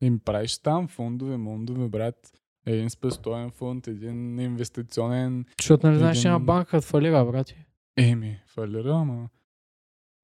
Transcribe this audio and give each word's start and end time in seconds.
Им 0.00 0.18
правиш 0.18 0.58
там 0.58 0.88
фондове, 0.88 1.36
мондове, 1.36 1.88
брат. 1.88 2.32
Един 2.66 2.90
спестоен 2.90 3.50
фонд, 3.50 3.86
един 3.86 4.38
инвестиционен... 4.40 5.44
Защото 5.60 5.86
нали 5.86 5.98
знаеш, 5.98 6.18
Един- 6.18 6.26
една 6.30 6.38
банка 6.38 6.80
фалира, 6.80 7.24
брати. 7.24 7.64
Еми, 7.96 8.40
фалира, 8.46 8.94
ама... 8.94 9.28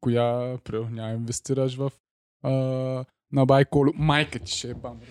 Коя, 0.01 0.59
примерно, 0.65 0.91
няма 0.91 1.13
инвестираш 1.13 1.77
в... 1.77 1.93
А, 2.43 2.51
на 3.33 3.47
Байколю. 3.47 3.93
Майка 3.95 4.39
ти 4.39 4.53
ще 4.53 4.71
е 4.71 4.75
бам. 4.75 5.01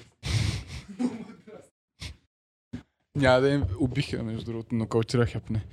Няма 3.15 3.41
да 3.41 3.49
им 3.49 3.63
убиха, 3.79 4.23
между 4.23 4.45
другото, 4.51 4.75
но 4.75 4.87
кълчира 4.87 5.25
хепне. 5.25 5.65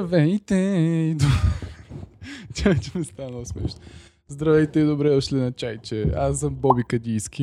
Здравейте! 0.00 0.54
и 0.54 1.14
до- 1.14 1.26
Чай, 2.54 2.74
че 2.76 2.98
ми 2.98 3.04
стана 3.04 3.28
много 3.28 3.46
смешно. 3.46 3.80
Здравейте 4.28 4.80
и 4.80 4.84
добре 4.84 5.10
дошли 5.10 5.36
на 5.36 5.52
чайче. 5.52 6.02
Аз 6.06 6.40
съм 6.40 6.54
Боби 6.54 6.82
Кадийски 6.84 7.42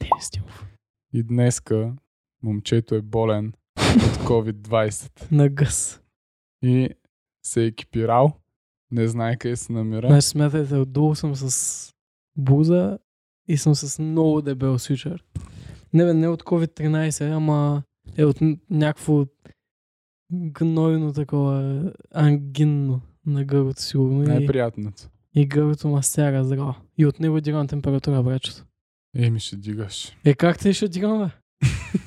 Дени 0.00 0.20
Стилов. 0.20 0.66
и 1.12 1.22
днеска 1.22 1.92
момчето 2.42 2.94
е 2.94 3.02
болен 3.02 3.52
от 3.78 4.16
COVID-20 4.18 5.32
На 5.32 5.48
гъс. 5.48 6.00
и 6.62 6.88
се 7.44 7.62
е 7.62 7.66
екипирал. 7.66 8.32
Не 8.90 9.08
знае 9.08 9.36
къде 9.36 9.56
се 9.56 9.72
намира. 9.72 10.06
Значи 10.08 10.28
смятайте, 10.28 10.76
отдолу 10.76 11.14
съм 11.14 11.34
с 11.34 11.92
буза 12.36 12.98
и 13.48 13.56
съм 13.56 13.74
с 13.74 13.98
много 13.98 14.42
дебел 14.42 14.78
свичър. 14.78 15.24
Не 15.92 16.04
бе, 16.04 16.14
не 16.14 16.28
от 16.28 16.42
COVID-13, 16.42 17.32
ама 17.32 17.82
е 18.16 18.24
от 18.24 18.38
някакво 18.70 19.24
гнойно 20.32 21.12
такова 21.12 21.82
ангинно 22.12 23.00
на 23.26 23.44
гърлото 23.44 23.82
сигурно. 23.82 24.22
И, 24.22 24.26
Най-приятното. 24.26 25.08
и 25.34 25.46
гърлото 25.46 25.88
ма 25.88 26.02
стяга 26.02 26.44
здраво. 26.44 26.74
И 26.98 27.06
от 27.06 27.20
него 27.20 27.40
дигам 27.40 27.68
температура, 27.68 28.22
брачето. 28.22 28.64
Еми 29.16 29.40
ще 29.40 29.56
дигаш. 29.56 30.16
Е, 30.24 30.34
как 30.34 30.58
те 30.58 30.72
ще 30.72 30.88
дигам, 30.88 31.18
бе? 31.18 31.30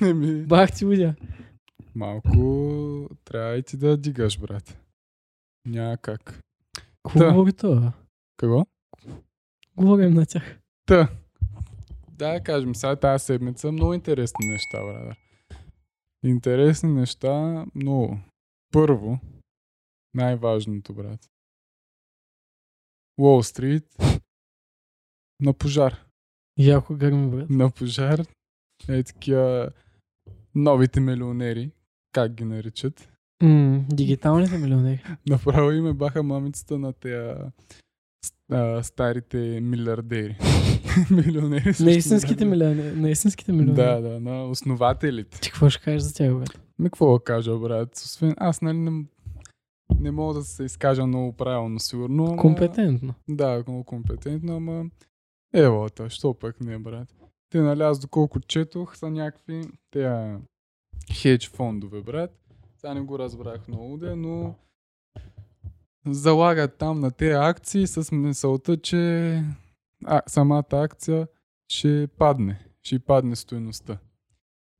Еми, 0.08 0.42
Бах 0.42 0.72
ти 0.72 0.84
удя. 0.84 1.14
малко 1.94 2.30
трябва 3.24 3.56
и 3.56 3.62
ти 3.62 3.76
да 3.76 3.96
дигаш, 3.96 4.38
брат. 4.40 4.78
Няма 5.66 5.96
как. 5.96 6.40
Какво 7.04 7.18
Да. 7.18 7.30
говори 7.30 7.52
това? 7.52 7.92
Какво? 8.36 8.66
Говорим 9.76 10.14
на 10.14 10.26
тях. 10.26 10.58
Та. 10.86 11.08
Да, 12.10 12.32
да 12.32 12.40
кажем, 12.40 12.74
сега 12.74 12.96
тази 12.96 13.24
седмица 13.24 13.72
много 13.72 13.94
интересни 13.94 14.46
неща, 14.46 14.78
брат. 14.82 15.16
Интересни 16.24 16.92
неща, 16.92 17.66
много. 17.74 18.18
Първо, 18.72 19.20
най-важното, 20.14 20.94
брат. 20.94 21.30
Уолл 23.18 23.42
Стрит 23.42 23.96
на 25.40 25.52
пожар. 25.52 26.04
Яко 26.58 26.96
гърми, 26.96 27.30
брат. 27.30 27.50
На 27.50 27.70
пожар 27.70 28.20
е 28.88 29.02
такива 29.02 29.70
новите 30.54 31.00
милионери, 31.00 31.70
как 32.12 32.34
ги 32.34 32.44
наричат. 32.44 33.08
М, 33.42 33.84
дигиталните 33.92 34.58
милионери. 34.58 35.04
Направо 35.28 35.70
име 35.70 35.92
баха 35.92 36.22
мамицата 36.22 36.78
на 36.78 36.92
тези 36.92 37.40
а, 38.50 38.82
старите 38.82 39.60
милиардери. 39.62 40.36
Милионери. 41.10 41.72
На 41.80 41.90
истинските 41.90 42.44
милионери. 42.44 42.96
На 42.96 43.10
истинските 43.10 43.52
милионери. 43.52 43.76
Да, 43.76 44.00
да, 44.00 44.20
на 44.20 44.44
основателите. 44.44 45.40
Ти 45.40 45.50
какво 45.50 45.70
ще 45.70 45.82
кажеш 45.82 46.02
за 46.02 46.14
тях, 46.14 46.34
брат? 46.34 46.60
Ми 46.78 46.84
какво 46.84 47.12
да 47.12 47.24
кажа, 47.24 47.58
брат? 47.58 47.96
Освен 47.96 48.34
аз, 48.36 48.62
нали, 48.62 48.78
не, 48.78 49.04
не 50.00 50.10
мога 50.10 50.34
да 50.34 50.42
се 50.42 50.64
изкажа 50.64 51.06
много 51.06 51.32
правилно, 51.32 51.78
сигурно. 51.80 52.24
ама- 52.24 52.36
Компетентно. 52.36 53.14
Да, 53.28 53.64
много 53.66 53.84
компетентно, 53.84 54.56
ама 54.56 54.84
ево, 55.54 55.86
то, 55.90 56.08
що 56.08 56.34
пък 56.34 56.60
не, 56.60 56.78
брат. 56.78 57.14
Те, 57.50 57.60
нали, 57.60 57.82
аз 57.82 57.98
доколко 57.98 58.40
четох, 58.40 58.96
са 58.96 59.10
някакви 59.10 59.62
тея 59.90 60.40
хедж 61.12 61.48
фондове, 61.48 62.02
брат. 62.02 62.30
Сега 62.76 62.94
не 62.94 63.00
го 63.00 63.18
разбрах 63.18 63.68
много, 63.68 63.96
де, 63.96 64.14
но 64.16 64.54
залагат 66.14 66.78
там 66.78 67.00
на 67.00 67.10
тези 67.10 67.32
акции 67.32 67.86
с 67.86 68.12
мисълта, 68.12 68.76
че 68.76 69.42
а, 70.04 70.22
самата 70.26 70.64
акция 70.72 71.28
ще 71.68 72.08
падне, 72.18 72.64
ще 72.82 72.98
падне 72.98 73.36
стоеността. 73.36 73.98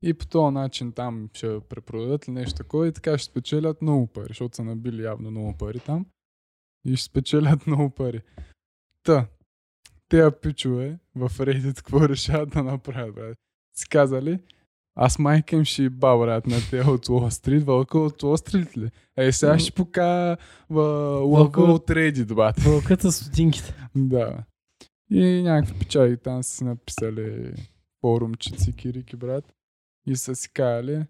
И 0.01 0.13
по 0.13 0.27
този 0.27 0.53
начин 0.53 0.91
там 0.91 1.29
ще 1.33 1.59
препродадат 1.59 2.27
ли 2.27 2.31
нещо 2.31 2.57
такова 2.57 2.87
и 2.87 2.93
така 2.93 3.17
ще 3.17 3.31
спечелят 3.31 3.81
много 3.81 4.07
пари, 4.07 4.27
защото 4.27 4.55
са 4.55 4.63
набили 4.63 5.03
явно 5.03 5.31
много 5.31 5.57
пари 5.57 5.79
там 5.79 6.05
и 6.85 6.95
ще 6.95 7.05
спечелят 7.05 7.67
много 7.67 7.89
пари. 7.89 8.21
Та, 9.03 9.27
тези 10.09 10.35
пичове 10.41 10.99
в 11.15 11.29
Reddit 11.29 11.75
какво 11.75 12.09
решават 12.09 12.49
да 12.49 12.63
направят, 12.63 13.15
брат? 13.15 13.37
Си 13.77 13.89
казали, 13.89 14.39
аз 14.95 15.19
майка 15.19 15.55
им 15.55 15.65
ще 15.65 15.89
ба, 15.89 16.17
брат, 16.17 16.47
на 16.47 16.57
те 16.69 16.81
от 16.81 17.07
Street, 17.07 17.63
вълка 17.63 17.99
от 17.99 18.21
Street 18.21 18.77
ли? 18.77 18.89
Ей, 19.17 19.31
сега 19.31 19.59
ще 19.59 19.71
покажа 19.71 20.37
в 20.69 20.83
вълка 21.25 21.61
от 21.61 21.87
Reddit, 21.87 22.33
брат. 22.33 22.59
Вълката 22.59 23.11
с 23.11 23.15
стотинките. 23.15 23.73
Да. 23.95 24.37
И 25.11 25.41
някакви 25.43 25.79
печали 25.79 26.17
там 26.17 26.43
са 26.43 26.55
си 26.55 26.63
написали 26.63 27.53
форумчици, 28.01 28.75
кирики, 28.75 29.15
брат. 29.15 29.53
И 30.07 30.15
са 30.15 30.35
си 30.35 30.53
казали, 30.53 31.05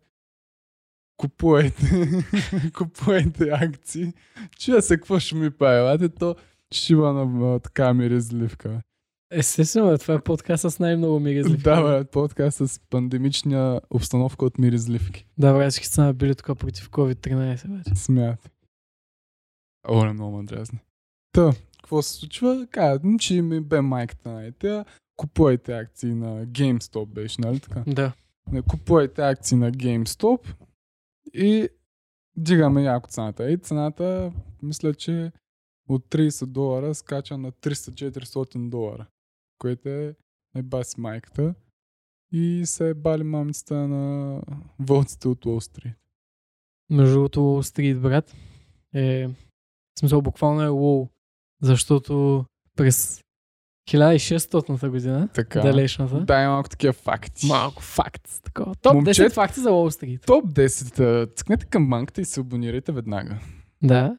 купувайте, 1.17 2.11
купувайте 2.77 3.49
акции. 3.51 4.13
Чуя 4.59 4.81
се 4.81 4.97
какво 4.97 5.19
ще 5.19 5.35
ми 5.35 5.51
правите, 5.51 6.09
то 6.09 6.35
има 6.89 7.13
на 7.13 7.59
така 7.59 7.93
миризливка. 7.93 8.81
Естествено, 9.31 9.89
бе, 9.89 9.97
това 9.97 10.13
е 10.13 10.21
подкаст 10.21 10.71
с 10.71 10.79
най-много 10.79 11.19
миризливки. 11.19 11.63
Да, 11.63 11.81
брат, 11.81 12.11
подкаст 12.11 12.57
с 12.67 12.79
пандемична 12.89 13.81
обстановка 13.89 14.45
от 14.45 14.57
миризливки. 14.57 15.25
Да, 15.37 15.53
брат, 15.53 15.71
всички 15.71 15.87
са 15.87 16.13
били 16.13 16.35
тук 16.35 16.59
против 16.59 16.89
COVID-13, 16.89 17.67
бе. 17.67 17.95
Смят. 17.95 18.51
О, 19.87 20.05
не 20.05 20.13
много 20.13 20.37
ме 20.37 20.43
дразни. 20.43 20.79
Та, 21.31 21.51
какво 21.81 22.01
се 22.01 22.13
случва? 22.13 22.67
Казват, 22.71 23.03
ми, 23.03 23.19
че 23.19 23.41
ми 23.41 23.59
бе 23.59 23.81
майката 23.81 24.29
на 24.29 24.51
тя. 24.51 24.85
Купувайте 25.17 25.73
акции 25.73 26.13
на 26.13 26.45
GameStop, 26.45 27.05
беше, 27.05 27.41
нали 27.41 27.59
така? 27.59 27.83
Да. 27.87 28.13
Купувайте 28.67 29.21
акции 29.21 29.57
на 29.57 29.71
GameStop 29.71 30.55
и 31.33 31.69
дигаме 32.37 32.83
яко 32.83 33.09
цената. 33.09 33.51
И 33.51 33.57
цената, 33.57 34.31
мисля, 34.61 34.93
че 34.93 35.31
от 35.89 36.05
30 36.05 36.45
долара 36.45 36.95
скача 36.95 37.37
на 37.37 37.51
300-400 37.51 38.69
долара, 38.69 39.05
което 39.59 39.89
е 39.89 40.15
баси 40.57 41.01
майката 41.01 41.53
и 42.31 42.61
се 42.65 42.89
е 42.89 42.93
бали 42.93 43.23
мамицата 43.23 43.87
на 43.87 44.41
вълците 44.79 45.27
от 45.27 45.45
Уолл 45.45 45.61
Стрит. 45.61 45.93
Между 46.89 47.13
другото, 47.13 47.39
Wall 47.39 47.61
Street, 47.93 47.99
брат, 47.99 48.35
е... 48.93 49.27
В 49.27 49.99
смисъл, 49.99 50.21
буквално 50.21 50.61
е 50.61 50.67
лоу. 50.67 51.09
Защото 51.61 52.45
през 52.75 53.21
1600-та 53.89 54.89
година, 54.89 55.29
Така. 55.33 55.61
далечната, 55.61 56.19
Дай 56.19 56.47
малко 56.47 56.69
такива 56.69 56.93
факти. 56.93 57.47
малко 57.47 57.81
факт. 57.81 58.41
Такова. 58.43 58.75
Топ 58.75 58.93
Момче- 58.93 59.23
10 59.23 59.29
факти 59.29 59.59
за 59.59 59.69
Wall 59.69 60.01
Street. 60.01 60.25
Топ 60.25 60.45
10. 60.45 60.99
а, 60.99 61.27
Цъкнете 61.27 61.65
към 61.65 61.89
банката 61.89 62.21
и 62.21 62.25
се 62.25 62.39
абонирайте 62.39 62.91
веднага. 62.91 63.39
Да. 63.83 64.17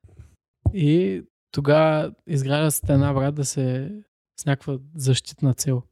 И 0.74 1.22
тогава 1.50 2.12
изгражда 2.26 2.70
стена, 2.70 3.14
брат, 3.14 3.34
да 3.34 3.44
се 3.44 3.93
с 4.40 4.44
някаква 4.46 4.78
защитна 4.94 5.54
цел. 5.54 5.82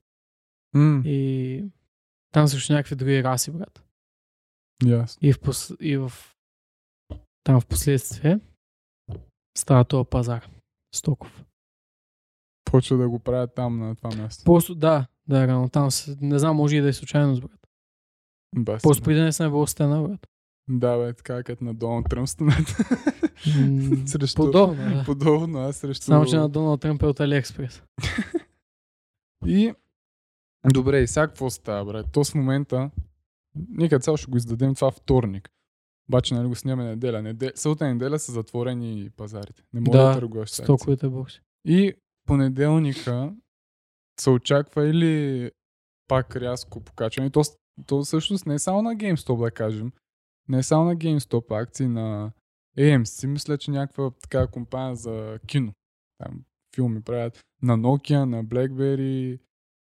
М, 0.75 1.03
И 1.05 1.65
там 2.33 2.49
също 2.49 2.73
някакви 2.73 2.97
други 2.97 3.25
раси, 3.25 3.51
брат. 3.51 3.85
ясно. 4.85 5.19
И 5.29 5.33
в, 5.33 5.41
пос... 5.41 5.73
и 5.81 5.97
в... 5.97 6.13
там 7.45 7.61
в 7.61 7.67
последствие 7.67 8.41
става 9.59 9.85
този 9.85 10.09
пазар. 10.11 10.49
Стоков. 10.95 11.45
Почва 12.65 12.97
да 12.97 13.09
го 13.09 13.19
правят 13.19 13.55
там 13.55 13.79
на 13.79 13.97
това 13.97 14.17
място. 14.17 14.45
Просто 14.45 14.75
да, 14.75 15.07
да, 15.29 15.47
рано 15.47 15.69
там 15.69 15.91
се... 15.91 16.17
Не 16.21 16.39
знам, 16.39 16.57
може 16.57 16.77
и 16.77 16.81
да 16.81 16.89
е 16.89 16.93
случайност, 16.93 17.43
брат. 17.43 17.61
Баси, 18.57 18.83
Просто 18.83 19.03
преди 19.05 19.21
не 19.21 19.33
съм 19.33 19.51
бил 19.53 19.67
стена, 19.67 20.03
брат. 20.03 20.27
Да, 20.71 20.99
бе, 20.99 21.15
така 21.15 21.43
като 21.43 21.65
на 21.65 21.75
Доналд 21.75 22.07
Тръмп 22.11 22.29
станат. 22.29 22.77
М, 23.57 23.97
Срещу... 24.07 24.37
Подобно, 24.37 24.95
да. 24.95 25.05
Подобно, 25.05 25.59
аз 25.59 25.77
срещу... 25.77 26.05
Само, 26.05 26.27
че 26.27 26.37
на 26.37 26.49
Доналд 26.49 26.81
Тръмп 26.81 27.03
е 27.03 27.07
от 27.07 27.21
Алиекспрес. 27.21 27.83
И... 29.49 29.75
Добре, 30.73 31.01
и 31.01 31.07
сега 31.07 31.27
какво 31.27 31.51
става, 31.51 31.85
брат? 31.85 32.07
То 32.13 32.25
с 32.25 32.35
момента... 32.35 32.91
Ние 33.69 33.89
като 33.89 34.03
цяло 34.03 34.17
ще 34.17 34.31
го 34.31 34.37
издадем 34.37 34.75
това 34.75 34.91
вторник. 34.91 35.51
Обаче 36.09 36.35
нали 36.35 36.49
го 36.49 36.55
снимаме 36.55 36.85
неделя. 36.85 37.53
Събота 37.55 37.85
и 37.85 37.93
неделя 37.93 38.19
са 38.19 38.33
затворени 38.33 39.11
пазарите. 39.17 39.63
Не 39.73 39.81
може 39.81 39.99
да, 39.99 40.09
Да, 40.09 40.15
търгуваш 40.15 40.51
с 40.51 40.61
акции. 40.61 40.65
Стоковите 40.65 41.09
бокси. 41.09 41.41
И 41.65 41.95
понеделника 42.27 43.35
се 44.21 44.31
очаква 44.31 44.89
или 44.89 45.51
пак 46.09 46.37
рязко 46.37 46.81
покачване. 46.81 47.31
То, 47.31 47.43
то 47.87 48.03
всъщност 48.03 48.47
не 48.47 48.55
е 48.55 48.59
само 48.59 48.83
на 48.83 48.97
GameStop, 48.97 49.45
да 49.45 49.51
кажем. 49.51 49.93
Не 50.49 50.59
е 50.59 50.63
само 50.63 50.85
на 50.85 50.97
GameStop 50.97 51.63
акции, 51.63 51.89
на 51.89 52.33
AMC. 52.79 53.27
Мисля, 53.27 53.59
че 53.59 53.71
някаква 53.71 54.11
така 54.11 54.47
компания 54.47 54.97
за 54.97 55.39
кино. 55.47 55.73
Там 56.19 56.45
филми 56.79 57.01
правят. 57.01 57.39
На 57.63 57.79
Nokia, 57.79 58.25
на 58.25 58.45
BlackBerry, 58.45 59.39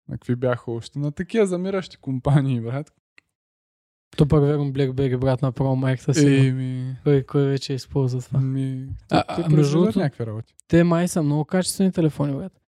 на 0.09 0.17
какви 0.17 0.35
бяха 0.35 0.71
още. 0.71 0.99
На 0.99 1.11
такива 1.11 1.45
замиращи 1.45 1.97
компании, 1.97 2.61
брат. 2.61 2.93
То 4.17 4.27
пък 4.27 4.41
верно 4.41 4.65
BlackBerry, 4.65 5.17
брат, 5.17 5.41
направо 5.41 5.75
майката 5.75 6.13
си. 6.13 6.35
Еми, 6.37 6.95
Кой, 7.03 7.23
кой 7.23 7.45
вече 7.45 7.73
използва 7.73 8.21
това? 8.21 8.39
ми... 8.39 8.87
А, 9.11 9.23
а, 9.27 9.49
между 9.49 9.77
другото- 9.77 9.99
някакви 9.99 10.25
работи. 10.25 10.53
Те 10.67 10.83
май 10.83 11.07
са 11.07 11.23
много 11.23 11.45
качествени 11.45 11.91
телефони, 11.91 12.35
брат. 12.35 12.61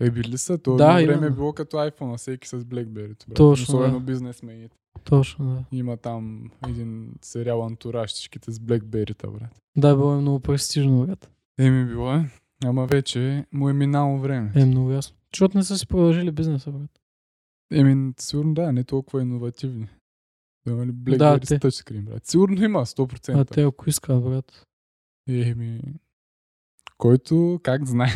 Е, 0.00 0.10
били 0.10 0.38
са. 0.38 0.58
То 0.58 0.70
Да, 0.70 0.86
да, 0.86 0.92
време 0.92 1.02
именно. 1.04 1.26
е 1.26 1.30
било 1.30 1.52
като 1.52 1.76
iPhone, 1.76 2.16
всеки 2.16 2.48
с 2.48 2.58
BlackBerry. 2.58 3.08
Брат. 3.26 3.36
Точно, 3.36 3.62
Особено 3.74 3.98
да. 3.98 4.04
бизнесмените. 4.04 4.76
Точно, 5.04 5.44
да. 5.46 5.64
Има 5.72 5.96
там 5.96 6.50
един 6.68 7.12
сериал 7.22 7.64
Антураж, 7.64 8.10
всичките 8.10 8.52
с 8.52 8.58
BlackBerry-та, 8.58 9.28
брат. 9.28 9.60
Да, 9.76 9.94
било 9.96 10.12
е 10.14 10.20
много 10.20 10.40
престижно, 10.40 11.06
брат. 11.06 11.30
Еми 11.58 11.84
било 11.86 12.12
е. 12.12 12.30
Ама 12.64 12.86
вече 12.86 13.44
му 13.52 13.68
е 13.68 13.72
минало 13.72 14.18
време. 14.18 14.52
Е, 14.54 14.64
много 14.64 14.90
ясно. 14.90 15.16
Защото 15.34 15.58
не 15.58 15.64
са 15.64 15.78
си 15.78 15.86
продължили 15.86 16.30
бизнеса, 16.30 16.70
брат. 16.70 16.90
Еми, 17.72 18.12
сигурно 18.20 18.54
да, 18.54 18.72
не 18.72 18.84
толкова 18.84 19.22
иновативни. 19.22 19.88
Да, 20.66 20.76
нали, 20.76 20.90
BlackBerry 20.92 21.38
Да, 21.38 21.56
с 21.56 21.58
тъчскрин, 21.60 22.04
брат. 22.04 22.26
Сигурно 22.26 22.64
има, 22.64 22.86
100%. 22.86 23.40
А 23.40 23.44
те 23.44 23.62
ако 23.62 23.90
искат, 23.90 24.22
брат. 24.24 24.66
Еми, 25.28 25.80
който 26.98 27.60
как 27.62 27.86
знае. 27.86 28.10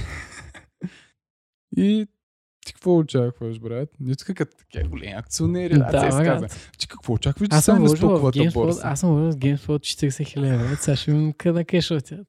И 1.76 2.06
ти 2.67 2.73
какво 2.73 2.96
очакваш, 2.96 3.61
брат? 3.61 3.88
Не 4.00 4.14
тук 4.14 4.37
като 4.37 4.56
такива 4.56 4.88
големи 4.88 5.12
акционери, 5.12 5.75
да, 5.75 5.85
Да, 5.85 6.12
се 6.12 6.23
брат. 6.23 6.70
Ти 6.79 6.88
какво 6.88 7.12
очакваш 7.12 7.49
Аз 7.50 7.64
съм 7.64 7.85
в 7.85 7.88
стоковата 7.88 8.50
борса? 8.55 8.81
аз 8.85 9.00
съм 9.00 9.11
вложил 9.11 9.32
в 9.32 9.37
GameSpot 9.37 10.08
40 10.08 10.26
хиляди, 10.26 10.58
брат. 10.58 10.82
Сега 10.82 10.96
ще 10.96 11.11
имам 11.11 11.32
къде 11.32 11.58
на 11.58 11.64
кеша 11.64 11.94
отидат. 11.94 12.29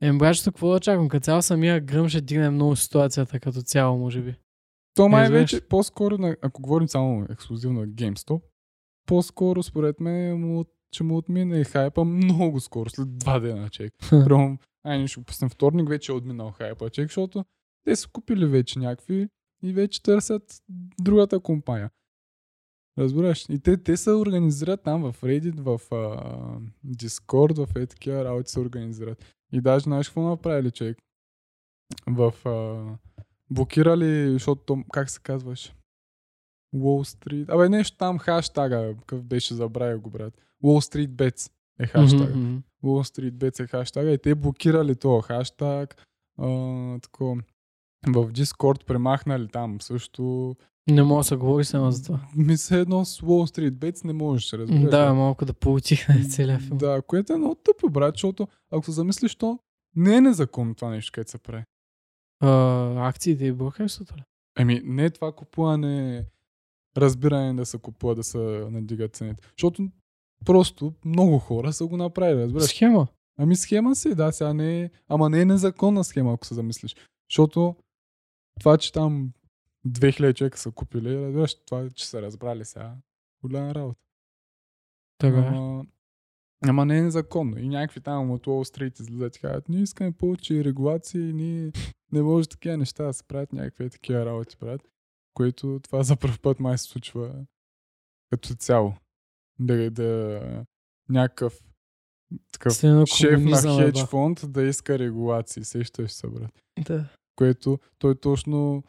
Ем, 0.00 0.18
братчето, 0.18 0.52
какво 0.52 0.68
да 0.70 0.76
очаквам? 0.76 1.08
Като 1.08 1.24
цяло 1.24 1.42
самия 1.42 1.80
гръм 1.80 2.08
ще 2.08 2.20
дигне 2.20 2.50
много 2.50 2.76
ситуацията 2.76 3.40
като 3.40 3.62
цяло, 3.62 3.98
може 3.98 4.22
би. 4.22 4.34
То 4.94 5.08
май 5.08 5.22
Разбираш. 5.22 5.40
вече 5.52 5.68
по-скоро, 5.68 6.18
на- 6.18 6.36
ако 6.42 6.62
говорим 6.62 6.88
само 6.88 7.26
ексклюзивно 7.30 7.80
на 7.80 7.88
GameStop, 7.88 8.42
по-скоро 9.06 9.62
според 9.62 10.00
мен 10.00 10.40
му, 10.40 10.64
ще 10.94 11.04
му 11.04 11.16
отмине 11.16 11.64
хайпа 11.64 12.04
много 12.04 12.60
скоро, 12.60 12.90
след 12.90 13.18
два 13.18 13.40
дена, 13.40 13.68
чек. 13.68 13.94
Прямо, 14.10 14.58
ай, 14.84 14.98
ние 14.98 15.06
ще 15.06 15.24
пуснем 15.24 15.50
вторник, 15.50 15.88
вече 15.88 16.12
е 16.12 16.14
отминал 16.14 16.50
хайпа, 16.50 16.90
чек, 16.90 17.08
защото 17.08 17.44
те 17.84 17.96
са 17.96 18.08
купили 18.08 18.46
вече 18.46 18.78
някакви 18.78 19.28
и 19.62 19.72
вече 19.72 20.02
търсят 20.02 20.62
другата 21.00 21.40
компания. 21.40 21.90
Разбираш? 22.98 23.46
И 23.48 23.58
те, 23.58 23.76
те 23.82 23.96
се 23.96 24.10
организират 24.10 24.82
там 24.82 25.12
в 25.12 25.20
Reddit, 25.22 25.60
в 25.60 25.80
а, 25.94 25.96
Discord, 26.86 27.66
в 27.66 27.76
е 27.76 27.86
такива 27.86 28.24
работи 28.24 28.50
се 28.50 28.60
организират. 28.60 29.24
И 29.52 29.60
даже 29.60 29.82
знаеш 29.82 30.08
какво 30.08 30.22
направили, 30.22 30.70
човек? 30.70 30.98
В 32.06 32.34
а, 32.48 32.84
блокирали, 33.50 34.32
защото 34.32 34.62
то, 34.62 34.84
как 34.92 35.10
се 35.10 35.20
казваш? 35.20 35.74
Wall 36.74 37.16
Street. 37.16 37.54
Абе, 37.54 37.68
нещо 37.68 37.96
там 37.96 38.18
хаштага, 38.18 38.94
какъв 38.98 39.22
беше, 39.22 39.54
забравя 39.54 39.98
го, 39.98 40.10
брат. 40.10 40.34
Wall 40.64 40.94
Street 40.94 41.08
Bets 41.08 41.52
е 41.78 41.86
хаштага. 41.86 42.36
Мгм. 42.36 42.58
Wall 42.84 43.18
Street 43.18 43.32
Bets 43.32 43.64
е 43.64 43.66
хаштага 43.66 44.10
и 44.10 44.18
те 44.18 44.34
блокирали 44.34 44.96
този 44.96 45.26
хаштаг. 45.26 46.06
А, 46.38 46.46
тако, 47.00 47.38
в 48.06 48.32
Discord 48.32 48.84
премахнали 48.84 49.48
там 49.48 49.80
също. 49.80 50.56
Не 50.88 51.02
мога 51.02 51.20
да 51.20 51.24
се 51.24 51.36
говори 51.36 51.64
само 51.64 51.90
за 51.90 52.02
това. 52.02 52.20
Мисля, 52.36 52.76
едно 52.76 53.04
с 53.04 53.20
Wall 53.20 53.56
Street 53.56 53.70
Bets 53.70 54.04
не 54.04 54.12
можеш, 54.12 54.52
разбираш. 54.52 54.90
Да, 54.90 55.10
ли? 55.10 55.16
малко 55.16 55.44
да 55.44 55.54
поутихне 55.54 56.24
целият 56.24 56.62
филм. 56.62 56.78
Да, 56.78 57.02
което 57.02 57.32
е 57.32 57.36
много 57.36 57.54
тъпо, 57.54 57.90
брат, 57.90 58.14
защото 58.14 58.48
ако 58.70 58.84
се 58.84 58.92
замислиш, 58.92 59.34
то 59.34 59.58
не 59.96 60.16
е 60.16 60.20
незаконно 60.20 60.74
това 60.74 60.90
нещо, 60.90 61.12
което 61.14 61.30
се 61.30 61.38
прави. 61.38 61.64
А, 62.40 63.08
акциите 63.08 63.44
и 63.44 63.52
брокерството 63.52 64.16
ли? 64.16 64.22
Ами, 64.58 64.80
не 64.84 65.04
е 65.04 65.10
това 65.10 65.32
купуване, 65.32 66.24
разбиране 66.96 67.54
да 67.54 67.66
се 67.66 67.78
купува, 67.78 68.14
да 68.14 68.24
се 68.24 68.38
надигат 68.70 69.16
цените. 69.16 69.42
Защото 69.58 69.88
просто 70.44 70.92
много 71.04 71.38
хора 71.38 71.72
са 71.72 71.86
го 71.86 71.96
направили, 71.96 72.42
разбираш. 72.42 72.70
Схема. 72.70 73.06
Ами 73.38 73.56
схема 73.56 73.96
си, 73.96 74.14
да, 74.14 74.32
сега 74.32 74.54
не 74.54 74.82
е, 74.82 74.90
ама 75.08 75.30
не 75.30 75.40
е 75.40 75.44
незаконна 75.44 76.04
схема, 76.04 76.32
ако 76.32 76.46
се 76.46 76.54
замислиш. 76.54 76.96
Защото 77.30 77.76
това, 78.60 78.78
че 78.78 78.92
там 78.92 79.32
2000 79.86 80.34
човека 80.34 80.58
са 80.58 80.70
купили, 80.70 81.16
разбираш, 81.16 81.64
това, 81.64 81.90
че 81.90 82.08
са 82.08 82.22
разбрали 82.22 82.64
сега, 82.64 82.96
голяма 83.42 83.74
работа. 83.74 84.00
Така 85.18 85.38
е. 85.38 85.46
Ама, 85.46 85.84
ама 86.68 86.84
не 86.84 86.98
е 86.98 87.02
незаконно. 87.02 87.58
И 87.58 87.68
някакви 87.68 88.00
там 88.00 88.30
от 88.30 88.46
Wall 88.46 88.76
Street 88.76 89.00
излизат 89.00 89.36
и 89.36 89.40
казват, 89.40 89.68
ние 89.68 89.82
искаме 89.82 90.12
повече 90.12 90.64
регулации, 90.64 91.32
ние 91.32 91.72
не 92.12 92.22
може 92.22 92.48
такива 92.48 92.76
неща 92.76 93.04
да 93.04 93.12
се 93.12 93.24
правят, 93.24 93.52
някакви 93.52 93.90
такива 93.90 94.26
работи 94.26 94.56
правят, 94.56 94.82
което 95.34 95.80
това 95.82 96.02
за 96.02 96.16
първ 96.16 96.38
път 96.42 96.60
май 96.60 96.78
се 96.78 96.84
случва 96.84 97.46
като 98.30 98.54
цяло. 98.54 98.94
Да, 99.58 99.90
да 99.90 100.40
някакъв 101.08 101.60
такъв 102.52 102.72
шеф 102.72 102.82
на 102.82 103.04
комунизъм, 103.36 103.78
хедж 103.78 104.04
фонд 104.04 104.40
да 104.48 104.62
иска 104.62 104.98
регулации. 104.98 105.64
Сещаш 105.64 106.12
се, 106.12 106.26
брат. 106.26 106.62
Да. 106.86 107.08
Което 107.36 107.78
той 107.98 108.14
точно 108.14 108.84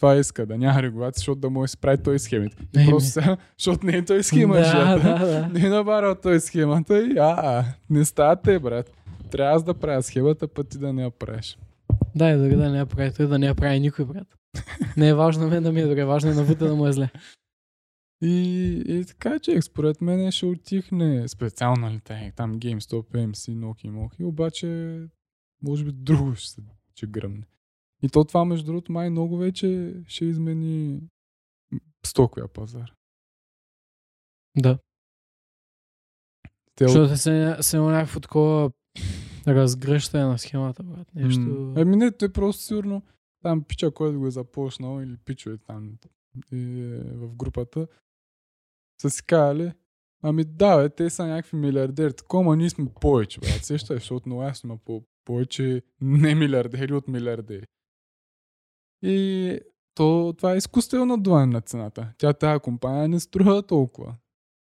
това 0.00 0.16
иска, 0.16 0.46
да 0.46 0.58
няма 0.58 0.82
регулации, 0.82 1.20
защото 1.20 1.40
да 1.40 1.50
може 1.50 1.64
да 1.64 1.68
си 1.68 1.76
прави 1.76 2.02
той 2.02 2.18
схемите. 2.18 2.56
И 2.80 2.86
просто 2.86 3.20
защото 3.58 3.86
не 3.86 3.96
е 3.96 4.04
той 4.04 4.22
схема, 4.22 4.54
да, 4.54 4.64
жията. 4.64 5.18
да, 5.18 5.26
да. 5.26 5.48
Не 5.48 5.66
е 5.66 5.68
набарал 5.68 6.14
той 6.14 6.40
схемата 6.40 7.02
и 7.02 7.18
а, 7.18 7.36
а, 7.38 7.64
не 7.90 8.04
става 8.04 8.36
брат. 8.60 8.92
Трябва 9.30 9.56
аз 9.56 9.64
да 9.64 9.74
правя 9.74 10.02
схемата, 10.02 10.48
път 10.48 10.68
ти 10.68 10.78
да 10.78 10.92
не 10.92 11.02
я 11.02 11.10
правиш. 11.10 11.58
Да, 12.14 12.30
и 12.30 12.36
дори 12.36 12.56
да 12.56 12.70
не 12.70 12.78
я 12.78 12.86
прави 12.86 13.12
той, 13.12 13.26
да 13.26 13.38
не 13.38 13.46
я 13.46 13.54
прави 13.54 13.80
никой, 13.80 14.04
брат. 14.04 14.26
Не 14.96 15.08
е 15.08 15.14
важно 15.14 15.48
мен 15.48 15.62
да 15.62 15.72
ми 15.72 15.80
е 15.80 15.86
добре, 15.86 16.04
важно 16.04 16.30
е 16.30 16.34
на 16.34 16.42
Вута 16.42 16.68
да 16.68 16.74
му 16.74 16.86
е 16.86 16.92
зле. 16.92 17.08
И, 18.22 18.82
и 18.86 19.04
така, 19.04 19.38
че 19.38 19.62
според 19.62 20.00
мен 20.00 20.30
ще 20.32 20.46
отихне 20.46 21.28
специално 21.28 21.86
нали, 21.86 22.32
там 22.36 22.60
GameStop, 22.60 23.04
MC, 23.12 23.54
Nokia, 23.54 23.90
Moki, 23.90 24.24
обаче 24.24 25.00
може 25.62 25.84
би 25.84 25.92
друго 25.92 26.34
ще 26.34 26.48
се 26.48 26.60
ще 26.96 27.06
гръмне. 27.06 27.42
И 28.02 28.08
то 28.08 28.24
това, 28.24 28.44
между 28.44 28.66
другото, 28.66 28.92
май 28.92 29.10
много 29.10 29.36
вече 29.36 29.94
ще 30.06 30.24
измени 30.24 31.00
стоковия 32.06 32.48
пазар. 32.48 32.92
Да. 34.58 34.78
Те 36.74 36.84
от... 36.84 36.90
Защото 36.90 37.16
се, 37.16 37.56
се 37.60 37.76
има 37.76 37.92
някакво 37.92 38.20
такова 38.20 38.70
разгръщане 39.46 40.24
на 40.24 40.38
схемата, 40.38 40.82
брат. 40.82 41.14
Нещо... 41.14 41.40
М, 41.40 41.74
Ами 41.76 41.96
не, 41.96 42.12
той 42.12 42.32
просто 42.32 42.62
сигурно 42.62 43.02
там 43.42 43.64
пича, 43.64 43.90
който 43.90 44.18
го 44.18 44.26
е 44.26 44.30
започнал 44.30 45.02
или 45.02 45.16
пичове 45.16 45.58
там 45.58 45.98
и, 46.52 46.80
е, 46.82 46.98
в 46.98 47.34
групата 47.34 47.86
са 49.02 49.10
си 49.10 49.26
казали, 49.26 49.72
ами 50.22 50.44
да, 50.44 50.76
бе, 50.76 50.88
те 50.88 51.10
са 51.10 51.26
някакви 51.26 51.56
милиардери, 51.56 52.12
такова, 52.12 52.56
ние 52.56 52.70
сме 52.70 52.92
повече, 53.00 53.40
брат. 53.40 53.64
Сещаш, 53.64 53.98
защото 53.98 54.28
много 54.28 54.42
ясно 54.42 54.68
има 54.68 54.78
по- 54.78 55.04
повече 55.24 55.82
не 56.00 56.34
милиардери 56.34 56.94
от 56.94 57.08
милиардери. 57.08 57.66
И 59.02 59.60
то, 59.94 60.34
това 60.38 60.54
е 60.54 60.56
изкуствено 60.56 61.06
надуване 61.06 61.46
на 61.46 61.60
цената. 61.60 62.12
Тя 62.18 62.32
тази 62.32 62.60
компания 62.60 63.08
не 63.08 63.20
струва 63.20 63.62
толкова. 63.62 64.14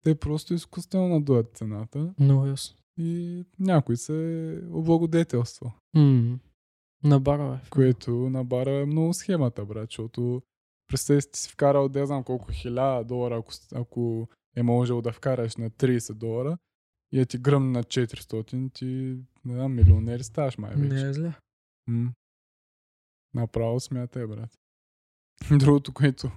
Те 0.04 0.14
просто 0.14 0.54
изкуствено 0.54 1.08
надуват 1.08 1.56
цената 1.56 2.14
Много 2.20 2.46
ясно. 2.46 2.76
и 2.98 3.44
някой 3.58 3.96
се 3.96 4.60
облагодетелства. 4.70 5.72
М. 5.94 6.38
На 7.04 7.20
бара, 7.20 7.50
бе. 7.50 7.70
което 7.70 8.10
набара 8.10 8.70
е 8.70 8.86
много 8.86 9.14
схемата, 9.14 9.64
брат, 9.64 9.88
защото 9.90 10.42
представи 10.88 11.20
си, 11.32 11.50
вкарал, 11.52 11.88
да 11.88 12.06
знам 12.06 12.24
колко, 12.24 12.52
хиляда 12.52 13.04
долара, 13.04 13.36
ако, 13.36 13.52
ако 13.74 14.28
е 14.56 14.62
можел 14.62 15.02
да 15.02 15.12
вкараш 15.12 15.56
на 15.56 15.70
30 15.70 16.12
долара 16.14 16.58
и 17.12 17.20
е 17.20 17.26
ти 17.26 17.38
гръм 17.38 17.72
на 17.72 17.84
400, 17.84 18.72
ти, 18.72 18.84
не 19.44 19.54
знам, 19.54 19.74
милионер 19.74 20.20
ставаш 20.20 20.58
май 20.58 20.74
вече. 20.76 20.94
Не 20.94 21.10
е 21.10 21.12
зле. 21.12 21.32
М. 21.88 22.12
Направо 23.34 23.80
смятай, 23.80 24.26
брат. 24.26 24.58
Другото, 25.58 25.92
което 25.92 26.30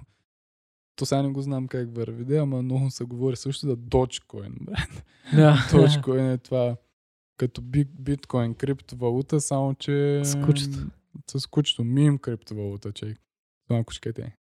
то 0.96 1.06
сега 1.06 1.22
не 1.22 1.28
го 1.28 1.42
знам 1.42 1.68
как 1.68 1.96
върви, 1.96 2.24
да, 2.24 2.36
ама 2.36 2.62
много 2.62 2.90
се 2.90 3.04
говори 3.04 3.36
също 3.36 3.66
за 3.66 3.76
Dogecoin, 3.76 4.64
брат. 4.64 5.04
Да. 5.34 5.54
Dogecoin 5.70 6.34
е 6.34 6.38
това 6.38 6.76
като 7.36 7.62
бит- 7.62 8.00
биткоин 8.00 8.54
криптовалута, 8.54 9.40
само 9.40 9.74
че... 9.74 10.22
С 10.24 10.44
кучето. 10.46 10.78
С 11.30 11.46
кучето. 11.46 11.84
Мим 11.84 12.18
криптовалута, 12.18 12.92
че 12.92 13.16
това 13.64 13.78
е. 13.78 14.36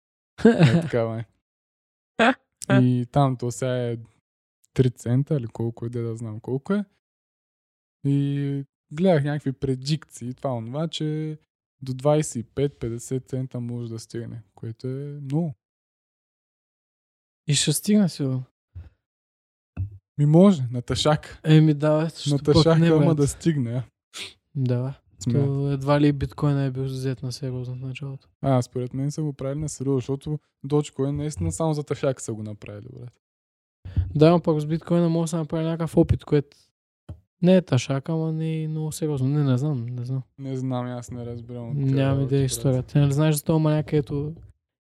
Е, 0.45 0.81
такава 0.81 1.19
е. 1.19 1.25
И 2.81 3.05
там 3.11 3.37
то 3.37 3.51
сега 3.51 3.87
е 3.91 3.97
3 4.75 4.95
цента 4.95 5.35
или 5.35 5.47
колко 5.47 5.85
е, 5.85 5.89
де 5.89 6.01
да 6.01 6.15
знам 6.15 6.39
колко 6.39 6.73
е. 6.73 6.85
И 8.05 8.65
гледах 8.93 9.23
някакви 9.23 9.51
предикции, 9.51 10.33
това 10.33 10.53
онова, 10.53 10.87
че 10.87 11.37
до 11.83 11.93
25-50 11.93 13.27
цента 13.27 13.59
може 13.59 13.89
да 13.89 13.99
стигне, 13.99 14.41
което 14.55 14.87
е 14.87 15.19
много. 15.21 15.53
И 17.47 17.53
ще 17.53 17.73
стигна 17.73 18.09
сигурно. 18.09 18.43
Ми 20.17 20.25
може, 20.25 20.63
на 20.71 20.81
тъшак. 20.81 21.39
Еми 21.43 21.73
да, 21.73 22.09
На 22.31 22.39
тъшак, 22.39 22.79
не, 22.79 22.87
ама 22.87 23.15
да 23.15 23.27
стигне. 23.27 23.71
а. 23.71 23.83
Да. 24.55 24.93
То 25.31 25.71
едва 25.71 26.01
ли 26.01 26.11
биткоин 26.11 26.59
е 26.59 26.71
бил 26.71 26.83
взет 26.83 27.23
на 27.23 27.31
сериозно 27.31 27.75
в 27.75 27.79
началото. 27.79 28.27
А, 28.41 28.61
според 28.61 28.93
мен 28.93 29.11
са 29.11 29.23
го 29.23 29.33
правили 29.33 29.59
на 29.59 29.69
сериозно, 29.69 29.97
защото 29.99 30.39
Dogecoin 30.67 31.11
наистина 31.11 31.51
само 31.51 31.73
за 31.73 31.83
тъшак 31.83 32.21
са 32.21 32.33
го 32.33 32.43
направили, 32.43 32.87
брат. 32.99 33.21
Да, 34.15 34.31
но 34.31 34.41
пък 34.41 34.59
с 34.61 34.65
биткоина 34.65 35.09
може 35.09 35.23
да 35.23 35.27
се 35.27 35.35
направи 35.35 35.63
някакъв 35.63 35.97
опит, 35.97 36.25
което 36.25 36.57
не 37.43 37.55
е 37.55 37.61
ташак, 37.61 38.09
ама 38.09 38.31
не 38.31 38.63
е 38.63 38.67
много 38.67 38.91
сериозно. 38.91 39.27
Не, 39.29 39.43
не 39.43 39.57
знам, 39.57 39.85
не 39.85 40.05
знам. 40.05 40.21
Не 40.39 40.55
знам, 40.55 40.85
аз 40.87 41.11
не 41.11 41.25
разбирам. 41.25 41.71
Нямам 41.75 41.99
работи, 42.11 42.23
идея 42.25 42.45
историята. 42.45 42.99
Не 42.99 43.11
знаеш 43.11 43.35
за 43.35 43.43
този 43.43 43.61
маняк, 43.61 43.93
ето 43.93 44.33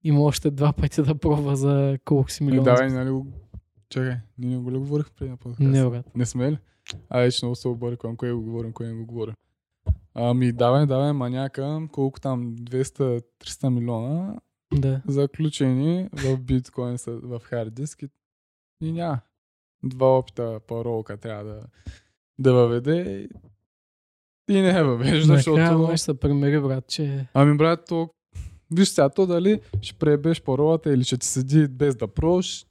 има 0.04 0.22
още 0.22 0.52
два 0.52 0.74
пъти 0.74 1.02
да 1.04 1.16
пробва 1.16 1.56
за 1.56 1.98
колко 2.06 2.32
си 2.32 2.44
Е, 2.44 2.46
милиона. 2.46 2.64
давай, 2.66 2.90
нали 2.90 3.10
го... 3.10 3.28
Чакай, 3.90 4.16
ние 4.38 4.50
не 4.50 4.64
го 4.64 4.72
ли 4.72 4.78
говорих 4.78 5.12
преди 5.12 5.30
на 5.32 5.38
подкаст? 5.38 5.60
не, 5.62 5.90
брат. 5.90 6.16
Не 6.16 6.26
сме 6.26 6.52
ли? 6.52 6.58
А, 7.10 7.20
вече 7.20 7.46
много 7.46 7.56
се 7.56 7.68
обърквам, 7.68 8.18
кое 8.18 8.34
го 8.34 8.42
говорим, 8.42 8.74
кое 8.74 8.88
не 8.88 8.94
го 8.94 9.06
говорим. 9.06 9.34
Ами, 10.14 10.52
давай, 10.52 10.86
давай, 10.86 11.14
маняка, 11.14 11.88
колко 11.92 12.20
там, 12.20 12.56
200-300 12.56 13.22
милиона, 13.70 14.36
Да. 14.74 15.02
заключени 15.08 16.10
в 16.14 16.38
биткоин 16.38 16.98
в 17.08 17.40
хард 17.40 17.74
диск 17.74 18.02
и, 18.02 18.10
и 18.82 18.92
няма. 18.92 19.20
Два 19.84 20.18
опита 20.18 20.60
паролка 20.68 21.18
трябва 21.18 21.44
да, 21.44 21.60
да 22.42 22.54
въведе 22.54 23.28
и 24.50 24.62
не 24.62 24.70
я 24.70 24.84
въвежда, 24.84 25.36
защото... 25.36 25.78
може 25.78 25.92
да 25.92 25.98
се 25.98 26.20
примери, 26.20 26.60
брат, 26.60 26.88
че 26.88 27.28
Ами 27.34 27.58
брат, 27.58 27.80
то... 27.88 28.10
Виж 28.74 28.90
сега, 28.90 29.10
то 29.10 29.26
дали 29.26 29.62
ще 29.82 30.00
пребеш 30.00 30.42
паролата 30.42 30.94
или 30.94 31.04
ще 31.04 31.18
ти 31.18 31.28
седи 31.28 31.68
без 31.68 31.96
да 31.96 32.08
прош, 32.08 32.66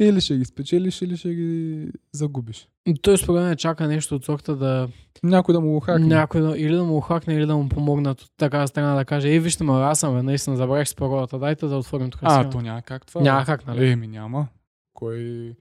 или 0.00 0.20
ще 0.20 0.36
ги 0.36 0.44
спечелиш, 0.44 1.02
или 1.02 1.16
ще 1.16 1.34
ги 1.34 1.88
загубиш. 2.12 2.68
той 3.02 3.18
според 3.18 3.42
мен 3.42 3.56
чака 3.56 3.88
нещо 3.88 4.14
от 4.14 4.24
сорта 4.24 4.56
да 4.56 4.88
Някой 5.22 5.52
да 5.52 5.60
му 5.60 5.72
го 5.72 5.80
хакне. 5.80 6.06
някой 6.06 6.40
да, 6.40 6.58
или 6.58 6.74
да 6.74 6.84
му 6.84 7.00
хакне, 7.00 7.34
или 7.34 7.46
да 7.46 7.56
му 7.56 7.68
помогнат 7.68 8.20
от 8.20 8.30
така 8.36 8.66
страна 8.66 8.94
да 8.94 9.04
каже, 9.04 9.28
ей, 9.28 9.38
вижте 9.38 9.64
ме, 9.64 9.72
аз 9.72 10.00
съм, 10.00 10.26
наистина 10.26 10.56
забравих 10.56 10.88
с 10.88 10.94
паролата, 10.94 11.38
дайте 11.38 11.66
да 11.66 11.76
отворим 11.76 12.10
тук. 12.10 12.20
а, 12.24 12.30
сега». 12.30 12.50
то 12.50 12.60
няма 12.60 12.82
как 12.82 13.06
това. 13.06 13.20
Няма 13.20 13.44
как, 13.44 13.66
нали? 13.66 13.90
Еми 13.90 14.06
няма. 14.06 14.48
Кой... 14.94 15.54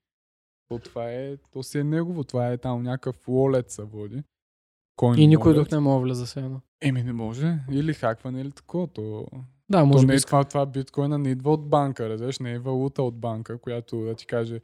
То 0.71 0.79
това 0.79 1.11
е... 1.11 1.37
То 1.37 1.63
си 1.63 1.79
е 1.79 1.83
негово. 1.83 2.23
Това 2.23 2.47
е 2.47 2.57
там 2.57 2.83
някакъв 2.83 3.25
wallet 3.25 3.69
се 3.69 3.83
води. 3.83 4.23
Coin 4.99 5.19
И 5.19 5.27
никой 5.27 5.53
друг 5.53 5.71
не 5.71 5.79
може 5.79 6.03
влезе 6.03 6.25
все 6.25 6.39
едно. 6.39 6.61
Еми 6.81 7.03
не 7.03 7.13
може. 7.13 7.59
Или 7.71 7.93
хакване, 7.93 8.41
или 8.41 8.51
такова. 8.51 8.87
То... 8.87 9.25
Да, 9.69 9.79
То 9.79 9.85
може 9.85 10.05
не 10.05 10.13
би. 10.13 10.17
е 10.17 10.21
това, 10.21 10.43
това 10.43 10.65
биткоина 10.65 11.17
не 11.17 11.29
идва 11.29 11.51
от 11.53 11.69
банка, 11.69 12.09
разбираш, 12.09 12.39
не 12.39 12.51
е 12.51 12.59
валута 12.59 13.03
от 13.03 13.19
банка, 13.19 13.57
която 13.57 14.01
да 14.01 14.15
ти 14.15 14.25
каже 14.25 14.61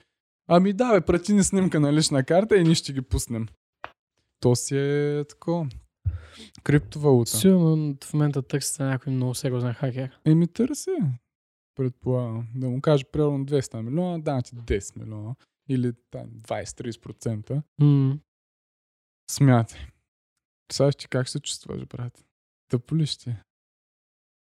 Ами 0.48 0.74
да, 0.74 0.94
бе, 0.94 1.02
прати 1.02 1.34
ни 1.34 1.44
снимка 1.44 1.80
на 1.80 1.94
лична 1.94 2.24
карта 2.24 2.58
и 2.58 2.64
ние 2.64 2.76
ще 2.76 2.94
ги 2.94 3.02
пуснем. 3.02 3.48
То 4.40 4.56
си 4.56 4.78
е 4.78 5.24
тако. 5.30 5.68
Криптовалута. 6.64 7.32
Сигурно 7.32 7.96
в 8.04 8.14
момента 8.14 8.42
търсите 8.42 8.84
някой 8.84 9.14
много 9.14 9.36
сериозен 9.36 9.74
хакер. 9.74 10.20
Еми 10.26 10.48
търси. 10.48 10.92
Предполагам. 11.76 12.48
Да 12.56 12.70
му 12.70 12.82
каже 12.82 13.06
примерно 13.12 13.46
200 13.46 13.82
милиона, 13.82 14.18
да 14.18 14.42
ти 14.42 14.56
10 14.56 15.00
милиона. 15.00 15.36
Или 15.70 15.94
там 16.12 16.30
20-30%. 16.30 17.62
М. 17.80 18.20
Смятай. 19.32 19.80
Представяш 20.68 20.96
ти 20.96 21.08
как 21.08 21.30
се 21.30 21.40
чувстваш, 21.40 21.86
брат? 21.86 22.26
Тъпо 22.68 22.96
ли 22.96 23.06
ще? 23.06 23.30
е? 23.30 23.36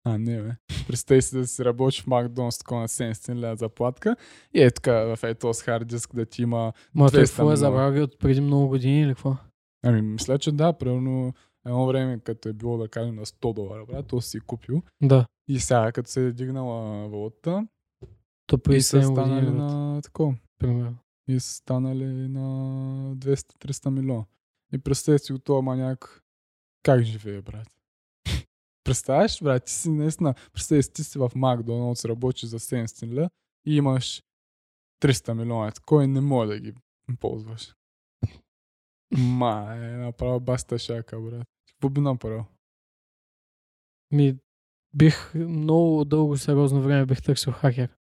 А, 0.04 0.18
не, 0.18 0.42
бе. 0.42 0.50
Представи 0.86 1.22
си 1.22 1.36
да 1.36 1.46
си 1.46 1.64
работиш 1.64 2.02
в 2.02 2.06
Макдоналдс 2.06 2.58
такова 2.58 2.80
на 2.80 2.88
700 2.88 3.34
лева 3.34 3.56
заплатка 3.56 4.16
и 4.54 4.62
е 4.62 4.70
така 4.70 4.92
в 4.92 5.18
ето 5.22 5.54
с 5.54 5.62
хард 5.62 5.88
диск 5.88 6.14
да 6.14 6.26
ти 6.26 6.42
има... 6.42 6.72
Ма 6.94 7.10
той 7.10 7.20
200 7.22 7.26
какво 7.28 7.52
е 7.52 7.56
забравил 7.56 8.04
от 8.04 8.18
преди 8.18 8.40
много 8.40 8.68
години 8.68 9.00
или 9.02 9.08
какво? 9.14 9.36
Ами, 9.84 10.02
мисля, 10.02 10.38
че 10.38 10.52
да, 10.52 10.72
примерно 10.72 11.32
едно 11.66 11.86
време, 11.86 12.20
като 12.20 12.48
е 12.48 12.52
било 12.52 12.78
да 12.78 12.88
кажем 12.88 13.14
на 13.14 13.26
100 13.26 13.54
долара, 13.54 13.86
брат, 13.86 14.06
то 14.06 14.20
си 14.20 14.40
купил. 14.40 14.82
Да. 15.02 15.26
И 15.48 15.60
сега, 15.60 15.92
като 15.92 16.10
се 16.10 16.26
е 16.26 16.32
дигнала 16.32 17.08
валута, 17.08 17.66
То 18.46 18.72
и 18.72 18.80
са 18.80 18.96
7 18.96 19.00
години, 19.00 19.14
станали 19.16 19.50
на 19.50 20.02
такова. 20.02 20.34
примерно. 20.58 20.96
И 21.28 21.40
са 21.40 21.54
станали 21.54 22.04
на 22.28 22.40
200-300 23.16 23.90
милиона. 23.90 24.24
И 24.72 24.78
представи 24.78 25.18
си 25.18 25.32
от 25.32 25.44
този 25.44 25.64
маняк 25.64 26.26
как 26.86 27.02
живее, 27.02 27.42
брат. 27.42 27.68
Представяш, 28.84 29.42
брат, 29.42 29.64
ти 29.64 29.72
си 29.72 29.90
наистина, 29.90 30.34
представи 30.52 30.82
си, 30.82 30.92
ти 30.92 31.04
си 31.04 31.18
в 31.18 31.30
Макдоналдс, 31.34 32.04
работиш 32.04 32.44
за 32.44 32.58
700 32.58 33.12
лева 33.12 33.30
и 33.66 33.76
имаш 33.76 34.22
300 35.02 35.32
милиона. 35.32 35.72
Кой 35.86 36.06
не 36.06 36.20
може 36.20 36.48
да 36.48 36.60
ги 36.60 36.74
ползваш? 37.20 37.74
Ма, 39.18 39.74
е 39.76 39.96
направо 39.96 40.40
баста 40.40 40.78
шака, 40.78 41.20
брат. 41.20 41.46
Какво 41.68 41.88
би 41.88 42.00
направил? 42.00 42.44
Ми, 44.10 44.38
бих 44.94 45.34
много 45.34 46.04
дълго 46.04 46.36
сериозно 46.36 46.82
време 46.82 47.06
бих 47.06 47.22
търсил 47.22 47.52
хакер. 47.52 47.95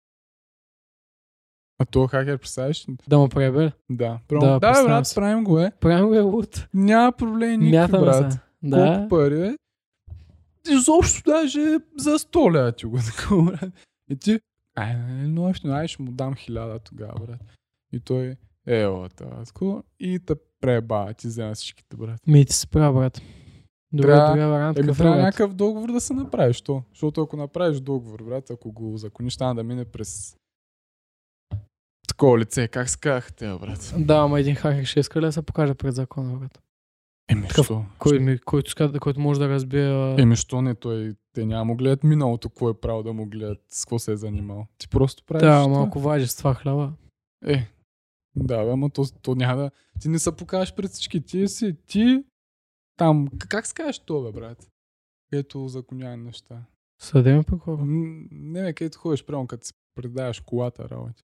А 1.82 1.86
то 1.86 2.08
хакер, 2.08 2.38
представяш? 2.38 2.90
ли? 2.90 2.96
Да 3.08 3.20
му 3.20 3.30
пребе. 3.30 3.72
Да. 3.90 4.20
Да, 4.32 4.40
Да, 4.40 4.60
да 4.60 4.84
брат, 4.84 5.12
правим 5.16 5.44
го, 5.44 5.60
е. 5.60 5.72
Правим 5.80 6.08
го 6.08 6.16
е 6.16 6.20
лут. 6.20 6.68
Няма 6.74 7.12
проблем 7.12 7.60
никакви, 7.60 8.00
брат. 8.00 8.34
се. 8.34 8.40
Да. 8.64 8.78
Колко 8.78 9.10
пари 9.10 9.42
е? 9.42 9.58
Изобщо 10.72 11.32
даже 11.32 11.78
за 11.98 12.20
100 12.20 12.52
лева 12.54 12.72
ти 12.72 12.86
го 12.86 12.98
такова, 13.18 13.44
брат. 13.52 13.74
И 14.10 14.16
ти, 14.16 14.40
ай, 14.76 14.96
не, 14.96 15.28
но 15.28 15.44
още, 15.44 15.88
ще 15.88 16.04
му 16.04 16.12
дам 16.12 16.36
хиляда 16.36 16.80
тогава, 16.80 17.26
брат. 17.28 17.40
И 17.94 18.00
той, 18.00 18.36
е, 18.68 18.88
такова. 19.46 19.84
И 20.00 20.20
те 20.20 20.36
преба, 20.62 21.14
ти 21.14 21.28
взема 21.28 21.56
всичките, 21.56 21.98
брат. 21.98 22.28
Ми 22.28 22.46
ти 22.46 22.54
се 22.54 22.68
прав, 22.68 22.96
брат. 22.96 23.22
Добре, 23.94 24.08
Трябва-. 24.08 24.66
Еми, 24.66 24.76
какъв 24.76 24.96
е, 24.96 24.98
трябва 24.98 25.18
някакъв 25.18 25.54
договор 25.54 25.92
да 25.92 26.02
се 26.02 26.14
направиш, 26.14 26.62
то. 26.62 26.84
Защото 26.90 27.22
ако 27.22 27.38
направиш 27.38 27.80
договор, 27.80 28.24
брат, 28.24 28.50
ако 28.50 28.72
го 28.72 28.98
закониш, 28.98 29.38
трябва 29.38 29.56
да 29.56 29.64
мине 29.64 29.86
през 29.86 30.38
такова 32.22 32.40
лице. 32.40 32.68
Как 32.68 32.90
се 32.90 33.00
казах 33.00 33.34
те, 33.34 33.58
брат? 33.62 33.94
Да, 33.98 34.16
ама 34.16 34.40
един 34.40 34.56
хакер 34.56 34.86
ще 34.86 35.00
иска 35.00 35.22
ли 35.22 35.25
да 35.25 35.32
се 35.32 35.42
покаже 35.42 35.74
пред 35.74 35.96
закона, 35.96 36.38
брат? 36.38 36.62
Еми, 37.30 37.48
Такъв- 37.48 37.66
що? 37.66 37.86
Кой, 38.00 38.20
ми, 38.20 38.40
който, 38.40 39.00
който 39.00 39.20
може 39.20 39.40
да 39.40 39.50
разбие... 39.50 40.16
Еми, 40.20 40.36
що 40.36 40.62
не 40.62 40.75
той? 40.75 41.16
Те 41.34 41.46
няма 41.46 41.66
му 41.66 41.75
гледат 41.75 42.04
миналото, 42.04 42.50
какво 42.50 42.70
е 42.70 42.80
правил 42.80 43.04
да 43.04 43.13
му 43.13 43.25
гледат, 43.25 43.60
с 43.70 43.86
какво 43.86 44.00
се 44.00 44.12
е 44.12 44.18
занимал. 44.18 44.68
Ти 44.78 44.88
просто 44.88 45.24
правиш 45.24 45.42
Да, 45.42 45.68
малко 45.68 46.00
важи 46.00 46.28
с 46.28 46.36
това 46.36 46.54
хляба. 46.54 46.94
Е, 47.46 47.68
да, 48.36 48.66
бе, 48.66 48.72
ама 48.72 48.90
то, 48.90 49.04
то 49.22 49.36
няма 49.36 49.62
да... 49.62 49.72
Ти 50.01 50.10
не 50.10 50.20
се 50.20 50.36
покажеш 50.36 50.75
пред 50.75 50.92
всички. 50.92 51.22
Ти 51.22 51.48
си, 51.48 51.75
ти 51.88 52.24
там... 52.98 53.28
Как 53.50 53.68
се 53.68 53.74
кажеш 53.74 54.00
то, 54.00 54.24
бе, 54.24 54.32
брат? 54.32 54.68
Ето 55.32 55.68
законява 55.68 56.18
неща. 56.18 56.63
Съдеме 57.01 57.44
прокурор. 57.44 57.78
М, 57.80 58.24
Не, 58.32 58.63
бе, 58.63 58.74
където 58.74 58.98
ходиш, 59.00 59.25
прямо 59.25 59.48
като 59.48 59.66
си 59.66 59.74
предаваш 59.96 60.40
колата 60.40 60.90
работи. 60.90 61.24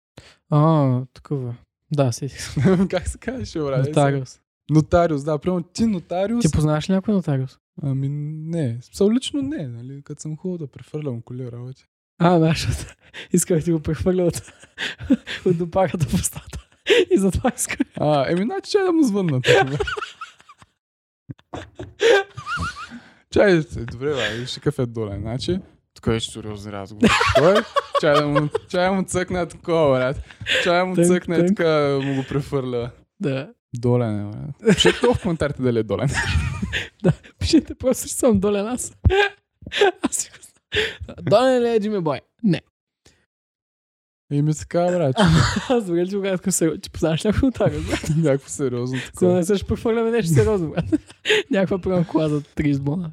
А, 0.50 1.02
такова. 1.14 1.56
Да, 1.92 2.12
сетих 2.12 2.42
се. 2.42 2.62
как 2.90 3.08
се 3.08 3.18
казваш, 3.18 3.54
брат? 3.54 3.88
Нотариус. 3.88 4.40
Нотариус, 4.70 5.24
да, 5.24 5.38
прямо 5.38 5.64
ти 5.64 5.86
нотариус. 5.86 6.46
Ти 6.46 6.52
познаваш 6.52 6.90
ли 6.90 6.94
някой 6.94 7.14
нотариус? 7.14 7.58
Ами 7.84 8.10
не, 8.10 8.78
смисъл 8.82 9.12
лично 9.12 9.42
не, 9.42 9.68
нали, 9.68 10.02
като 10.04 10.22
съм 10.22 10.38
хубаво 10.38 10.58
да 10.58 10.68
префърлям 10.68 11.22
коли 11.22 11.52
работи. 11.52 11.86
А, 12.20 12.40
да, 12.40 12.48
защото 12.50 12.96
исках 13.34 13.58
да 13.58 13.64
ти 13.64 13.72
го 13.72 13.80
прехвърля 13.80 14.24
от, 14.24 14.42
от 15.46 15.58
допаката 15.58 16.06
в 16.06 16.14
устата. 16.14 16.68
И 17.12 17.18
затова 17.18 17.52
исках. 17.56 17.88
А, 17.96 18.32
еми, 18.32 18.42
значи 18.42 18.72
чай 18.72 18.84
да 18.84 18.92
му 18.92 19.04
звънна. 19.04 19.42
чай, 23.30 23.62
добре, 23.92 24.14
бе, 24.14 24.38
виж 24.40 24.54
какъв 24.54 24.80
е 24.80 24.86
долен. 24.86 25.22
Значи, 25.22 25.60
тук 26.02 26.14
е 26.14 26.20
сериозен 26.20 26.72
разговор. 26.74 27.10
Той, 27.38 27.56
чай 28.02 28.14
да 28.14 28.28
му, 28.28 28.50
чай 28.70 28.86
да 28.86 28.94
му 28.94 29.04
цъкна 29.04 29.46
такова, 29.48 29.98
брат. 29.98 30.18
Чай 30.64 30.80
да 30.80 30.86
му 30.86 30.96
Тънк, 30.96 31.08
цъкне 31.08 31.38
тънк. 31.38 31.48
така, 31.48 31.70
да 31.70 32.00
му 32.00 32.16
го 32.16 32.24
префърля. 32.30 32.92
Да. 33.20 33.50
Долен 33.76 34.20
е, 34.28 34.32
брат. 34.32 34.76
Пишете 34.76 35.08
в 35.08 35.22
коментарите 35.22 35.62
дали 35.62 35.80
е 35.80 35.84
долен. 35.84 36.10
Пишете 37.40 37.76
просто, 37.76 38.08
че 38.08 38.14
съм 38.14 38.40
долен 38.40 38.68
аз. 38.68 38.94
Аз 40.02 40.16
си 40.16 40.30
го 40.30 40.36
знам. 40.42 41.16
Долен 41.22 41.64
ли 41.64 41.70
е 41.70 41.80
Джимми 41.80 42.00
Бой? 42.00 42.22
Не. 42.44 42.62
И 44.32 44.42
ми 44.42 44.56
така, 44.56 44.86
брат, 44.86 45.16
че 45.18 45.24
Аз 45.74 45.86
добре, 45.86 46.08
че 46.08 46.16
когато 46.16 46.52
се... 46.52 46.80
Ти 46.82 46.90
познаваш 46.90 47.24
някой 47.24 47.48
нотариус, 47.48 47.86
брат? 47.86 48.10
някакво 48.18 48.50
сериозно 48.50 48.98
да 48.98 49.06
такова. 49.06 49.34
не 49.34 49.44
се 49.44 49.56
ще 49.58 49.68
прехвърляме 49.68 50.12
нещо 50.12 50.34
сериозно, 50.34 50.70
брат. 50.70 50.86
Някаква 51.52 51.80
прямо 51.80 52.06
кола 52.06 52.30
за 52.30 52.42
30 52.42 52.80
бона. 52.80 53.12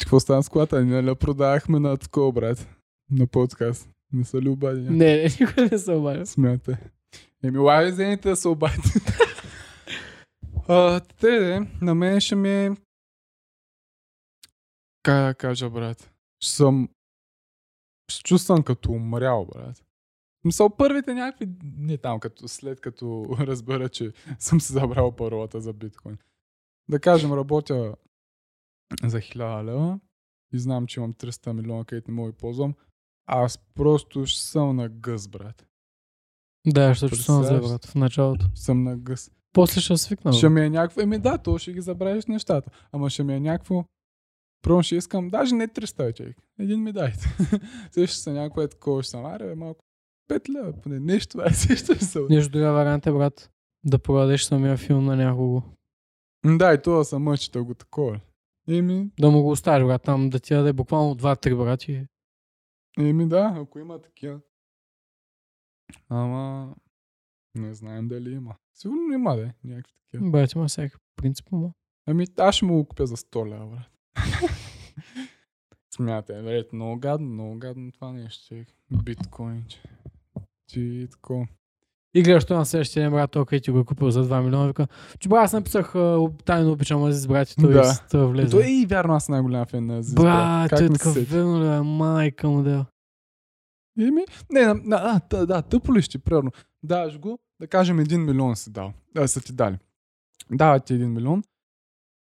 Какво 0.00 0.20
стана 0.20 0.42
с 0.42 0.48
колата? 0.48 0.84
Ние 0.84 1.02
ли 1.02 1.14
продавахме 1.14 1.78
на 1.78 1.96
такова, 1.96 2.32
брат? 2.32 2.68
На 3.10 3.26
подкаст. 3.26 3.88
Не 4.12 4.24
са 4.24 4.40
ли 4.40 4.48
обади? 4.48 4.80
Не, 4.80 4.90
не, 4.90 5.28
никой 5.40 5.68
не 5.72 5.78
се 5.78 5.92
обадя. 5.92 6.26
Смятай. 6.26 6.74
Еми, 7.42 7.58
лай, 7.58 7.90
вземете 7.90 8.28
да 8.28 8.36
се 8.36 8.48
обадите. 8.48 9.00
Те, 11.20 11.38
де, 11.38 11.60
на 11.82 11.94
мен 11.94 12.20
ще 12.20 12.34
ми 12.34 12.50
е... 12.50 12.76
Как 15.02 15.26
да 15.26 15.34
кажа, 15.34 15.70
брат? 15.70 16.12
Ще 16.40 16.52
съм... 16.52 16.88
Ще 18.08 18.16
се 18.16 18.22
чувствам 18.22 18.62
като 18.62 18.92
умрял, 18.92 19.44
брат. 19.44 19.84
Мисъл, 20.44 20.76
първите 20.76 21.14
някакви 21.14 21.46
дни 21.46 21.98
там, 21.98 22.20
като, 22.20 22.48
след 22.48 22.80
като 22.80 23.26
разбера, 23.40 23.88
че 23.88 24.12
съм 24.38 24.60
си 24.60 24.72
забрал 24.72 25.16
паролата 25.16 25.60
за 25.60 25.72
биткоин. 25.72 26.18
Да 26.88 27.00
кажем, 27.00 27.32
работя 27.32 27.94
за 29.02 29.18
1000 29.18 29.64
лева 29.64 29.98
и 30.52 30.58
знам, 30.58 30.86
че 30.86 31.00
имам 31.00 31.14
300 31.14 31.52
милиона, 31.52 31.84
където 31.84 32.10
не 32.10 32.14
мога 32.14 32.32
да 32.32 32.38
ползвам. 32.38 32.74
Аз 33.26 33.58
просто 33.74 34.26
ще 34.26 34.40
съм 34.40 34.76
на 34.76 34.88
гъс, 34.88 35.28
брат. 35.28 35.66
Да, 36.66 36.94
ще 36.94 37.06
зле, 37.06 37.16
Представяш? 37.16 37.68
брат, 37.70 37.86
в 37.86 37.94
началото. 37.94 38.46
Съм 38.54 38.82
на 38.82 38.96
гъс. 38.96 39.30
После 39.52 39.80
ще 39.80 39.96
свикна. 39.96 40.32
Ще 40.32 40.48
ми 40.48 40.60
е 40.60 40.70
някакво... 40.70 41.00
Еми 41.00 41.18
да, 41.18 41.38
то 41.38 41.58
ще 41.58 41.72
ги 41.72 41.80
забравиш 41.80 42.26
нещата. 42.26 42.70
Ама 42.92 43.10
ще 43.10 43.22
ми 43.22 43.34
е 43.34 43.40
някакво... 43.40 43.84
Първо 44.62 44.82
ще 44.82 44.96
искам, 44.96 45.28
даже 45.28 45.54
не 45.54 45.68
300 45.68 46.16
човек. 46.16 46.36
Един 46.58 46.82
ми 46.82 46.92
дайте. 46.92 47.36
Сега 47.90 48.06
ще 48.06 48.16
са 48.16 48.32
някакво 48.32 48.62
е 48.62 48.68
такова, 48.68 49.02
ще 49.02 49.10
съм, 49.10 49.24
аре, 49.24 49.54
малко 49.54 49.84
5 50.30 50.48
лева, 50.48 50.72
поне 50.72 51.00
нещо, 51.00 51.36
бе, 51.38 51.50
също 51.54 51.94
ще 51.94 52.04
са. 52.04 52.20
Нещо 52.30 52.52
друга 52.52 52.72
вариант 52.72 53.06
е, 53.06 53.12
брат, 53.12 53.50
да 53.84 53.98
продадеш 53.98 54.44
самия 54.44 54.76
филм 54.76 55.04
на 55.04 55.16
някого. 55.16 55.62
Да, 56.46 56.74
и 56.74 56.82
това 56.82 57.04
са 57.04 57.18
мъчета 57.18 57.62
го 57.62 57.74
такова. 57.74 58.20
Еми, 58.68 59.10
Да 59.20 59.30
му 59.30 59.42
го 59.42 59.50
оставиш, 59.50 59.86
брат, 59.86 60.02
там 60.02 60.30
да 60.30 60.40
ти 60.40 60.54
даде 60.54 60.72
буквално 60.72 61.14
2-3 61.14 61.56
брати. 61.56 62.06
еми 62.98 63.28
да, 63.28 63.52
ако 63.56 63.78
има 63.78 64.00
такива. 64.00 64.40
Ама, 66.08 66.74
не 67.54 67.74
знаем 67.74 68.08
дали 68.08 68.32
има. 68.32 68.56
Сигурно 68.74 69.12
има, 69.12 69.36
да, 69.36 69.52
някакви 69.64 69.94
такива. 70.10 70.30
Брат, 70.30 70.52
има 70.52 70.68
всякакъв 70.68 71.00
принцип, 71.16 71.46
ама. 71.52 71.72
Ами, 72.06 72.26
аз 72.38 72.54
ще 72.54 72.64
му 72.64 72.74
го 72.74 72.84
купя 72.88 73.06
за 73.06 73.16
100 73.16 73.48
лева, 73.48 73.66
брат. 73.66 73.90
Смятай, 75.94 76.42
брат, 76.42 76.72
много 76.72 77.00
гадно, 77.00 77.28
много 77.28 77.58
гадно 77.58 77.92
това 77.92 78.12
нещо, 78.12 78.46
човек. 78.48 78.68
Биткоин, 79.04 79.64
че. 79.68 79.82
Ти 80.66 81.08
тако. 81.10 81.46
И 82.14 82.22
гледаш 82.22 82.44
това 82.44 82.58
на 82.58 82.66
следващия 82.66 83.02
ден, 83.02 83.12
брат, 83.12 83.30
той 83.30 83.44
където 83.44 83.64
ти 83.64 83.70
го 83.70 83.78
е 83.78 83.84
купил 83.84 84.10
за 84.10 84.24
2 84.28 84.42
милиона, 84.44 84.66
вика, 84.66 84.86
че 85.18 85.28
брат, 85.28 85.44
аз 85.44 85.52
написах 85.52 85.94
а, 85.94 86.28
тайно 86.44 86.72
обичам 86.72 87.04
Азис, 87.04 87.26
брат, 87.26 87.50
и 87.50 87.56
той 87.56 87.72
Да. 87.72 88.00
той 88.10 88.26
влезе. 88.26 88.50
Той 88.50 88.66
и 88.66 88.86
вярно, 88.86 89.14
аз 89.14 89.28
най-голям 89.28 89.66
фен 89.66 89.86
на 89.86 89.98
Азис. 89.98 90.14
Брат, 90.14 90.70
той 90.70 90.84
е 90.84 90.88
такъв 90.88 91.30
верно 91.30 91.60
ли, 91.60 91.80
майка 91.80 92.48
му 92.48 92.62
да. 92.62 92.86
Еми, 94.00 94.24
не, 94.52 94.60
на, 94.66 94.74
на, 94.74 94.96
а, 94.96 95.20
да, 95.30 95.46
да, 95.46 95.62
тъпо 95.62 95.94
ли 95.94 96.02
ще, 96.02 96.18
примерно. 96.18 96.50
Даваш 96.82 97.18
го, 97.18 97.38
да 97.60 97.66
кажем, 97.66 98.00
един 98.00 98.24
милион 98.24 98.56
си 98.56 98.70
дал. 98.72 98.92
Да, 99.14 99.28
са 99.28 99.40
ти 99.40 99.52
дали. 99.52 99.78
Дават 100.50 100.84
ти 100.84 100.94
един 100.94 101.12
милион 101.12 101.42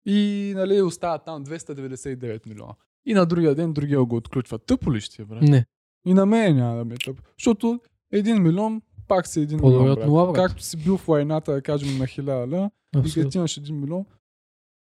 и, 0.06 0.54
нали, 0.56 0.82
остават 0.82 1.26
там 1.26 1.46
299 1.46 2.48
милиона. 2.48 2.74
И 3.06 3.14
на 3.14 3.26
другия 3.26 3.56
ден 3.56 3.74
другия 3.74 4.04
го 4.04 4.16
отключва. 4.16 4.60
Тъпо 4.60 4.94
ли 4.94 5.02
ще, 5.02 5.22
е, 5.22 5.26
брат? 5.26 5.42
Не. 5.42 5.66
И 6.06 6.14
на 6.14 6.26
мен 6.26 6.56
няма 6.56 6.78
да 6.78 6.86
ми 6.86 6.94
е 6.94 6.98
тъпо. 6.98 7.24
Защото 7.40 7.80
един 8.12 8.42
милион 8.42 8.82
пак 9.16 9.28
си 9.28 9.42
един 9.42 9.60
милион, 9.64 9.92
от 9.92 10.06
нула. 10.06 10.34
Както 10.34 10.64
си 10.64 10.78
бил 10.78 10.98
в 10.98 11.06
войната, 11.06 11.54
да 11.54 11.62
кажем, 11.62 11.98
на 11.98 12.08
хиляда 12.08 12.48
ля, 12.58 12.72
и 13.06 13.14
като 13.14 13.38
имаш 13.38 13.58
един 13.58 13.80
милион. 13.80 14.06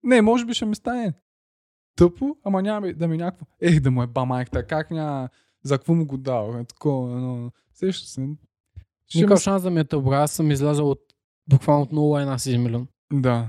Не, 0.03 0.23
може 0.23 0.45
би 0.45 0.55
ще 0.55 0.67
ми 0.67 0.75
стане 0.75 1.13
тъпо, 1.97 2.37
ама 2.45 2.63
няма 2.63 2.93
да 2.93 3.09
ми 3.09 3.15
е 3.15 3.19
някакво. 3.19 3.47
Ех, 3.61 3.81
да 3.81 3.91
му 3.91 4.03
е 4.03 4.07
ба 4.07 4.25
майката, 4.25 4.67
как 4.67 4.91
няма, 4.91 5.29
за 5.65 5.79
какво 5.79 5.95
му 5.95 6.07
го 6.07 6.17
дал? 6.17 6.55
Е, 6.61 6.65
такова, 6.65 7.21
но... 7.21 7.51
Сеща 7.75 8.07
се. 8.09 8.13
Ще 8.13 8.21
ми... 8.21 8.37
Никакъв 9.15 9.41
шанс 9.41 9.63
да 9.63 9.71
ми 9.71 9.81
е 9.81 9.85
тъп, 9.85 10.05
брат, 10.05 10.25
аз 10.25 10.33
съм 10.33 10.51
излязъл 10.51 10.91
от 10.91 11.01
буквално 11.51 11.83
от 11.83 11.91
0 11.91 12.21
една 12.21 12.39
си 12.39 12.51
1 12.51 12.59
милион. 12.59 12.89
Да. 13.13 13.49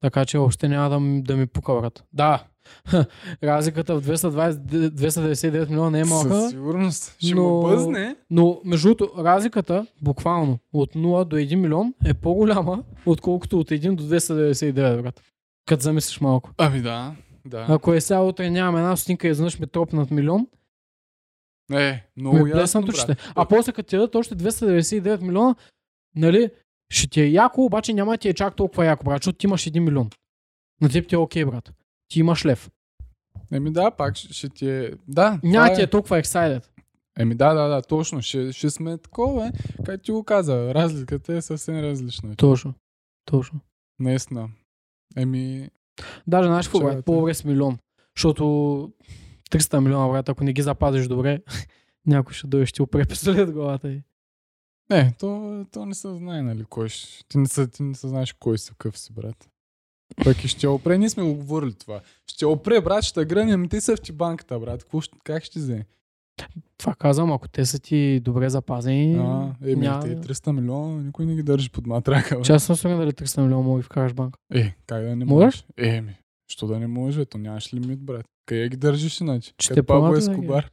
Така 0.00 0.24
че 0.24 0.38
въобще 0.38 0.68
няма 0.68 0.90
да, 0.90 1.00
ми- 1.00 1.22
да 1.22 1.36
ми 1.36 1.46
пука, 1.46 1.74
брат. 1.74 2.04
Да, 2.12 2.46
разликата 3.42 4.00
в 4.00 4.02
220, 4.02 4.52
299 4.90 5.68
милиона 5.68 5.90
не 5.90 6.00
е 6.00 6.04
Със 6.04 6.24
малка, 6.24 6.48
сигурност. 6.50 7.16
Ще 7.18 7.34
но- 7.34 7.42
му 7.42 7.62
бъзне. 7.62 8.16
но 8.30 8.60
между 8.64 8.88
другото, 8.88 9.24
разликата 9.24 9.86
буквално 10.02 10.58
от 10.72 10.94
0 10.94 11.24
до 11.24 11.36
1 11.36 11.54
милион 11.54 11.94
е 12.06 12.14
по-голяма, 12.14 12.82
отколкото 13.06 13.58
от 13.58 13.68
1 13.70 13.94
до 13.94 14.02
299, 14.04 15.02
брат. 15.02 15.22
Като 15.66 15.82
замислиш 15.82 16.20
малко. 16.20 16.50
Ами 16.58 16.82
да. 16.82 17.14
Да. 17.44 17.66
Ако 17.68 17.92
е 17.94 18.00
сега 18.00 18.20
утре 18.20 18.50
нямам 18.50 18.76
една 18.76 18.96
стотинка 18.96 19.28
и 19.28 19.30
изведнъж 19.30 19.58
ми 19.58 19.66
тропнат 19.66 20.10
милион, 20.10 20.46
Е, 21.72 22.04
много 22.16 22.36
ми 22.36 22.50
ясно, 22.50 22.82
брат. 22.82 23.32
А 23.34 23.46
после 23.46 23.72
като 23.72 23.88
ти 23.88 23.96
дадат 23.96 24.14
още 24.14 24.34
299 24.36 25.20
милиона, 25.20 25.54
нали, 26.16 26.50
ще 26.90 27.08
ти 27.08 27.20
е 27.20 27.26
яко, 27.26 27.64
обаче 27.64 27.92
няма 27.92 28.12
да 28.12 28.18
ти 28.18 28.28
е 28.28 28.34
чак 28.34 28.56
толкова 28.56 28.86
яко, 28.86 29.04
брат, 29.04 29.22
защото 29.22 29.38
ти 29.38 29.46
имаш 29.46 29.62
1 29.62 29.78
милион. 29.78 30.10
На 30.80 30.88
теб 30.88 31.08
ти 31.08 31.14
е 31.14 31.18
окей, 31.18 31.44
брат. 31.44 31.72
Ти 32.08 32.20
имаш 32.20 32.46
лев. 32.46 32.70
Еми 33.52 33.72
да, 33.72 33.90
пак 33.90 34.16
ще, 34.16 34.34
ще 34.34 34.48
ти 34.48 34.70
е... 34.70 34.92
Да, 35.08 35.40
Няма 35.42 35.74
ти 35.74 35.80
е... 35.80 35.84
е 35.84 35.90
толкова 35.90 36.22
excited. 36.22 36.66
Еми 37.18 37.34
да, 37.34 37.54
да, 37.54 37.68
да, 37.68 37.82
точно. 37.82 38.22
Ще, 38.22 38.52
ще 38.52 38.70
сме 38.70 38.98
такова, 38.98 39.46
е. 39.46 39.52
Как 39.84 40.02
ти 40.02 40.12
го 40.12 40.24
каза, 40.24 40.74
разликата 40.74 41.36
е 41.36 41.42
съвсем 41.42 41.80
различна. 41.80 42.36
Точно. 42.36 42.74
Точно. 43.24 43.60
Наистина. 43.98 44.48
Еми, 45.16 45.70
Даже 46.26 46.48
знаеш 46.48 46.68
какво, 46.68 46.80
брат, 46.80 47.04
по-добре 47.04 47.34
с 47.34 47.44
милион. 47.44 47.78
Защото 48.16 48.42
300 49.50 49.80
милиона, 49.80 50.08
брат, 50.08 50.28
ако 50.28 50.44
не 50.44 50.52
ги 50.52 50.62
запазиш 50.62 51.08
добре, 51.08 51.42
някой 52.06 52.34
ще 52.34 52.46
дойде, 52.46 52.66
ще 52.66 52.76
ти 52.76 52.82
опре 52.82 53.04
пистолет 53.04 53.52
главата 53.52 53.92
и. 53.92 54.02
не, 54.90 55.14
то, 55.18 55.64
то 55.72 55.86
не 55.86 55.94
се 55.94 56.14
знае, 56.14 56.42
нали, 56.42 56.64
кой 56.64 56.88
ще... 56.88 57.24
Ти 57.28 57.38
не, 57.38 57.46
се, 57.46 57.66
ти 57.66 57.82
не 57.82 57.94
се 57.94 58.08
знаеш 58.08 58.32
кой 58.32 58.58
си, 58.58 58.70
какъв 58.70 58.98
си, 58.98 59.12
брат. 59.12 59.48
Пък 60.24 60.44
и 60.44 60.48
ще 60.48 60.68
опре, 60.68 60.98
ние 60.98 61.10
сме 61.10 61.22
го 61.22 61.34
говорили 61.34 61.74
това. 61.74 62.00
Ще 62.26 62.46
опре, 62.46 62.80
брат, 62.80 63.04
ще 63.04 63.24
грънем, 63.24 63.68
ти 63.68 63.80
са 63.80 63.96
в 63.96 64.00
ти 64.00 64.12
банката, 64.12 64.58
брат. 64.58 64.86
Как 65.24 65.44
ще 65.44 65.58
вземе? 65.58 65.86
Това 66.78 66.94
казвам, 66.94 67.32
ако 67.32 67.48
те 67.48 67.66
са 67.66 67.78
ти 67.78 68.20
добре 68.20 68.50
запазени, 68.50 69.14
А, 69.16 69.54
еми, 69.62 69.76
няма 69.76 70.00
те 70.00 70.08
да- 70.08 70.20
300 70.24 70.52
милиона, 70.52 71.02
никой 71.02 71.26
не 71.26 71.34
ги 71.34 71.42
държи 71.42 71.70
под 71.70 71.86
матрака, 71.86 72.36
бе. 72.36 72.42
че 72.42 72.52
аз 72.52 72.64
съм 72.64 72.76
дали 72.90 73.12
300 73.12 73.38
милиона 73.38 73.62
мога 73.62 73.78
ги 73.78 73.84
вкараш 73.84 74.12
банка. 74.12 74.38
Е, 74.52 74.74
как 74.86 75.02
да 75.02 75.16
не 75.16 75.24
Можеш? 75.24 75.44
можеш? 75.44 75.64
Е, 75.78 76.00
ми, 76.00 76.16
що 76.48 76.66
да 76.66 76.78
не 76.78 76.86
може, 76.86 77.24
то 77.24 77.38
нямаш 77.38 77.74
лимит, 77.74 78.00
брат. 78.00 78.26
Къде 78.46 78.68
ги 78.68 78.76
държиш 78.76 79.20
иначе? 79.20 79.52
Ще 79.58 79.74
Като 79.74 79.86
Пабло 79.86 80.00
помага 80.00 80.14
да 80.16 80.32
Ескобар. 80.32 80.70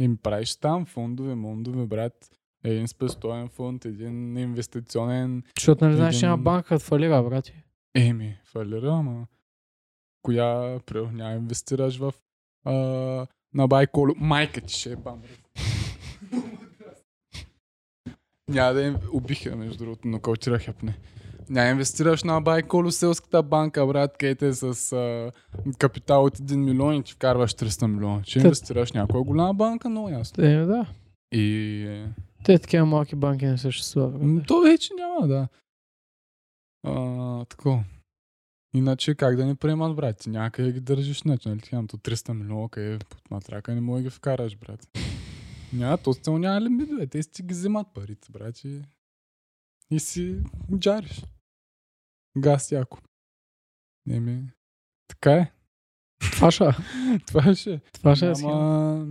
Еми, 0.00 0.16
правиш 0.16 0.56
там 0.56 0.86
фондове, 0.86 1.34
мондове, 1.34 1.86
брат. 1.86 2.30
Един 2.64 2.88
спестоен 2.88 3.48
фонд, 3.48 3.84
един 3.84 4.36
инвестиционен. 4.36 5.42
Защото 5.58 5.84
нали 5.84 5.96
знаеш, 5.96 6.16
Един- 6.16 6.28
няма 6.28 6.42
банка 6.42 6.74
да 6.74 6.78
фалира, 6.78 7.22
брати. 7.22 7.54
Еми, 7.94 8.38
фалира, 8.44 8.92
ама... 8.92 9.26
Коя, 10.22 10.80
прио, 10.86 11.06
няма 11.12 11.34
инвестираш 11.34 11.96
в... 11.98 12.14
А, 12.64 12.72
на 13.54 13.68
Байколо. 13.68 14.14
Майка 14.16 14.60
ти 14.60 14.74
ще 14.74 14.92
е 14.92 14.96
бам. 14.96 15.22
Няма 18.48 18.72
да 18.74 18.82
им 18.82 18.96
убиха, 19.12 19.56
между 19.56 19.78
другото, 19.84 20.08
нокаутирах 20.08 20.68
япне. 20.68 20.98
Няма 21.48 21.70
инвестираш 21.70 22.22
на 22.22 22.40
Байколо 22.40 22.90
селската 22.90 23.42
банка, 23.42 23.86
брат, 23.86 24.16
където 24.18 24.44
е 24.44 24.52
с 24.52 24.92
а, 24.92 25.32
капитал 25.78 26.24
от 26.24 26.38
1 26.38 26.56
милион 26.56 26.94
и 26.94 27.02
ти 27.02 27.12
вкарваш 27.12 27.54
300 27.54 27.86
милиона. 27.86 28.20
Ще 28.24 28.38
Та- 28.40 28.44
инвестираш 28.46 28.92
някоя 28.92 29.22
голяма 29.22 29.54
банка, 29.54 29.88
много 29.88 30.08
ясно. 30.08 30.44
Е, 30.44 30.64
да. 30.64 30.86
И... 31.32 32.04
Те 32.44 32.58
такива 32.58 32.86
малки 32.86 33.16
банки 33.16 33.46
не 33.46 33.58
съществуват. 33.58 34.46
То 34.46 34.60
вече 34.60 34.90
няма, 34.98 35.28
да. 35.28 35.48
А, 36.82 37.44
тако. 37.44 37.84
Иначе 38.74 39.14
как 39.14 39.36
да 39.36 39.46
ни 39.46 39.56
приемат, 39.56 39.96
брат? 39.96 40.18
Ти 40.18 40.30
някъде 40.30 40.72
ги 40.72 40.80
държиш, 40.80 41.22
значи, 41.22 41.48
нали? 41.48 41.60
Ти 41.60 41.70
то 41.70 41.78
300 41.78 42.32
милиона, 42.32 42.68
къде 42.68 42.98
под 42.98 43.30
матрака 43.30 43.74
не 43.74 43.80
мога 43.80 43.98
да 43.98 44.02
ги 44.02 44.10
вкараш, 44.10 44.56
брат. 44.56 44.88
Няма, 45.72 45.98
то 45.98 46.14
цел 46.14 46.38
няма 46.38 46.60
лимит, 46.60 46.88
бе. 46.98 47.06
Те 47.06 47.22
си 47.22 47.42
ги 47.42 47.54
вземат 47.54 47.86
парите, 47.94 48.32
брат. 48.32 48.64
И, 48.64 48.82
и 49.90 50.00
си 50.00 50.38
джариш. 50.78 51.24
Газ 52.38 52.72
яко. 52.72 52.98
Еми, 54.10 54.50
така 55.08 55.32
е. 55.32 55.52
Това 56.32 56.50
ще, 56.50 56.64
Това 57.26 57.54
ще 57.54 57.80
това 57.92 58.16
ще. 58.16 58.26
Няма, 58.26 59.06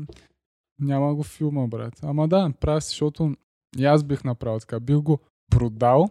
няма 0.79 1.15
го 1.15 1.23
филма, 1.23 1.67
брат. 1.67 1.99
Ама 2.03 2.27
да, 2.27 2.53
прави 2.59 2.81
си, 2.81 2.89
защото 2.89 3.35
и 3.77 3.85
аз 3.85 4.03
бих 4.03 4.23
направил 4.23 4.59
така. 4.59 4.79
Бих 4.79 4.97
го 4.97 5.19
продал 5.49 6.09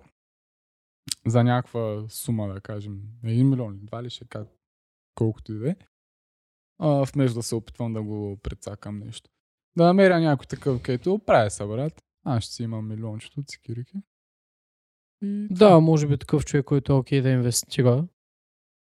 за 1.26 1.44
някаква 1.44 2.04
сума, 2.08 2.54
да 2.54 2.60
кажем. 2.60 3.00
Един 3.24 3.48
милион, 3.50 3.78
два 3.82 4.02
ли 4.02 4.10
ще 4.10 4.24
как, 4.24 4.48
колкото 5.14 5.52
и 5.52 5.58
да 5.58 5.70
е. 5.70 5.76
Вместо 7.14 7.38
да 7.38 7.42
се 7.42 7.54
опитвам 7.54 7.92
да 7.92 8.02
го 8.02 8.36
прецакам 8.42 8.98
нещо. 8.98 9.30
Да 9.76 9.84
намеря 9.84 10.20
някой 10.20 10.46
такъв, 10.46 10.82
където 10.82 11.20
прави 11.26 11.50
се, 11.50 11.66
брат. 11.66 12.02
Аз 12.24 12.44
ще 12.44 12.52
си 12.54 12.62
имам 12.62 12.88
милиончето 12.88 13.42
цикирики. 13.42 13.96
И 15.22 15.46
Да, 15.50 15.80
може 15.80 16.06
би 16.08 16.18
такъв 16.18 16.44
човек, 16.44 16.64
който 16.66 16.92
е 16.92 16.96
окей 16.96 17.20
да 17.22 17.30
инвестира. 17.30 18.06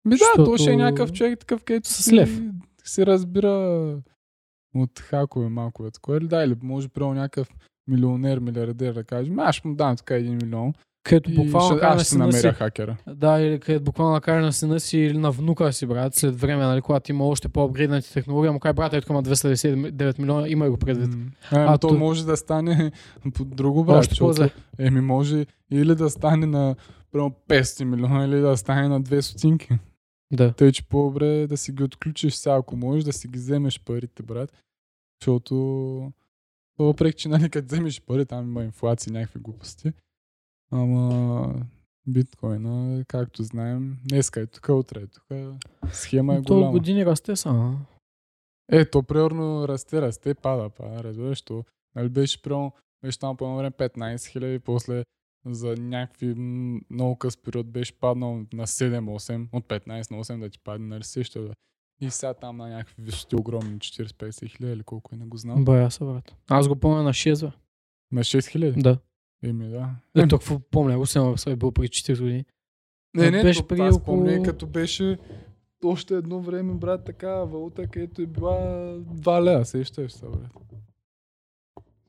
Ми 0.05 0.17
да, 0.17 0.25
то 0.37 0.45
ще 0.45 0.53
е 0.53 0.57
Защото- 0.57 0.77
някакъв 0.77 1.13
човек 1.13 1.39
такъв, 1.39 1.65
където 1.65 1.89
С 1.89 2.13
лев. 2.13 2.41
си 2.85 3.07
разбира 3.07 3.53
от 4.75 4.99
хакове 5.01 5.49
малко 5.49 5.87
е 5.87 5.91
такова. 5.91 6.17
Или 6.19 6.29
да, 6.29 6.45
или 6.45 6.57
може 6.63 6.89
примерно 6.89 7.15
някакъв 7.15 7.49
милионер, 7.87 8.39
милиардер, 8.39 8.93
да 8.95 9.05
кажем, 9.05 9.39
аз 9.39 9.55
ще 9.57 9.69
му 9.69 9.75
дам 9.75 9.97
така 9.97 10.15
един 10.17 10.35
милион 10.37 10.75
Където 11.03 11.35
буквално 11.35 11.71
ще, 11.71 11.81
кара 11.81 11.95
на 11.95 12.05
сина 12.05 12.33
си. 12.33 12.37
намеря 12.37 12.53
хакера. 12.55 12.97
Да, 13.09 13.41
или 13.41 13.61
където 13.61 13.85
буквално 13.85 14.13
накара 14.13 14.41
на 14.43 14.53
сина 14.53 14.81
си 14.81 14.99
или 14.99 15.19
на 15.19 15.31
внука 15.31 15.73
си, 15.73 15.87
брат, 15.87 16.15
след 16.15 16.41
време, 16.41 16.65
нали, 16.65 16.81
когато 16.81 17.13
има 17.13 17.27
още 17.27 17.49
по-апгрейднати 17.49 18.13
технологии, 18.13 18.51
му 18.51 18.61
кай, 18.61 18.73
брат, 18.73 18.93
ето 18.95 19.13
има 19.13 19.23
299 19.23 20.19
милиона, 20.19 20.49
има 20.49 20.71
го 20.71 20.77
предвид. 20.77 21.15
М. 21.15 21.25
А, 21.51 21.75
А, 21.75 21.79
то 21.79 21.89
то- 21.89 21.95
може 21.95 22.27
да 22.27 22.37
стане 22.37 22.93
по 23.35 23.45
друго 23.45 23.85
брат, 23.85 23.99
Още 23.99 24.11
защото, 24.13 24.49
еми 24.79 25.01
може 25.01 25.47
или 25.71 25.95
да 25.95 26.11
стане 26.11 26.47
на 26.47 26.77
примерно 27.13 27.35
500 27.49 27.85
милиона, 27.85 28.25
или 28.25 28.41
да 28.41 28.57
стане 28.57 28.89
на 28.89 29.03
2 29.03 29.21
стотинки. 29.21 29.69
Да. 30.33 30.53
Тъй, 30.53 30.73
че 30.73 30.89
по-добре 30.89 31.27
е 31.29 31.47
да 31.47 31.57
си 31.57 31.73
ги 31.73 31.83
отключиш 31.83 32.35
сега, 32.35 32.55
ако 32.57 32.77
можеш, 32.77 33.05
да 33.05 33.13
си 33.13 33.29
ги 33.29 33.39
вземеш 33.39 33.81
парите, 33.81 34.23
брат. 34.23 34.53
Защото 35.23 36.13
въпреки, 36.79 37.19
че 37.19 37.29
нали, 37.29 37.51
като 37.51 37.67
вземеш 37.67 38.03
пари, 38.03 38.27
там 38.27 38.45
има 38.45 38.65
инфлация, 38.65 39.13
някакви 39.13 39.41
глупости. 39.41 39.93
Ама 40.71 41.55
биткоина, 42.07 43.05
както 43.09 43.43
знаем, 43.43 43.99
днеска 44.09 44.41
е 44.41 44.47
тук, 44.47 44.69
утре 44.69 45.01
е 45.01 45.07
тук. 45.07 45.25
Схема 45.93 46.35
е 46.35 46.43
То 46.43 46.55
голяма. 46.55 46.73
години 46.73 47.07
расте 47.07 47.37
са. 47.37 47.75
Е, 48.73 48.85
то 48.85 49.03
примерно 49.03 49.69
расте, 49.69 50.03
расте, 50.03 50.35
пада, 50.35 50.71
пада, 50.71 51.05
разбираш, 51.05 51.43
то, 51.43 51.65
нали 51.97 52.09
беше 52.09 52.43
примерно, 52.43 52.73
беше 53.03 53.19
там 53.19 53.37
по 53.37 53.45
едно 53.45 53.57
време 53.57 53.71
15 53.71 54.27
хиляди, 54.27 54.59
после 54.59 55.05
за 55.47 55.77
някакви 55.77 56.35
много 56.91 57.17
къс 57.17 57.37
период 57.37 57.67
беше 57.67 57.93
паднал 57.93 58.35
на 58.53 58.67
7-8, 58.67 59.49
от 59.53 59.65
15 59.69 59.89
на 60.11 60.25
8 60.25 60.41
да 60.41 60.49
ти 60.49 60.59
падне, 60.59 60.87
нали 60.87 61.05
също 61.05 61.43
да. 61.43 61.55
И 62.01 62.11
сега 62.11 62.35
там 62.35 62.57
на 62.57 62.69
някакви 62.69 63.03
висоти 63.03 63.37
огромни 63.37 63.79
40-50 63.79 64.49
хиляди 64.57 64.73
или 64.73 64.83
колко 64.83 65.15
е, 65.15 65.19
не 65.19 65.27
го 65.27 65.37
знам. 65.37 65.65
Бая 65.65 65.91
са, 65.91 66.05
брат. 66.05 66.35
Аз 66.49 66.69
го 66.69 66.77
помня 66.77 67.03
на 67.03 67.11
6, 67.13 67.47
бе. 67.47 67.53
На 68.13 68.21
6 68.21 68.47
хиляди? 68.51 68.83
Да. 68.83 68.99
Еми 69.43 69.69
да. 69.69 69.91
Е, 70.17 70.29
то 70.29 70.39
какво 70.39 70.59
помня, 70.61 70.99
го 70.99 71.07
съм 71.07 71.35
е 71.47 71.57
бил 71.57 71.73
преди 71.73 71.89
4 71.89 72.19
години. 72.19 72.45
Не, 73.15 73.31
не, 73.31 73.43
беше 73.43 73.61
то, 73.61 73.67
преди 73.69 73.83
аз 73.83 73.95
около- 73.95 74.05
помня, 74.05 74.43
като 74.43 74.67
беше 74.67 75.19
още 75.85 76.15
едно 76.15 76.41
време, 76.41 76.75
брат, 76.75 77.05
така 77.05 77.29
валута, 77.35 77.87
където 77.87 78.23
е 78.23 78.27
била 78.27 78.59
2 78.99 79.43
лева, 79.43 79.65
сещаш 79.65 80.13
се, 80.13 80.27
брат. 80.27 80.53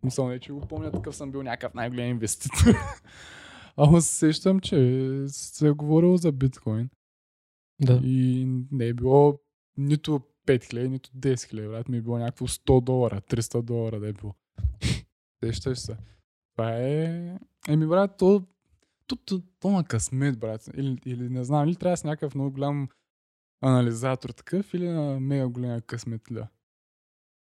Мисъл, 0.04 0.28
не, 0.28 0.40
че 0.40 0.54
го 0.54 0.62
помня, 0.62 0.92
такъв 0.92 1.16
съм 1.16 1.32
бил 1.32 1.44
някакъв 1.44 1.74
най-голям 1.74 2.08
инвеститор. 2.08 2.76
Ама 3.78 4.02
се 4.02 4.16
сещам, 4.16 4.60
че 4.60 4.78
се 5.28 5.68
е 5.68 5.72
говорило 5.72 6.18
за 6.18 6.32
биткоин 6.32 6.90
Да. 7.82 8.02
и 8.04 8.46
не 8.72 8.86
е 8.86 8.94
било 8.94 9.40
нито 9.78 10.22
5000, 10.48 10.88
нито 10.88 11.10
10 11.10 11.34
000, 11.34 11.70
брат, 11.70 11.90
ми 11.90 11.98
е 11.98 12.02
било 12.02 12.18
някакво 12.18 12.48
100 12.48 12.82
долара, 12.82 13.22
300 13.22 13.62
долара 13.62 14.00
да 14.00 14.08
е 14.08 14.14
било. 14.14 14.36
Сещаш 15.44 15.80
се. 15.80 15.98
Това 16.54 16.78
е... 16.78 17.40
Еми, 17.68 17.88
брат, 17.88 18.18
то, 18.18 18.44
то, 19.08 19.16
то, 19.16 19.42
то 19.60 19.70
на 19.70 19.84
късмет, 19.84 20.40
брат. 20.40 20.70
Или, 20.78 20.98
или 21.06 21.30
не 21.30 21.44
знам, 21.44 21.68
или 21.68 21.76
трябва 21.76 21.98
си 21.98 22.08
някакъв 22.08 22.36
много 22.36 22.52
голям 22.52 22.88
анализатор 23.62 24.30
такъв, 24.30 24.74
или 24.74 24.88
на 24.88 25.20
мега 25.20 25.48
голям 25.48 25.82
късмет 25.82 26.32
ли. 26.32 26.42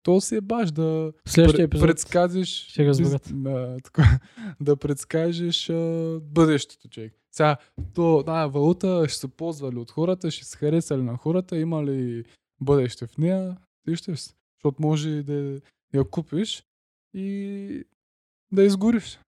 То 0.02 0.20
си 0.20 0.36
е 0.36 0.40
баш 0.40 0.72
да 0.72 1.12
Следващия 1.26 1.64
пре- 1.64 1.68
епизод 1.68 1.88
предскажеш 1.88 2.48
ще 2.48 2.84
да, 2.84 3.76
така, 3.84 4.20
да 4.60 4.76
предскажеш 4.76 5.70
а, 5.70 6.20
бъдещето, 6.22 6.88
човек. 6.88 7.14
Сега, 7.32 7.56
то, 7.94 8.22
да, 8.22 8.46
валута 8.46 9.04
ще 9.08 9.18
се 9.18 9.28
ползва 9.28 9.72
ли 9.72 9.76
от 9.76 9.90
хората, 9.90 10.30
ще 10.30 10.44
се 10.44 10.56
хареса 10.58 10.98
ли 10.98 11.02
на 11.02 11.16
хората, 11.16 11.58
има 11.58 11.84
ли 11.84 12.24
бъдеще 12.60 13.06
в 13.06 13.18
нея, 13.18 13.56
вижте 13.86 14.16
се. 14.16 14.34
Защото 14.56 14.82
може 14.82 15.22
да 15.22 15.60
я 15.94 16.04
купиш 16.10 16.64
и 17.14 17.84
да 18.54 18.62
изгориш. 18.64 19.20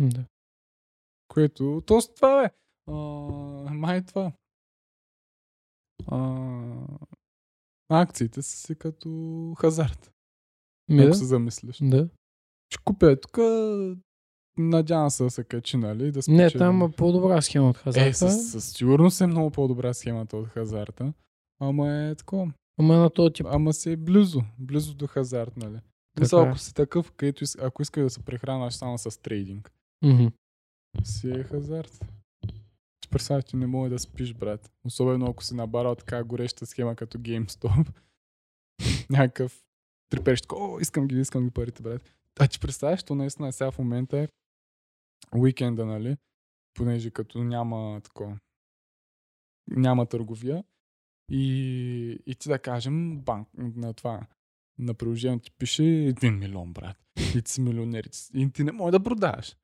Да. 0.00 0.24
Което, 1.28 1.82
то 1.86 2.00
това 2.16 2.44
е. 2.44 2.50
А, 2.88 2.92
май 3.74 4.04
това. 4.06 4.32
А, 6.06 6.38
акциите 7.88 8.42
са 8.42 8.56
си 8.56 8.74
като 8.74 9.08
хазарт, 9.58 10.12
Ми 10.88 11.00
ако 11.02 11.08
да. 11.08 11.14
се 11.14 11.24
замислиш. 11.24 11.78
Да. 11.82 12.08
Ще 12.70 12.82
купя 12.84 13.20
тук, 13.20 13.38
надявам 14.58 15.10
се 15.10 15.24
да 15.24 15.30
се 15.30 15.44
качи, 15.44 15.76
нали? 15.76 16.12
Да 16.12 16.18
Не, 16.18 16.22
спечелим. 16.22 16.58
там 16.58 16.74
има 16.74 16.90
по-добра 16.90 17.42
схема 17.42 17.70
от 17.70 17.76
хазарта. 17.76 18.08
Е, 18.08 18.12
със, 18.12 18.50
със 18.50 18.72
сигурност 18.72 19.20
е 19.20 19.26
много 19.26 19.50
по-добра 19.50 19.94
схемата 19.94 20.36
от 20.36 20.48
хазарта. 20.48 21.12
Ама 21.60 21.92
е 21.92 22.14
такова. 22.14 22.52
Ама 22.78 22.96
на 22.96 23.10
този 23.10 23.32
тип. 23.32 23.46
Ама 23.50 23.72
си 23.72 23.92
е 23.92 23.96
близо. 23.96 24.42
Близо 24.58 24.94
до 24.94 25.06
хазарт, 25.06 25.56
нали? 25.56 25.80
Мисъл, 26.20 26.42
е. 26.42 26.48
ако 26.48 26.58
си 26.58 26.74
такъв, 26.74 27.12
където, 27.12 27.44
ако 27.58 27.82
искаш 27.82 28.02
да 28.02 28.10
се 28.10 28.24
прехранваш 28.24 28.74
само 28.74 28.98
с 28.98 29.22
трейдинг, 29.22 29.72
Мгм. 30.02 30.26
си 31.04 31.30
е 31.30 31.42
хазарт. 31.44 32.04
Представя, 33.10 33.42
че 33.42 33.56
не 33.56 33.66
може 33.66 33.90
да 33.90 33.98
спиш, 33.98 34.34
брат. 34.34 34.72
Особено 34.84 35.26
ако 35.26 35.44
си 35.44 35.54
набарал 35.54 35.94
така 35.94 36.24
гореща 36.24 36.66
схема 36.66 36.96
като 36.96 37.18
GameStop. 37.18 37.92
Някакъв 39.10 39.64
трепещ, 40.10 40.46
о, 40.52 40.78
искам 40.80 41.08
ги, 41.08 41.20
искам 41.20 41.44
ги 41.44 41.50
парите, 41.50 41.82
брат. 41.82 42.14
А 42.40 42.46
ти 42.48 42.60
представяш, 42.60 43.02
то 43.02 43.14
наистина 43.14 43.52
сега 43.52 43.70
в 43.70 43.78
момента 43.78 44.18
е 44.18 44.28
уикенда, 45.36 45.86
нали? 45.86 46.16
Понеже 46.74 47.10
като 47.10 47.44
няма 47.44 48.00
такова, 48.00 48.38
няма 49.70 50.06
търговия. 50.06 50.64
И, 51.30 52.22
и 52.26 52.34
ти 52.34 52.48
да 52.48 52.58
кажем, 52.58 53.20
банк, 53.20 53.48
на 53.58 53.94
това, 53.94 54.26
на 54.80 54.94
приложението 54.94 55.44
ти 55.44 55.50
пише 55.58 55.82
1 55.82 56.30
милион, 56.38 56.72
брат. 56.72 56.96
И 57.34 57.42
ти 57.42 57.50
си 57.52 57.60
милионер. 57.60 58.08
и 58.34 58.50
ти- 58.52 58.64
не 58.64 58.72
можеш 58.72 58.92
да 58.92 59.00
продаваш. 59.02 59.56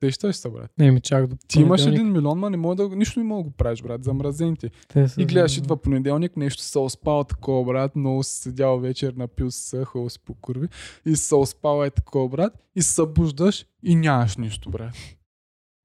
Те 0.00 0.10
ще 0.10 0.32
се, 0.32 0.50
брат. 0.50 0.70
Не, 0.78 0.90
ми 0.90 1.00
чак 1.00 1.26
до 1.26 1.36
Ти 1.48 1.60
имаш 1.60 1.86
един 1.86 2.12
милион, 2.12 2.38
ма 2.38 2.50
не 2.50 2.56
може 2.56 2.76
да, 2.76 2.88
нищо 2.88 3.20
не 3.20 3.24
мога 3.26 3.42
да 3.42 3.48
го 3.48 3.56
правиш, 3.56 3.82
брат, 3.82 4.04
замразен 4.04 4.56
ти. 4.56 4.70
Те 4.88 5.08
са 5.08 5.22
И 5.22 5.26
гледаш, 5.26 5.56
идва 5.56 5.76
понеделник, 5.76 6.36
нещо 6.36 6.62
се 6.62 6.78
успал 6.78 7.24
такова, 7.24 7.64
брат, 7.64 7.96
много 7.96 8.22
си 8.22 8.36
седял 8.36 8.78
вечер, 8.78 9.12
напил 9.12 9.50
си 9.50 9.62
се, 9.62 9.84
хубаво 9.84 10.10
си 10.10 10.18
по 10.24 10.34
курви, 10.34 10.68
и 11.06 11.16
се 11.16 11.34
успал 11.34 11.84
е 11.84 11.90
такова, 11.90 12.28
брат, 12.28 12.52
и 12.76 12.82
се 12.82 12.92
събуждаш 12.92 13.66
и 13.82 13.96
нямаш 13.96 14.36
нищо, 14.36 14.70
брат. 14.70 14.94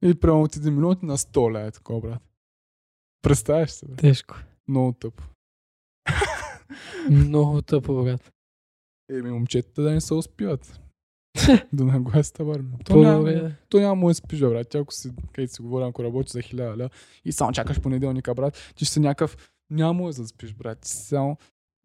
И 0.03 0.15
прямо 0.15 0.43
от 0.43 0.55
един 0.55 0.73
милион 0.73 0.95
на 1.03 1.17
100 1.17 1.53
ля 1.53 1.61
е 1.67 1.71
такова, 1.71 2.01
брат. 2.01 2.21
Представяш 3.21 3.71
се, 3.71 3.85
брат. 3.85 3.97
Тежко. 3.97 4.35
Много 4.67 4.93
тъпо. 4.93 5.23
Много 7.09 7.61
тъпо, 7.61 8.03
брат. 8.03 8.31
Еми, 9.09 9.31
момчетата 9.31 9.81
да 9.81 9.91
не 9.91 10.01
се 10.01 10.13
успиват. 10.13 10.79
да 11.73 11.83
нагласят 11.83 12.37
върна. 12.37 12.69
То 12.85 12.97
няма, 12.97 13.51
то 13.69 13.79
няма 13.79 13.95
му 13.95 14.07
да 14.07 14.13
спиш, 14.13 14.39
брат. 14.39 14.69
Ти 14.69 14.77
ако 14.77 14.93
си, 14.93 15.11
където 15.33 15.53
си 15.53 15.61
говоря, 15.61 15.87
ако 15.87 16.03
работиш 16.03 16.31
за 16.31 16.39
1000 16.39 16.77
ля 16.77 16.89
и 17.25 17.31
само 17.31 17.51
чакаш 17.51 17.81
понеделника, 17.81 18.33
брат, 18.33 18.73
ти 18.75 18.85
ще 18.85 18.93
си 18.93 18.99
някакъв, 18.99 19.51
няма 19.69 20.05
да 20.05 20.11
заспиш, 20.11 20.53
брат. 20.53 20.79
Ти 20.79 20.89
си 20.89 20.97
само, 20.97 21.37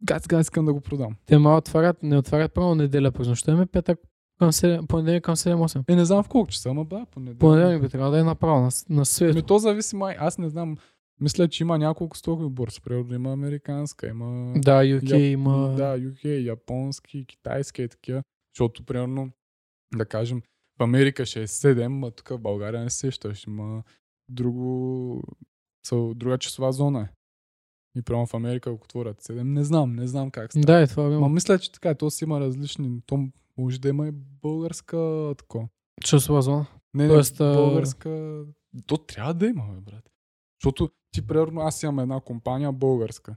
газ, 0.02 0.26
газ, 0.26 0.46
искам 0.46 0.64
да 0.64 0.72
го 0.72 0.80
продам. 0.80 1.16
Те 1.26 1.38
ма 1.38 1.56
отварят, 1.56 2.02
не 2.02 2.18
отварят 2.18 2.52
право 2.52 2.74
неделя 2.74 3.12
през 3.12 3.28
нощта, 3.28 3.52
ами 3.52 3.66
петък 3.66 3.98
към 4.38 4.52
7, 4.52 4.86
понеделник 4.86 5.24
към 5.24 5.36
7-8. 5.36 5.84
Е, 5.88 5.96
не 5.96 6.04
знам 6.04 6.22
в 6.22 6.28
колко 6.28 6.50
часа, 6.50 6.70
ама 6.70 6.84
да, 6.84 7.06
понеделник. 7.10 7.40
Понеделник 7.40 7.82
би 7.82 7.88
трябвало 7.88 8.12
да 8.12 8.20
е 8.20 8.24
направо 8.24 8.60
на, 8.60 8.70
на 8.88 9.04
свет. 9.04 9.30
Ами 9.32 9.42
то 9.42 9.58
зависи 9.58 9.96
май, 9.96 10.16
аз 10.18 10.38
не 10.38 10.48
знам, 10.48 10.76
мисля, 11.20 11.48
че 11.48 11.62
има 11.62 11.78
няколко 11.78 12.16
стокови 12.16 12.48
борси. 12.50 12.80
Примерно 12.80 13.14
има 13.14 13.32
американска, 13.32 14.06
има... 14.08 14.52
Да, 14.56 14.82
UK 14.82 15.10
Я- 15.10 15.30
има... 15.30 15.74
Да, 15.76 15.98
UK, 15.98 16.24
японски, 16.42 17.24
китайски 17.26 17.82
и 17.82 17.88
такива. 17.88 18.22
Защото, 18.54 18.84
примерно, 18.84 19.30
да 19.96 20.06
кажем, 20.06 20.42
в 20.78 20.82
Америка 20.82 21.26
ще 21.26 21.42
е 21.42 21.46
7, 21.46 22.08
а 22.08 22.10
тук 22.10 22.28
в 22.28 22.38
България 22.38 22.82
не 22.82 22.90
се 22.90 22.98
сещаш. 22.98 23.46
Има 23.46 23.82
друго, 24.28 25.22
друга 26.14 26.38
часова 26.38 26.72
зона 26.72 27.00
е. 27.00 27.08
И 27.98 28.02
прямо 28.02 28.26
в 28.26 28.34
Америка, 28.34 28.70
ако 28.70 28.84
отворят 28.84 29.22
7, 29.22 29.42
не 29.42 29.64
знам, 29.64 29.92
не 29.92 30.06
знам 30.06 30.30
как 30.30 30.52
става. 30.52 30.66
Да, 30.66 30.80
е 30.80 30.86
това. 30.86 31.08
Ма 31.10 31.28
мисля, 31.28 31.58
че 31.58 31.72
така, 31.72 31.94
то 31.94 32.10
си 32.10 32.24
има 32.24 32.40
различни, 32.40 33.00
то 33.06 33.28
може 33.58 33.80
да 33.80 33.88
има 33.88 34.08
и 34.08 34.12
българска 34.42 35.32
тако. 35.38 35.68
Часова 36.02 36.42
зона. 36.42 36.66
Не, 36.94 37.08
Тоест, 37.08 37.40
не, 37.40 37.46
а- 37.46 37.54
българска... 37.54 38.42
То 38.86 38.96
трябва 38.96 39.34
да 39.34 39.46
има, 39.46 39.64
бе, 39.74 39.80
брат. 39.80 40.10
Защото 40.62 40.90
ти, 41.14 41.26
примерно, 41.26 41.60
аз 41.60 41.82
имам 41.82 41.98
една 41.98 42.20
компания 42.20 42.72
българска. 42.72 43.36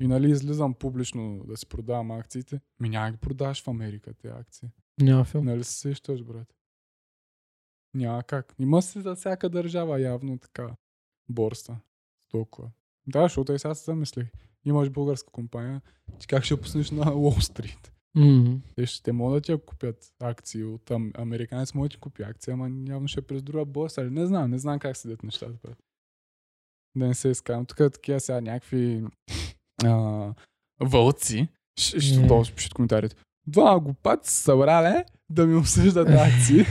И 0.00 0.06
нали 0.06 0.30
излизам 0.30 0.74
публично 0.74 1.44
да 1.46 1.56
си 1.56 1.66
продавам 1.66 2.10
акциите. 2.10 2.60
Ми 2.80 2.88
няма 2.88 3.10
ги 3.10 3.16
продаваш 3.16 3.62
в 3.62 3.68
Америка 3.68 4.14
тези 4.14 4.34
акции. 4.34 4.68
Няма 5.00 5.24
филм. 5.24 5.44
Нали 5.44 5.64
се 5.64 5.72
сещаш, 5.72 6.22
брат? 6.22 6.54
Няма 7.94 8.22
как. 8.22 8.54
Има 8.58 8.82
си 8.82 9.00
за 9.00 9.14
всяка 9.14 9.48
държава 9.48 10.00
явно 10.00 10.38
така 10.38 10.76
борса. 11.28 11.76
Толкова. 12.30 12.70
Да, 13.06 13.22
защото 13.22 13.52
и 13.52 13.58
сега 13.58 13.74
се 13.74 13.84
замислих. 13.84 14.26
Имаш 14.64 14.90
българска 14.90 15.30
компания, 15.30 15.82
ти 16.18 16.26
как 16.26 16.44
ще 16.44 16.60
пуснеш 16.60 16.90
на 16.90 17.14
Уолл 17.14 17.40
Стрит? 17.40 17.92
Мгм. 18.14 18.54
Те 18.76 18.86
ще 18.86 19.12
могат 19.12 19.36
да 19.36 19.40
ти 19.40 19.52
я 19.52 19.58
купят 19.58 20.14
акции 20.20 20.64
от 20.64 20.90
ам, 20.90 21.12
американец, 21.14 21.74
може 21.74 21.88
да 21.88 21.92
ти 21.92 22.00
купи 22.00 22.22
акции, 22.22 22.52
ама 22.52 22.70
явно 22.92 23.08
ще 23.08 23.20
е 23.20 23.22
през 23.22 23.42
друга 23.42 23.64
борса. 23.64 24.10
Не 24.10 24.26
знам, 24.26 24.50
не 24.50 24.58
знам 24.58 24.78
как 24.78 24.96
седят 24.96 25.22
нещата. 25.22 25.58
Брат. 25.62 25.78
Да 26.96 27.06
не 27.06 27.14
се 27.14 27.28
изкарам. 27.28 27.66
Тук 27.66 27.80
е 27.80 27.90
такива 27.90 28.20
сега 28.20 28.40
някакви 28.40 29.04
а, 29.84 30.28
вълци. 30.80 31.48
Ще, 31.78 32.00
ще, 32.00 32.20
Не. 32.20 32.26
долу 32.26 32.44
пишат 32.56 32.74
коментарите. 32.74 33.16
Два 33.46 33.80
глупаци 33.80 34.30
са 34.30 34.40
събрали 34.40 35.04
да 35.30 35.46
ми 35.46 35.54
обсъждат 35.54 36.08
акции. 36.08 36.64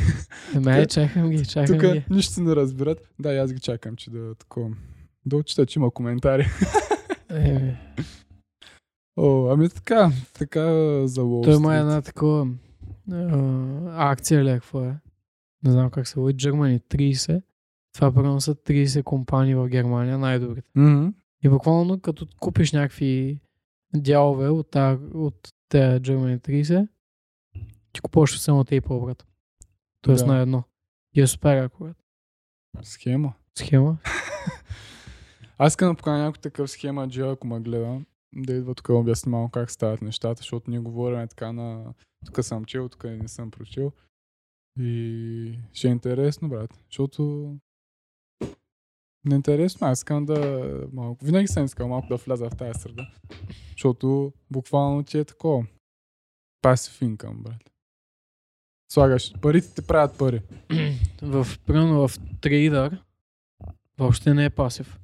Ме, 0.61 0.85
чакам 0.85 1.29
ги, 1.29 1.45
чакам 1.45 1.79
Тук 1.79 1.91
ги. 1.91 2.03
нищо 2.09 2.41
не 2.41 2.55
разбират. 2.55 3.09
Да, 3.19 3.35
аз 3.35 3.53
ги 3.53 3.59
чакам, 3.59 3.95
че 3.95 4.09
да 4.09 4.35
такова. 4.35 4.69
Да 5.25 5.37
отчита, 5.37 5.65
че 5.65 5.79
има 5.79 5.91
коментари. 5.91 6.47
Еми, 7.29 7.77
О, 9.17 9.49
ами 9.51 9.69
така, 9.69 10.11
така 10.33 10.61
за 11.07 11.21
Wall 11.21 11.43
Той 11.43 11.55
има 11.55 11.75
една 11.75 12.01
такова 12.01 12.47
а, 13.11 14.11
акция 14.11 14.43
ли, 14.43 14.49
е, 14.49 14.53
какво 14.53 14.81
е? 14.83 14.95
Не 15.63 15.71
знам 15.71 15.89
как 15.89 16.07
се 16.07 16.19
води. 16.19 16.37
Germany 16.47 16.81
30. 16.83 17.41
Това 17.95 18.11
примерно 18.13 18.41
са 18.41 18.55
30 18.55 19.03
компании 19.03 19.55
в 19.55 19.67
Германия, 19.67 20.17
най-добрите. 20.17 20.69
Мгм. 20.75 21.07
И 21.43 21.49
буквално 21.49 21.99
като 21.99 22.27
купиш 22.39 22.71
някакви 22.71 23.39
дялове 23.95 24.49
от, 24.49 24.71
та, 24.71 24.99
от 25.13 25.53
тези 25.69 25.99
Germany 26.01 26.39
30, 26.39 26.87
ти 27.93 28.01
купуваш 28.01 28.39
само 28.39 28.63
те 28.63 28.75
и 28.75 28.81
по-обрат. 28.81 29.27
Тоест 30.01 30.25
Да. 30.25 30.33
на 30.33 30.39
едно. 30.39 30.63
И 31.13 31.21
е 31.21 31.27
супер 31.27 31.63
е 31.63 31.93
Схема. 32.83 33.33
схема. 33.57 33.97
Аз 35.57 35.73
искам 35.73 35.89
да 35.89 35.95
поканя 35.95 36.23
някой 36.23 36.41
такъв 36.41 36.71
схема, 36.71 37.07
Джо, 37.07 37.29
ако 37.29 37.47
ме 37.47 37.59
гледа, 37.59 38.01
да 38.35 38.53
идва 38.53 38.75
тук 38.75 38.87
да 38.87 38.93
обясни 38.93 39.29
малко 39.29 39.51
как 39.51 39.71
стават 39.71 40.01
нещата, 40.01 40.37
защото 40.37 40.71
ние 40.71 40.79
говорим 40.79 41.27
така 41.27 41.51
на... 41.51 41.93
Тук 42.25 42.43
съм 42.45 42.65
чел, 42.65 42.89
тук 42.89 43.03
не 43.03 43.27
съм 43.27 43.51
прочел. 43.51 43.91
И 44.79 45.59
ще 45.73 45.87
е 45.87 45.91
интересно, 45.91 46.49
брат, 46.49 46.79
защото 46.89 47.53
интересно, 49.31 49.87
аз 49.87 49.99
искам 49.99 50.25
да 50.25 50.69
малко... 50.93 51.25
Винаги 51.25 51.47
съм 51.47 51.65
искал 51.65 51.87
малко 51.87 52.07
да 52.07 52.15
вляза 52.15 52.49
в 52.49 52.55
тази 52.55 52.79
среда, 52.79 53.09
защото 53.71 54.33
буквално 54.51 55.03
ти 55.03 55.17
е 55.17 55.23
такова. 55.23 55.65
Passive 56.63 57.15
income, 57.15 57.41
брат. 57.41 57.71
Слагаш, 58.91 59.33
парите 59.41 59.73
ти 59.75 59.87
правят 59.87 60.17
пари. 60.17 60.41
в, 61.21 61.47
примерно 61.65 62.07
в 62.07 62.19
трейдър 62.41 63.01
въобще 63.97 64.33
не 64.33 64.45
е 64.45 64.49
пасив. 64.49 64.99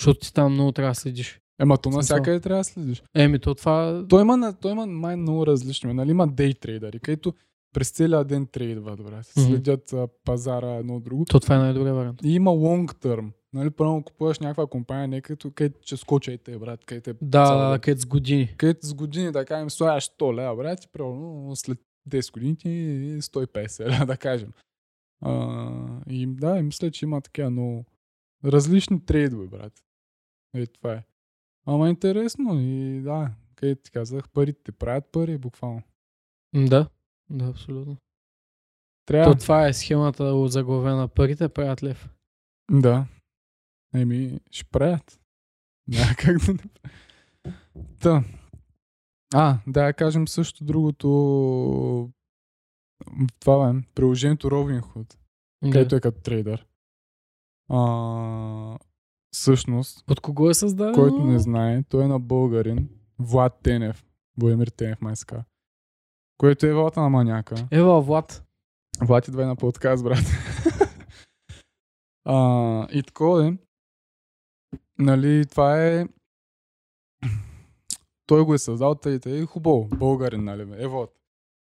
Защото 0.00 0.20
ти 0.20 0.34
там 0.34 0.52
много 0.52 0.72
трябва 0.72 0.90
да 0.90 0.94
следиш. 0.94 1.40
Ема 1.60 1.78
то 1.78 1.90
навсякъде 1.90 2.40
трябва 2.40 2.60
да 2.60 2.64
следиш. 2.64 3.02
Еми, 3.14 3.38
то 3.38 3.54
това... 3.54 4.04
Той 4.08 4.22
има, 4.22 4.54
той 4.60 4.72
има 4.72 4.86
май 4.86 5.16
много 5.16 5.46
различни. 5.46 5.92
Нали? 5.92 6.10
Има 6.10 6.28
дей 6.28 6.54
трейдери, 6.54 7.00
където 7.00 7.34
през 7.72 7.90
целия 7.90 8.24
ден 8.24 8.46
трейдват, 8.46 9.02
брат. 9.02 9.26
Следят 9.26 9.92
а, 9.92 10.08
пазара 10.24 10.70
едно 10.70 10.96
от 10.96 11.04
друго. 11.04 11.24
То 11.24 11.40
това 11.40 11.54
е 11.54 11.58
най-добрият 11.58 11.96
вариант. 11.96 12.20
И 12.24 12.34
има 12.34 12.50
long 12.50 12.94
term. 12.94 13.30
Нали, 13.52 13.70
първо 13.70 14.02
купуваш 14.02 14.38
някаква 14.38 14.66
компания, 14.66 15.08
не 15.08 15.20
като 15.20 15.50
където 15.50 15.80
че 15.80 15.96
скоча 15.96 16.32
и 16.32 16.38
те, 16.38 16.58
брат, 16.58 16.84
където 16.84 17.10
е 17.10 17.14
Да, 17.22 17.46
цял 17.46 17.80
където 17.80 18.00
с 18.00 18.06
години. 18.06 18.54
Където 18.56 18.86
с 18.86 18.94
години, 18.94 19.32
да 19.32 19.44
кажем, 19.44 19.70
слагаш 19.70 20.08
100 20.08 20.34
лева, 20.34 20.56
брат, 20.56 20.84
и 20.84 20.88
примерно 20.88 21.56
след 21.56 21.78
10 22.08 22.32
години 22.32 22.56
ти 22.56 22.68
е 22.68 23.22
150 23.22 23.90
лева, 23.90 24.06
да 24.06 24.16
кажем. 24.16 24.52
А, 25.20 26.00
и 26.10 26.26
да, 26.26 26.58
и 26.58 26.62
мисля, 26.62 26.90
че 26.90 27.04
има 27.04 27.20
такива 27.20 27.50
много 27.50 27.84
различни 28.44 29.04
трейдове, 29.04 29.46
брат. 29.46 29.72
Е, 30.54 30.66
това 30.66 30.92
е. 30.92 31.04
Ама 31.66 31.90
интересно 31.90 32.60
и 32.60 33.00
да, 33.00 33.30
където 33.54 33.82
ти 33.82 33.90
казах, 33.90 34.28
парите 34.28 34.62
те 34.62 34.72
правят 34.72 35.12
пари, 35.12 35.38
буквално. 35.38 35.82
Да, 36.54 36.88
да, 37.30 37.44
абсолютно. 37.44 37.96
Трябва. 39.06 39.32
То 39.32 39.40
това 39.40 39.68
е 39.68 39.72
схемата 39.72 40.48
заглавена. 40.48 41.08
Парите 41.08 41.48
правят 41.48 41.82
лев. 41.82 42.08
Да. 42.70 43.06
Еми, 43.94 44.40
ще 44.50 44.64
правят. 44.64 45.20
Няма 45.88 46.14
как 46.18 46.38
да 46.38 46.52
не 46.52 46.58
Та. 48.00 48.24
А, 49.34 49.58
да 49.66 49.92
кажем 49.92 50.28
също 50.28 50.64
другото. 50.64 52.10
Това 53.40 53.70
е 53.70 53.82
приложението 53.94 54.50
Robinhood, 54.50 55.14
където 55.62 55.88
Да. 55.88 55.96
е 55.96 56.00
като 56.00 56.20
трейдър. 56.20 56.66
А, 57.70 58.78
всъщност, 59.34 60.10
От 60.10 60.20
кого 60.20 60.50
е 60.50 60.54
създадено? 60.54 60.94
който 60.94 61.24
не 61.24 61.38
знае, 61.38 61.82
той 61.82 62.04
е 62.04 62.08
на 62.08 62.18
българин 62.20 62.88
Влад 63.18 63.58
Тенев. 63.62 64.04
Боемир 64.38 64.66
Тенев 64.66 65.00
май 65.00 65.16
се 65.16 65.26
казва. 65.26 65.44
Което 66.38 66.66
е 66.66 66.72
вълта 66.72 67.00
на 67.00 67.08
маняка. 67.10 67.68
Ева, 67.70 68.00
Влад. 68.02 68.44
Влад 69.00 69.28
идва 69.28 69.42
и 69.42 69.46
на 69.46 69.56
подкаст, 69.56 70.04
брат. 70.04 70.24
а, 72.24 72.86
и 72.92 73.02
такова 73.02 73.46
е. 73.46 73.52
Нали, 74.98 75.46
това 75.46 75.86
е... 75.86 76.06
Той 78.26 78.44
го 78.44 78.54
е 78.54 78.58
създал, 78.58 78.94
тъй, 78.94 79.20
тъй, 79.20 79.46
хубаво, 79.46 79.88
българин, 79.88 80.44
нали, 80.44 80.64
бе, 80.64 80.82
е 80.82 80.86
вот. 80.86 81.14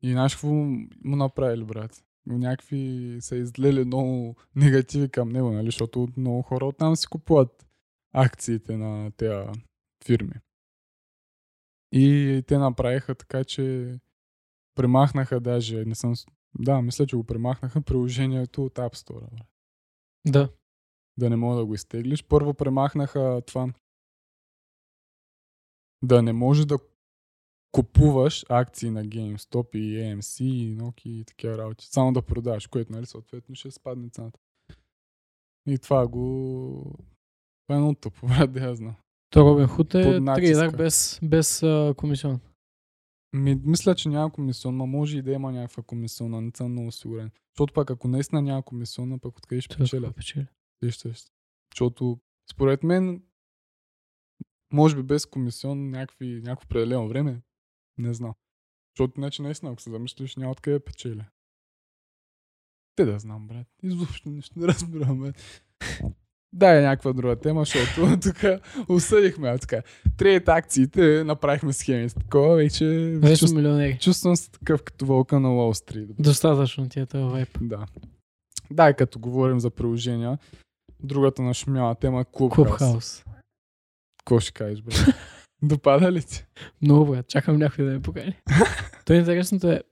И 0.02 0.12
знаеш 0.12 0.34
какво 0.34 0.48
му 0.48 1.16
направили, 1.16 1.64
брат? 1.64 2.04
Някакви 2.26 3.16
са 3.20 3.36
излели 3.36 3.84
много 3.84 4.36
негативи 4.56 5.08
към 5.08 5.28
него, 5.28 5.50
нали, 5.50 5.66
защото 5.66 6.08
много 6.16 6.42
хора 6.42 6.66
оттам 6.66 6.96
си 6.96 7.06
купуват 7.06 7.66
акциите 8.12 8.76
на 8.76 9.10
тези 9.10 9.60
фирми. 10.04 10.34
И 11.92 12.42
те 12.46 12.58
направиха 12.58 13.14
така, 13.14 13.44
че 13.44 13.94
премахнаха 14.74 15.40
даже, 15.40 15.84
не 15.84 15.94
съм... 15.94 16.14
Да, 16.58 16.82
мисля, 16.82 17.06
че 17.06 17.16
го 17.16 17.24
премахнаха 17.24 17.80
приложението 17.80 18.64
от 18.64 18.74
App 18.74 18.94
Store. 18.94 19.42
Да. 20.26 20.48
Да 21.18 21.30
не 21.30 21.36
мога 21.36 21.56
да 21.56 21.66
го 21.66 21.74
изтеглиш. 21.74 22.24
Първо 22.24 22.54
премахнаха 22.54 23.42
това 23.46 23.72
да 26.02 26.22
не 26.22 26.32
може 26.32 26.66
да 26.66 26.78
купуваш 27.72 28.44
акции 28.48 28.90
на 28.90 29.04
GameStop 29.04 29.76
и 29.76 29.96
AMC 29.96 30.44
и 30.44 30.78
Nokia 30.78 31.08
и 31.08 31.24
такива 31.24 31.58
работи. 31.58 31.86
Само 31.86 32.12
да 32.12 32.22
продаваш, 32.22 32.66
което 32.66 32.92
нали 32.92 33.06
съответно 33.06 33.54
ще 33.54 33.70
спадне 33.70 34.08
цената. 34.08 34.40
И 35.68 35.78
това 35.78 36.08
го... 36.08 36.94
Това 37.66 37.76
е 37.76 37.78
много 37.78 37.94
тъпо, 37.94 38.26
брат, 38.28 38.52
да 38.52 38.60
я 38.60 38.74
знам. 38.74 38.94
То 39.30 39.44
Робин 39.44 39.66
Худ 39.66 39.94
е 39.94 40.24
трейдър 40.24 40.76
без, 40.76 41.20
без 41.22 41.62
а, 41.62 41.94
комисион. 41.96 42.40
Ми, 43.32 43.54
мисля, 43.64 43.94
че 43.94 44.08
няма 44.08 44.32
комисион, 44.32 44.76
ма 44.76 44.86
може 44.86 45.18
и 45.18 45.22
да 45.22 45.32
има 45.32 45.52
някаква 45.52 45.82
комисиона, 45.82 46.40
не 46.40 46.50
съм 46.54 46.72
много 46.72 46.92
сигурен. 46.92 47.30
Защото 47.52 47.72
пък 47.72 47.90
ако 47.90 48.08
наистина 48.08 48.42
няма 48.42 48.62
комисиона, 48.62 49.18
пък 49.18 49.38
откъде 49.38 49.60
ще 49.60 49.76
Той 49.76 50.12
печелят? 50.12 50.48
Вижте, 50.82 51.12
защото 51.72 52.18
според 52.50 52.82
мен, 52.82 53.22
може 54.72 54.96
би 54.96 55.02
без 55.02 55.26
комисион 55.26 55.90
някакви, 55.90 56.40
някакво 56.44 56.66
определено 56.66 57.08
време, 57.08 57.40
не 57.98 58.14
знам. 58.14 58.34
Защото 58.92 59.20
иначе 59.20 59.42
наистина, 59.42 59.72
ако 59.72 59.82
се 59.82 59.90
замислиш, 59.90 60.36
няма 60.36 60.52
откъде 60.52 60.78
да 60.78 60.84
печеля. 60.84 61.24
Те 62.96 63.04
да 63.04 63.18
знам, 63.18 63.48
брат. 63.48 63.66
Изобщо 63.82 64.30
нищо 64.30 64.58
не 64.58 64.66
разбирам, 64.66 65.20
брат. 65.20 65.62
Да, 66.52 66.78
е 66.78 66.82
някаква 66.82 67.12
друга 67.12 67.36
тема, 67.36 67.60
защото 67.60 68.18
тук 68.22 68.36
осъдихме, 68.88 69.48
а 69.48 69.58
така. 69.58 69.82
Трейд 70.16 70.48
акциите, 70.48 71.24
направихме 71.24 71.72
схеми 71.72 72.08
с 72.08 72.14
такова, 72.14 72.56
вече 72.56 72.86
Вече 73.14 73.40
чувств- 73.40 73.56
милионери. 73.56 73.98
чувствам 73.98 74.36
се 74.36 74.50
такъв 74.50 74.82
като 74.82 75.06
вълка 75.06 75.40
на 75.40 75.54
Уолл 75.54 75.74
Стрит. 75.74 76.10
Достатъчно 76.18 76.88
ти 76.88 77.00
е 77.00 77.06
този 77.06 77.24
вайп. 77.24 77.48
Да. 77.60 77.86
Да, 78.70 78.94
като 78.94 79.18
говорим 79.18 79.60
за 79.60 79.70
приложения, 79.70 80.38
другата 81.02 81.42
нашумяла 81.42 81.94
тема 81.94 82.20
е 82.20 82.24
Clubhouse. 82.24 82.54
Клубхаус. 82.54 83.24
Какво 84.18 84.40
ще 84.40 84.52
кажеш, 84.52 84.82
бре? 84.82 84.94
Допада 85.62 86.12
ли 86.12 86.22
ти? 86.22 86.46
Много 86.82 87.10
брат, 87.10 87.28
чакам 87.28 87.56
някой 87.56 87.84
да 87.84 87.90
ме 87.90 88.02
покани. 88.02 88.40
То 89.04 89.12
интересното 89.12 89.70
е, 89.70 89.82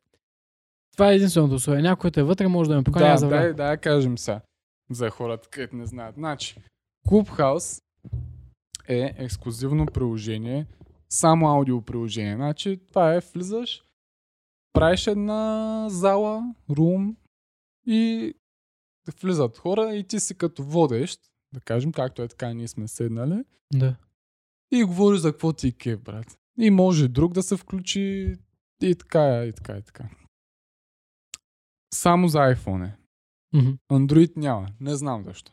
това 0.93 1.13
е 1.13 1.15
единственото 1.15 1.55
условие. 1.55 1.83
Някой 1.83 2.11
те 2.11 2.23
вътре 2.23 2.49
може 2.49 2.71
да 2.71 2.77
ме 2.77 2.83
покани, 2.83 3.21
да, 3.21 3.29
да 3.29 3.55
да, 3.55 3.77
кажем 3.77 4.19
сега. 4.19 4.41
За 4.91 5.11
хората, 5.11 5.49
където 5.49 5.77
не 5.77 5.87
знаят. 5.87 6.15
Значи, 6.15 6.57
Clubhouse 7.09 7.83
е 8.89 9.15
ексклюзивно 9.19 9.87
приложение, 9.87 10.67
само 11.09 11.49
аудио 11.49 11.83
приложение. 11.83 12.35
Значи, 12.35 12.81
това 12.89 13.15
е, 13.15 13.21
влизаш, 13.21 13.85
правиш 14.73 15.07
една 15.07 15.87
зала, 15.89 16.43
рум 16.71 17.17
и 17.87 18.35
влизат 19.13 19.59
хора 19.59 19.95
и 19.95 20.05
ти 20.05 20.21
си 20.21 20.39
като 20.39 20.63
водещ, 20.65 21.21
да 21.55 21.61
кажем, 21.61 21.93
както 21.93 22.23
е 22.23 22.29
така, 22.29 22.53
ние 22.55 22.69
сме 22.69 22.89
седнали, 22.89 23.45
Да. 23.75 23.97
и 24.73 24.85
говориш 24.85 25.21
за 25.21 25.33
какво 25.33 25.53
ти 25.53 25.69
е 25.69 25.73
кеф, 25.73 26.01
брат. 26.01 26.39
И 26.59 26.71
може 26.71 27.09
друг 27.09 27.33
да 27.33 27.43
се 27.43 27.57
включи 27.57 28.35
и 28.83 28.95
така, 28.95 29.45
и 29.45 29.53
така, 29.53 29.77
и 29.77 29.83
така. 29.83 30.09
Само 31.95 32.29
за 32.29 32.39
iPhone 32.39 32.87
е. 32.87 32.97
Мгм. 33.55 33.71
Android 33.93 34.37
няма. 34.37 34.69
Не 34.81 34.97
знам 34.97 35.25
защо. 35.25 35.53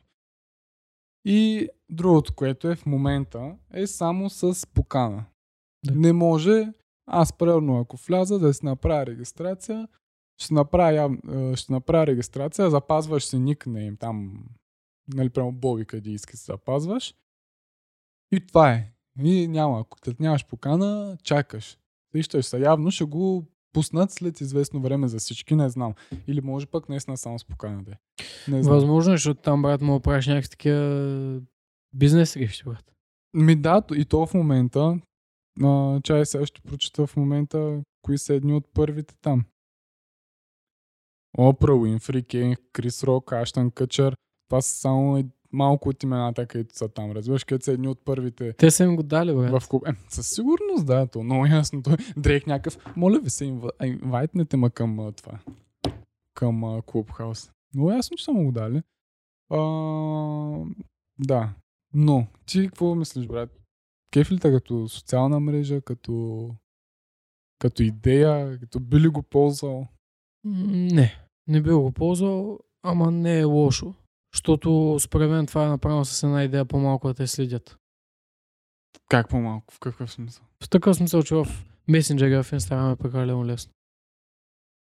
И 1.25 1.69
другото, 1.89 2.35
което 2.35 2.69
е 2.69 2.75
в 2.75 2.85
момента, 2.85 3.57
е 3.73 3.87
само 3.87 4.29
с 4.29 4.67
покана. 4.73 5.25
Да. 5.85 5.95
Не 5.95 6.13
може, 6.13 6.73
аз 7.05 7.33
примерно 7.37 7.79
ако 7.79 7.97
вляза 7.97 8.39
да 8.39 8.53
си 8.53 8.65
направя 8.65 9.05
регистрация, 9.05 9.87
ще 10.37 10.53
направя, 10.53 11.17
е, 11.33 11.55
ще 11.55 11.73
направя 11.73 12.07
регистрация, 12.07 12.69
запазваш 12.69 13.25
си 13.25 13.39
никнейм 13.39 13.97
там, 13.97 14.45
нали, 15.13 15.29
прямо 15.29 15.51
Боби 15.51 15.85
къде 15.85 16.09
иска 16.09 16.37
си 16.37 16.43
запазваш. 16.43 17.15
И 18.31 18.47
това 18.47 18.71
е. 18.71 18.93
И 19.23 19.47
няма, 19.47 19.79
ако 19.79 19.97
нямаш 20.19 20.45
покана, 20.45 21.17
чакаш. 21.23 21.77
Виждаш 22.13 22.45
се, 22.45 22.59
явно 22.59 22.91
ще 22.91 23.03
го 23.03 23.45
пуснат 23.73 24.11
след 24.11 24.41
известно 24.41 24.81
време 24.81 25.07
за 25.07 25.17
всички, 25.17 25.55
не 25.55 25.69
знам. 25.69 25.93
Или 26.27 26.41
може 26.41 26.65
пък 26.65 26.89
наистина 26.89 27.17
само 27.17 27.39
с 27.39 27.45
покана 27.45 27.83
да 27.83 27.91
е. 27.91 27.95
Не 28.51 28.63
знам. 28.63 28.75
Възможно 28.75 29.13
е, 29.13 29.17
защото 29.17 29.41
там, 29.41 29.61
брат, 29.61 29.81
му 29.81 29.99
правиш 29.99 30.27
някакви 30.27 30.49
такива 30.49 31.41
бизнес 31.95 32.31
срещи, 32.31 32.63
брат. 32.63 32.93
Ми 33.33 33.55
да, 33.55 33.83
и 33.95 34.05
то 34.05 34.25
в 34.25 34.33
момента, 34.33 34.99
а, 35.63 36.01
чай 36.01 36.25
сега 36.25 36.45
ще 36.45 36.61
прочета 36.61 37.07
в 37.07 37.17
момента, 37.17 37.81
кои 38.01 38.17
са 38.17 38.33
едни 38.33 38.53
от 38.53 38.67
първите 38.73 39.15
там. 39.21 39.45
Опра 41.37 41.75
Уинфри, 41.75 42.23
Кейн, 42.23 42.55
Крис 42.73 43.03
Рок, 43.03 43.31
Аштан 43.31 43.71
Къчър. 43.71 44.15
Това 44.49 44.61
са 44.61 44.75
само 44.79 45.23
малко 45.51 45.89
от 45.89 46.03
имената, 46.03 46.45
където 46.45 46.77
са 46.77 46.89
там. 46.89 47.11
Разбираш, 47.11 47.43
където 47.43 47.65
са 47.65 47.71
едни 47.71 47.87
от 47.87 48.05
първите 48.05 48.53
Те 48.53 48.71
са 48.71 48.83
им 48.83 48.95
го 48.95 49.03
дали, 49.03 49.33
брат. 49.33 49.61
в 49.61 49.69
клуб. 49.69 49.87
Е, 49.87 49.91
със 50.09 50.29
сигурност, 50.29 50.85
да, 50.85 51.07
то 51.07 51.23
много 51.23 51.45
ясно. 51.45 51.83
Той 51.83 51.97
Дрейк 52.17 52.47
някакъв. 52.47 52.95
Моля 52.97 53.19
ви 53.19 53.29
се, 53.29 53.45
инвайтнете 53.83 54.57
ма 54.57 54.69
към 54.69 55.11
това. 55.17 55.39
Към 56.33 56.81
Клубхаус. 56.81 57.51
Много 57.73 57.91
ясно, 57.91 58.17
че 58.17 58.23
са 58.23 58.31
му 58.31 58.45
го 58.45 58.51
дали. 58.51 58.81
А, 59.49 59.59
да. 61.19 61.53
Но, 61.93 62.27
ти 62.45 62.67
какво 62.67 62.95
мислиш, 62.95 63.27
брат? 63.27 63.59
Кеф 64.11 64.31
ли 64.31 64.39
те 64.39 64.51
като 64.51 64.87
социална 64.89 65.39
мрежа, 65.39 65.81
като, 65.81 66.49
като 67.59 67.83
идея, 67.83 68.59
като 68.59 68.79
би 68.79 68.99
ли 68.99 69.07
го 69.07 69.23
ползвал? 69.23 69.87
Не, 70.43 71.22
не 71.47 71.61
би 71.61 71.71
го 71.71 71.91
ползвал, 71.91 72.59
ама 72.83 73.11
не 73.11 73.39
е 73.39 73.43
лошо. 73.43 73.93
Защото 74.35 74.97
според 74.99 75.29
мен 75.29 75.45
това 75.47 75.65
е 75.65 75.69
направено 75.69 76.05
с 76.05 76.23
една 76.23 76.43
идея 76.43 76.65
по-малко 76.65 77.07
да 77.07 77.13
те 77.13 77.27
следят. 77.27 77.77
Как 79.09 79.29
по-малко? 79.29 79.73
В 79.73 79.79
какъв 79.79 80.11
смисъл? 80.11 80.45
В 80.63 80.69
такъв 80.69 80.95
смисъл, 80.95 81.23
че 81.23 81.35
в 81.35 81.45
месенджера 81.87 82.43
в 82.43 82.51
Инстаграм 82.51 82.91
е 82.91 82.95
прекалено 82.95 83.45
лесно. 83.45 83.73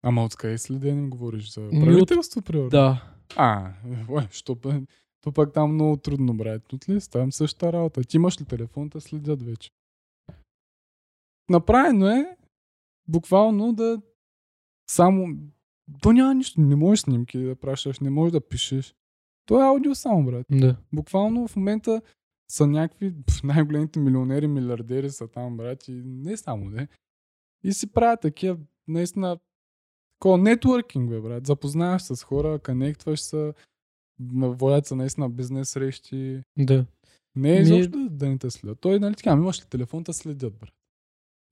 Ама 0.02 0.24
откъде 0.24 0.58
следене 0.58 1.08
говориш? 1.08 1.52
За 1.52 1.60
Ми 1.60 1.68
от- 1.68 1.84
правителство, 1.84 2.42
примерно? 2.42 2.68
Да. 2.70 3.14
А, 3.36 3.72
ой, 4.08 4.28
що 4.30 4.60
пък? 4.60 4.74
То 5.20 5.32
пък 5.32 5.52
там 5.52 5.74
много 5.74 5.96
трудно, 5.96 6.34
брат. 6.34 6.72
От 6.72 6.88
ли? 6.88 7.00
Там 7.12 7.32
същата 7.32 7.72
работа. 7.72 8.04
Ти 8.04 8.16
имаш 8.16 8.40
ли 8.40 8.44
телефон, 8.44 8.90
те 8.90 9.00
следят 9.00 9.42
вече. 9.42 9.70
Направено 11.50 12.08
е 12.08 12.36
буквално 13.08 13.72
да 13.72 14.02
само... 14.90 15.26
То 16.02 16.12
няма 16.12 16.34
нищо. 16.34 16.60
Не 16.60 16.76
можеш 16.76 17.02
снимки 17.02 17.38
да 17.38 17.56
пращаш, 17.56 18.00
не 18.00 18.10
можеш 18.10 18.32
да 18.32 18.48
пишеш. 18.48 18.94
То 19.46 19.60
е 19.60 19.66
аудио 19.66 19.94
само, 19.94 20.24
брат. 20.24 20.46
Да. 20.50 20.76
Буквално 20.92 21.48
в 21.48 21.56
момента 21.56 22.02
са 22.50 22.66
някакви 22.66 23.14
най-големите 23.44 24.00
милионери, 24.00 24.46
милиардери 24.46 25.10
са 25.10 25.28
там, 25.28 25.56
брат. 25.56 25.88
И 25.88 26.02
не 26.04 26.36
само, 26.36 26.70
не. 26.70 26.88
И 27.64 27.72
си 27.72 27.92
правят 27.92 28.20
такива, 28.20 28.58
наистина, 28.88 29.38
такова 30.18 30.38
нетворкинг, 30.38 31.10
бе, 31.10 31.20
брат. 31.20 31.46
Запознаваш 31.46 32.02
с 32.02 32.22
хора, 32.22 32.58
конектваш 32.58 33.20
се, 33.20 33.54
водят 34.32 34.86
се 34.86 34.94
наистина 34.94 35.30
бизнес 35.30 35.68
срещи. 35.68 36.42
Да. 36.58 36.86
Не 37.36 37.56
е 37.56 37.58
Ми- 37.58 37.62
изобщо 37.62 37.90
да, 37.90 38.10
да 38.10 38.28
не 38.28 38.38
те 38.38 38.50
следят. 38.50 38.80
Той, 38.80 38.98
нали 38.98 39.14
така, 39.14 39.30
ами 39.30 39.42
имаш 39.42 39.60
ли 39.60 39.66
телефон, 39.68 40.04
те 40.04 40.12
следят, 40.12 40.58
брат. 40.58 40.74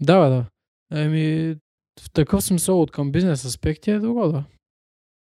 Да, 0.03 0.29
да. 0.29 0.47
Еми, 1.03 1.57
в 2.01 2.11
такъв 2.11 2.45
смисъл 2.45 2.83
от 2.83 2.91
към 2.91 3.13
бизнес 3.13 3.45
аспекти 3.45 3.91
е 3.91 3.99
друго, 3.99 4.29
да. 4.29 4.45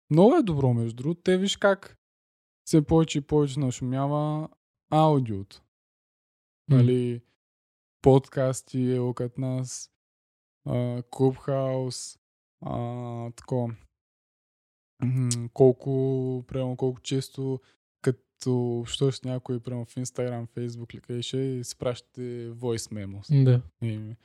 Много 0.09 0.35
е 0.35 0.43
добро, 0.43 0.73
между 0.73 0.95
другото. 0.95 1.21
Те 1.21 1.37
виж 1.37 1.57
как 1.57 1.97
все 2.65 2.81
повече 2.81 3.17
и 3.17 3.21
повече 3.21 3.59
нашумява 3.59 4.49
аудиото. 4.89 5.61
М. 6.69 6.77
Нали, 6.77 7.21
подкасти 8.01 8.91
е 8.91 8.99
окът 8.99 9.37
нас, 9.37 9.91
Клубхаус, 11.09 12.19
а, 12.61 13.31
тако, 13.31 13.71
м, 15.03 15.29
колко, 15.53 16.43
примерно, 16.47 16.77
колко 16.77 17.01
често 17.01 17.59
като 18.01 18.79
общуваш 18.79 19.15
с 19.15 19.23
някой, 19.23 19.59
примерно 19.59 19.85
в 19.85 19.95
Instagram, 19.95 20.47
Facebook 20.47 20.93
ли 20.93 21.01
къде 21.01 21.21
ще 21.21 21.37
и 21.37 21.63
си 21.63 21.77
пращате 21.77 22.51
voice 22.51 22.93
memos. 22.93 23.43
Да. 23.43 23.61
И, 23.81 24.15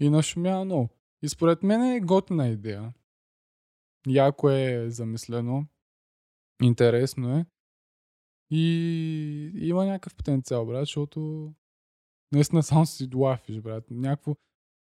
и 0.00 0.10
нашумява 0.10 0.64
много. 0.64 0.88
И 1.24 1.28
според 1.28 1.62
мен 1.62 1.82
е 1.82 2.00
готина 2.00 2.48
идея. 2.48 2.92
Яко 4.06 4.50
е 4.50 4.90
замислено. 4.90 5.66
Интересно 6.62 7.38
е. 7.38 7.46
И 8.50 9.52
има 9.54 9.86
някакъв 9.86 10.14
потенциал, 10.16 10.66
брат, 10.66 10.82
защото 10.82 11.52
наистина 12.32 12.62
само 12.62 12.86
си 12.86 13.08
лафиш, 13.14 13.60
брат. 13.60 13.84
Някакво 13.90 14.36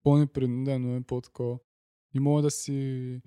по-непринудено 0.04 0.96
е 0.96 1.02
по-такова. 1.02 1.60
И 2.16 2.20
мога 2.20 2.42
да 2.42 2.52
си 2.52 3.22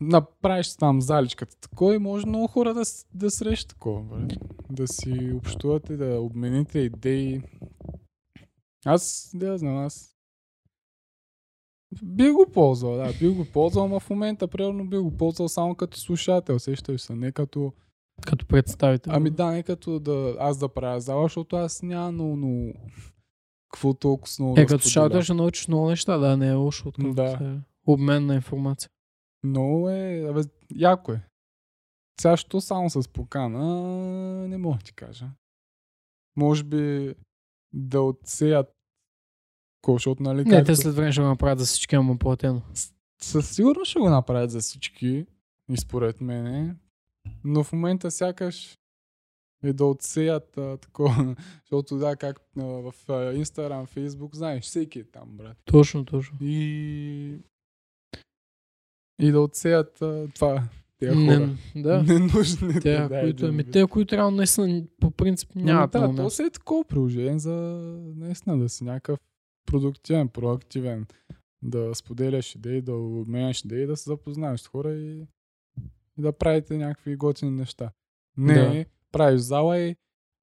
направиш 0.00 0.76
там 0.76 1.00
заличката 1.00 1.56
такова 1.56 1.94
и 1.94 1.98
може 1.98 2.26
много 2.26 2.46
хора 2.46 2.74
да, 2.74 2.82
да 3.14 3.30
срещат 3.30 3.68
такова, 3.68 4.02
брат. 4.02 4.32
Да 4.70 4.88
си 4.88 5.32
общувате, 5.34 5.96
да 5.96 6.20
обмените 6.20 6.78
идеи. 6.78 7.42
Аз, 8.84 9.30
да 9.34 9.58
знам, 9.58 9.76
аз 9.76 10.13
би 12.02 12.30
го 12.30 12.46
ползвал, 12.52 12.96
да, 12.96 13.12
би 13.20 13.28
го 13.28 13.44
ползвал, 13.44 13.88
но 13.88 14.00
в 14.00 14.10
момента, 14.10 14.48
примерно, 14.48 14.88
би 14.88 14.96
го 14.96 15.16
ползвал 15.16 15.48
само 15.48 15.74
като 15.74 15.98
слушател, 15.98 16.58
сещаш 16.58 17.02
се, 17.02 17.14
не 17.14 17.32
като... 17.32 17.72
Като 18.26 18.46
представител. 18.46 19.12
Ами 19.16 19.30
да, 19.30 19.50
не 19.50 19.62
като 19.62 20.00
да, 20.00 20.36
аз 20.38 20.58
да 20.58 20.68
правя 20.68 21.00
зала, 21.00 21.24
защото 21.24 21.56
аз 21.56 21.82
няма 21.82 22.12
много, 22.12 22.36
много... 22.36 22.72
Какво 23.72 23.94
толкова 23.94 24.28
с 24.28 24.38
много 24.38 24.58
Е, 24.58 24.60
да 24.60 24.66
като 24.66 24.82
слушател 24.82 25.22
ще 25.22 25.34
научиш 25.34 25.68
много 25.68 25.88
неща, 25.88 26.18
да, 26.18 26.36
не 26.36 26.48
е 26.48 26.54
лошо. 26.54 26.88
От 26.88 27.14
Да. 27.14 27.60
Обмен 27.86 28.26
на 28.26 28.34
информация. 28.34 28.90
Много 29.44 29.90
е, 29.90 30.26
абе, 30.30 30.40
яко 30.74 31.12
е. 31.12 31.20
Сега, 32.20 32.36
що 32.36 32.60
само 32.60 32.90
с 32.90 33.08
покана, 33.08 34.48
не 34.48 34.58
мога 34.58 34.78
да 34.78 34.84
ти 34.84 34.94
кажа. 34.94 35.30
Може 36.36 36.64
би 36.64 37.14
да 37.72 38.00
отсеят 38.00 38.73
Ко, 39.84 39.92
защото, 39.92 40.22
нали, 40.22 40.44
Не, 40.44 40.64
те 40.64 40.76
след 40.76 40.94
време 40.94 41.12
ще 41.12 41.20
го 41.20 41.26
направят 41.26 41.58
за 41.58 41.64
всички, 41.64 41.94
ама 41.96 42.18
платено. 42.18 42.62
Със 43.22 43.50
сигурност 43.50 43.90
ще 43.90 43.98
го 43.98 44.10
направят 44.10 44.50
за 44.50 44.60
всички, 44.60 45.26
и 45.72 45.76
според 45.76 46.20
мене, 46.20 46.74
но 47.44 47.64
в 47.64 47.72
момента 47.72 48.10
сякаш 48.10 48.78
е 49.64 49.72
да 49.72 49.84
отсеят 49.84 50.58
а, 50.58 50.76
такова, 50.76 51.36
защото 51.64 51.96
да, 51.98 52.16
как 52.16 52.40
а, 52.58 52.62
в 52.62 52.92
Instagram, 53.08 53.88
Facebook, 53.88 54.34
знаеш, 54.34 54.64
всеки 54.64 54.98
е 54.98 55.04
там, 55.04 55.28
брат. 55.28 55.56
Точно, 55.64 56.04
точно. 56.04 56.38
И, 56.40 57.38
и 59.20 59.30
да 59.30 59.40
отсеят 59.40 60.02
а, 60.02 60.28
това, 60.34 60.48
хора. 60.50 60.68
Не, 61.14 61.56
да. 61.76 62.02
Ненужните. 62.02 62.80
Те, 62.80 63.08
да, 63.08 63.20
които, 63.20 63.46
ами, 63.46 63.70
те, 63.70 63.86
които 63.86 64.16
реално 64.16 64.36
наистина 64.36 64.84
по 65.00 65.10
принцип 65.10 65.50
Ами 65.56 65.64
нямат 65.64 65.90
да, 65.90 66.00
много 66.00 66.16
то 66.16 66.30
си 66.30 66.42
е 66.42 66.50
такова 66.50 66.84
приложение 66.84 67.38
за 67.38 67.52
наистина 68.16 68.58
да 68.58 68.68
си 68.68 68.84
някакъв 68.84 69.18
продуктивен, 69.74 70.28
проактивен, 70.28 71.06
да 71.62 71.94
споделяш 71.94 72.54
идеи, 72.54 72.82
да 72.82 72.94
обменяш 72.94 73.64
идеи, 73.64 73.86
да 73.86 73.96
се 73.96 74.10
запознаеш 74.10 74.60
с 74.60 74.66
хора 74.66 74.94
и, 74.94 75.26
и 76.18 76.22
да 76.22 76.32
правите 76.32 76.76
някакви 76.76 77.16
готини 77.16 77.50
неща. 77.50 77.90
Не, 78.36 78.54
Да. 78.54 78.84
правиш 79.12 79.40
зала 79.40 79.78
и 79.78 79.96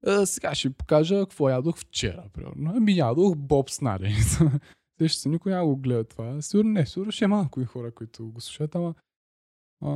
а, 0.08 0.26
сега 0.26 0.56
ще 0.56 0.67
ви 0.67 0.74
покажа 0.74 1.20
какво 1.20 1.50
ядох 1.50 1.78
вчера, 1.78 2.30
примерно. 2.34 2.72
Ами 2.76 2.98
ядох 2.98 3.36
боб 3.36 3.70
с 3.70 3.82
наденица. 3.82 4.60
Те 4.98 5.08
ще 5.08 5.20
се 5.20 5.30
никой 5.30 5.52
няма 5.52 5.65
го 5.65 5.76
гледа 5.76 6.04
това. 6.04 6.41
Сигурно 6.41 6.72
не, 6.72 6.86
сигурно 6.86 7.12
ще 7.12 7.24
има 7.24 7.38
някои 7.38 7.65
хора, 7.65 7.91
които 7.91 8.32
го 8.32 8.41
слушат, 8.41 8.76
ама 8.76 8.96
а, 9.82 9.91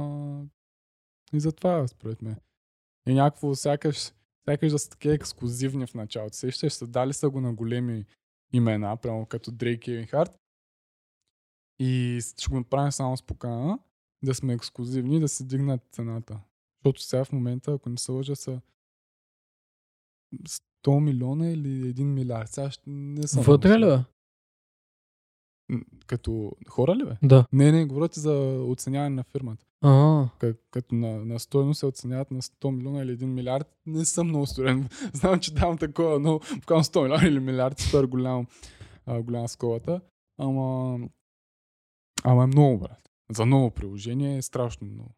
и 1.33 1.39
затова, 1.39 1.87
според 1.87 2.21
мен. 2.21 2.35
И 3.07 3.13
някакво 3.13 3.55
сякаш, 3.55 4.11
сякаш 4.45 4.71
да 4.71 4.79
са 4.79 4.89
такива 4.89 5.13
ексклюзивни 5.15 5.87
в 5.87 5.93
началото. 5.93 6.35
Сещаш 6.37 6.73
се, 6.73 6.87
дали 6.87 7.13
са 7.13 7.29
го 7.29 7.41
на 7.41 7.53
големи 7.53 8.05
имена, 8.53 8.97
прямо 8.97 9.25
като 9.25 9.51
Дрейк 9.51 9.77
и 9.77 9.85
Кевин 9.85 10.07
Харт. 10.07 10.39
И 11.79 12.19
ще 12.37 12.49
го 12.49 12.57
направим 12.57 12.91
само 12.91 13.17
с 13.17 13.23
покана, 13.23 13.79
да 14.23 14.35
сме 14.35 14.53
ексклюзивни 14.53 15.19
да 15.19 15.27
се 15.27 15.43
дигнат 15.43 15.81
цената. 15.91 16.39
Защото 16.75 17.01
сега 17.01 17.25
в 17.25 17.31
момента, 17.31 17.73
ако 17.73 17.89
не 17.89 17.97
се 17.97 18.11
лъжа, 18.11 18.35
са 18.35 18.61
100 20.85 20.99
милиона 20.99 21.47
или 21.47 21.93
1 21.93 22.03
милиард. 22.03 22.49
Сега 22.49 22.71
ще 22.71 22.89
не 22.89 23.27
съм. 23.27 23.43
Вътре 23.43 23.79
ли, 23.79 24.03
Като 26.07 26.51
хора 26.69 26.95
ли 26.95 27.05
бе? 27.05 27.17
Да. 27.23 27.45
Не, 27.53 27.71
не, 27.71 27.85
говоря 27.85 28.07
ти 28.07 28.19
за 28.19 28.33
оценяване 28.61 29.09
на 29.09 29.23
фирмата. 29.23 29.65
А, 29.81 29.89
К- 30.39 30.57
като 30.71 30.95
на, 30.95 31.25
на 31.25 31.39
стойност 31.39 31.79
се 31.79 31.85
оценяват 31.85 32.31
на 32.31 32.41
100 32.41 32.71
милиона 32.71 33.01
или 33.01 33.11
1 33.11 33.25
милиард, 33.25 33.67
не 33.85 34.05
съм 34.05 34.27
много 34.27 34.45
студен. 34.45 34.89
Знам, 35.13 35.39
че 35.39 35.53
давам 35.53 35.77
такова, 35.77 36.19
но 36.19 36.39
буквално 36.55 36.83
100 36.83 37.03
милиона 37.03 37.27
или 37.27 37.39
милиард, 37.41 37.79
супер 37.79 38.03
голям, 38.05 38.47
а, 39.05 39.21
голяма 39.21 39.47
сколата. 39.47 40.01
Ама, 40.37 40.99
ама 42.23 42.43
е 42.43 42.47
много, 42.47 42.77
брат. 42.77 43.09
За 43.31 43.45
ново 43.45 43.71
приложение 43.71 44.37
е 44.37 44.41
страшно 44.41 44.87
много. 44.87 45.15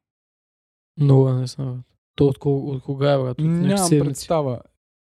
много 0.97 1.29
не 1.29 1.47
знам. 1.47 1.83
То 2.15 2.25
от, 2.25 2.37
кога- 2.37 2.71
от 2.71 2.83
кога 2.83 3.11
е, 3.11 3.17
брат? 3.17 3.39
От 3.39 3.45
Нямам 3.45 3.89
представа. 3.99 4.61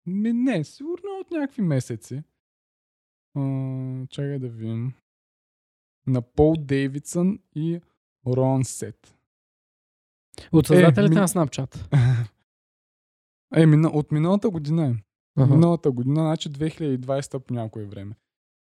Ми, 0.07 0.33
не, 0.33 0.65
сигурно 0.65 1.09
от 1.21 1.31
някакви 1.31 1.63
месеци. 1.63 2.23
А, 3.37 3.43
чакай 4.07 4.39
да 4.39 4.49
видим. 4.49 4.93
На 6.07 6.23
Пол 6.23 6.55
Дейвидсън 6.59 7.39
и 7.55 7.81
Рон 8.27 8.65
Сет. 8.65 9.19
От 10.53 10.67
създателите 10.67 11.15
ми- 11.15 11.21
на 11.21 11.29
Snapchat. 11.29 11.89
Е, 13.55 13.67
мина, 13.67 13.89
от 13.89 14.13
миналата 14.13 14.51
година 14.51 14.87
е. 14.87 14.95
Ага. 15.37 15.55
Миналата 15.55 15.91
година, 15.91 16.15
значи 16.15 16.51
2020 16.51 17.39
по 17.39 17.55
някое 17.55 17.85
време. 17.87 18.15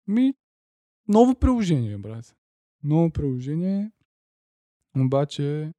Ми, 0.07 0.35
ново 1.09 1.35
приложение, 1.35 1.99
брат. 1.99 2.37
Ново 2.83 3.11
приложение, 3.11 3.93
обаче 4.97 5.73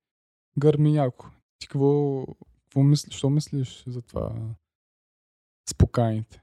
гърми 0.59 0.95
яко. 0.95 1.29
Ти 1.59 1.67
какво, 1.67 2.25
какво 2.63 2.83
мислиш, 2.83 3.15
що 3.15 3.29
мислиш 3.29 3.83
за 3.87 4.01
това 4.01 4.55
спокайните? 5.69 6.41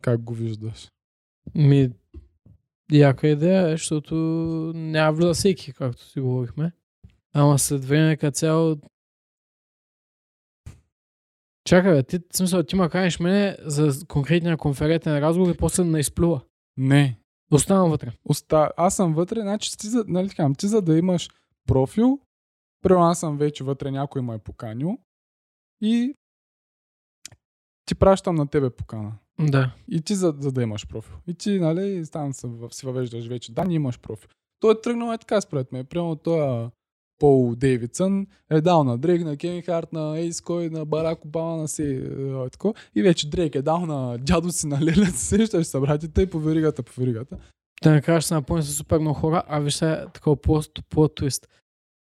Как 0.00 0.22
го 0.22 0.34
виждаш? 0.34 0.90
Ми, 1.54 1.92
яка 2.98 3.28
идея 3.28 3.68
е, 3.68 3.70
защото 3.70 4.14
няма 4.74 5.12
влиза 5.12 5.34
всеки, 5.34 5.72
както 5.72 6.04
си 6.04 6.20
говорихме. 6.20 6.72
Ама 7.34 7.58
след 7.58 7.84
време 7.84 8.16
като 8.16 8.34
цяло... 8.34 8.76
Чакай, 11.64 11.92
бе, 11.92 12.02
ти, 12.02 12.18
смисъл, 12.32 12.62
ти 12.62 12.76
ма 12.76 12.90
канеш 12.90 13.20
мене 13.20 13.56
за 13.60 14.06
конкретния 14.06 14.56
конферентен 14.56 15.18
разговор 15.18 15.50
и 15.50 15.56
после 15.56 15.84
не 15.84 16.00
изплюва. 16.00 16.40
Не. 16.76 17.18
Оставам 17.52 17.90
вътре. 17.90 18.12
Оста... 18.24 18.72
Аз 18.76 18.96
съм 18.96 19.14
вътре, 19.14 19.40
значи 19.40 19.78
ти 19.78 19.86
за, 19.86 20.04
нали, 20.08 20.28
така, 20.28 20.50
ти 20.58 20.66
за 20.66 20.82
да 20.82 20.98
имаш 20.98 21.28
профил, 21.66 22.20
примерно 22.82 23.04
аз 23.04 23.20
съм 23.20 23.38
вече 23.38 23.64
вътре, 23.64 23.90
някой 23.90 24.22
ме 24.22 24.34
е 24.34 24.38
поканил 24.38 24.98
и 25.80 26.14
ти 27.84 27.94
пращам 27.94 28.34
на 28.34 28.46
тебе 28.46 28.70
покана. 28.70 29.18
Да. 29.50 29.74
И 29.88 30.00
ти 30.00 30.14
за, 30.14 30.34
за 30.38 30.52
да 30.52 30.62
имаш 30.62 30.86
профил. 30.86 31.16
И 31.26 31.34
ти, 31.34 31.58
нали, 31.58 32.04
там 32.12 32.32
се, 32.32 32.48
си 32.70 32.86
въвеждаш 32.86 33.26
вече. 33.26 33.52
Да, 33.52 33.64
не 33.64 33.74
имаш 33.74 34.00
профил. 34.00 34.28
Той 34.60 34.72
е 34.72 34.80
тръгнал 34.80 35.14
е 35.14 35.18
така 35.18 35.40
според 35.40 35.72
мен. 35.72 35.86
Примерно 35.86 36.16
той 36.16 36.68
Пол 37.22 37.54
Дейвидсън 37.56 38.26
е 38.50 38.60
дал 38.60 38.84
на 38.84 38.98
Дрейк, 38.98 39.24
на 39.24 39.36
Кевин 39.36 39.62
Харт, 39.62 39.92
на 39.92 40.18
Ейс 40.18 40.40
Кой, 40.40 40.70
на 40.70 40.84
Барак 40.84 41.24
Обама, 41.24 41.56
на 41.56 41.68
си, 41.68 41.82
е, 41.82 42.50
тако. 42.50 42.74
И 42.94 43.02
вече 43.02 43.30
Дрейк 43.30 43.54
е 43.54 43.62
дал 43.62 43.86
на 43.86 44.18
дядо 44.18 44.52
си 44.52 44.66
на 44.66 44.80
Леля, 44.80 45.06
сещаш 45.14 45.66
се, 45.66 45.80
братите, 45.80 46.30
по 46.30 46.38
веригата, 46.38 46.82
по 46.82 47.00
веригата. 47.00 47.36
Да 47.82 47.90
накрая 47.90 48.20
ще 48.20 48.28
се 48.28 48.34
напълни 48.34 48.62
с 48.62 48.74
супер 48.74 48.98
много 48.98 49.18
хора, 49.18 49.42
а 49.48 49.60
виж 49.60 49.74
сега 49.74 50.06
такова 50.14 50.36
плод, 50.36 50.68
плод 50.90 51.14
твист. 51.14 51.48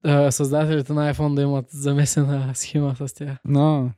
А, 0.04 0.32
създателите 0.32 0.94
на 0.94 1.14
iPhone 1.14 1.36
да 1.36 1.42
имат 1.42 1.66
замесена 1.70 2.56
схема 2.56 2.96
с 2.96 3.14
тях. 3.14 3.38
На, 3.46 3.94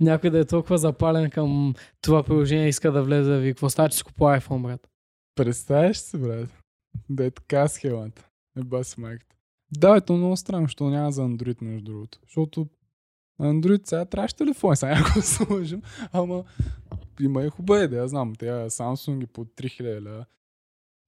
Някой 0.00 0.30
да 0.30 0.38
е 0.38 0.44
толкова 0.44 0.78
запален 0.78 1.30
към 1.30 1.74
това 2.02 2.22
приложение 2.22 2.68
иска 2.68 2.92
да 2.92 3.02
влезе 3.02 3.30
да 3.30 3.38
ви 3.38 3.50
какво 3.50 3.68
става, 3.68 3.88
че 3.88 3.96
си 3.96 4.04
купува 4.04 4.40
iPhone, 4.40 4.62
брат. 4.62 4.88
представяш 5.34 5.96
се, 5.96 6.18
брат. 6.18 6.48
Да 7.08 7.24
е 7.24 7.30
така 7.30 7.68
схемата. 7.68 8.28
Е 8.58 8.62
бас 8.62 8.98
майката. 8.98 9.36
Да, 9.78 9.96
ето 9.96 10.12
много 10.12 10.36
странно, 10.36 10.66
защото 10.66 10.84
няма 10.84 11.12
за 11.12 11.22
Android, 11.22 11.62
между 11.62 11.84
другото. 11.84 12.18
Защото 12.22 12.66
Android 13.40 13.88
сега 13.88 14.04
трябваше 14.04 14.36
телефон, 14.36 14.76
сега 14.76 14.98
ако 15.00 15.20
се 15.20 15.52
лъжим, 15.52 15.82
ама 16.12 16.44
има 17.20 17.44
и 17.44 17.48
хубава 17.48 17.84
идея, 17.84 18.08
знам, 18.08 18.34
те 18.34 18.46
Samsung 18.46 19.26
по 19.26 19.44
3000 19.44 20.00
лева. 20.00 20.24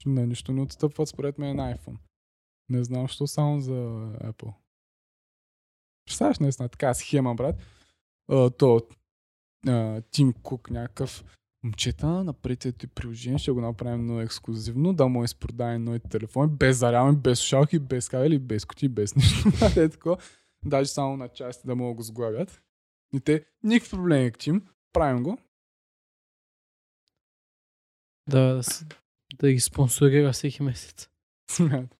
На 0.06 0.26
нищо 0.26 0.52
не 0.52 0.62
отстъпват 0.62 1.08
според 1.08 1.38
мен 1.38 1.56
на 1.56 1.74
iPhone. 1.74 1.96
Не 2.68 2.84
знам, 2.84 3.08
що 3.08 3.26
само 3.26 3.60
за 3.60 3.72
Apple. 3.72 4.52
Представяш 6.04 6.38
наистина 6.38 6.68
така 6.68 6.94
схема, 6.94 7.34
брат. 7.34 7.56
А, 8.28 8.50
то 8.50 8.88
а, 9.66 10.02
Тим 10.10 10.32
Кук 10.32 10.70
някакъв 10.70 11.24
момчета, 11.64 12.24
направете 12.24 12.72
ти 12.72 12.86
приложение, 12.86 13.38
ще 13.38 13.50
го 13.50 13.60
направим 13.60 14.04
много 14.04 14.20
ексклюзивно, 14.20 14.94
да 14.94 15.08
му 15.08 15.24
изпродаем 15.24 15.84
новите 15.84 16.08
телефони, 16.08 16.52
без 16.52 16.78
зарядни, 16.78 17.16
без 17.16 17.38
слушалки, 17.38 17.78
без 17.78 18.08
кабели, 18.08 18.38
без 18.38 18.64
кути, 18.64 18.88
без 18.88 19.16
нищо. 19.16 19.48
е. 19.80 19.88
Даже 20.64 20.90
само 20.90 21.16
на 21.16 21.28
части 21.28 21.66
да 21.66 21.74
могат 21.74 21.96
го 21.96 22.02
сглавят. 22.02 22.62
И 23.14 23.20
те, 23.20 23.44
никакви 23.62 23.90
проблеми, 23.90 24.32
Тим, 24.32 24.68
правим 24.92 25.22
го. 25.22 25.38
Да, 28.28 28.54
да, 28.54 28.62
да 29.34 29.52
ги 29.52 29.60
спонсорира 29.60 30.32
всеки 30.32 30.62
месец. 30.62 31.08
Смят. 31.50 31.97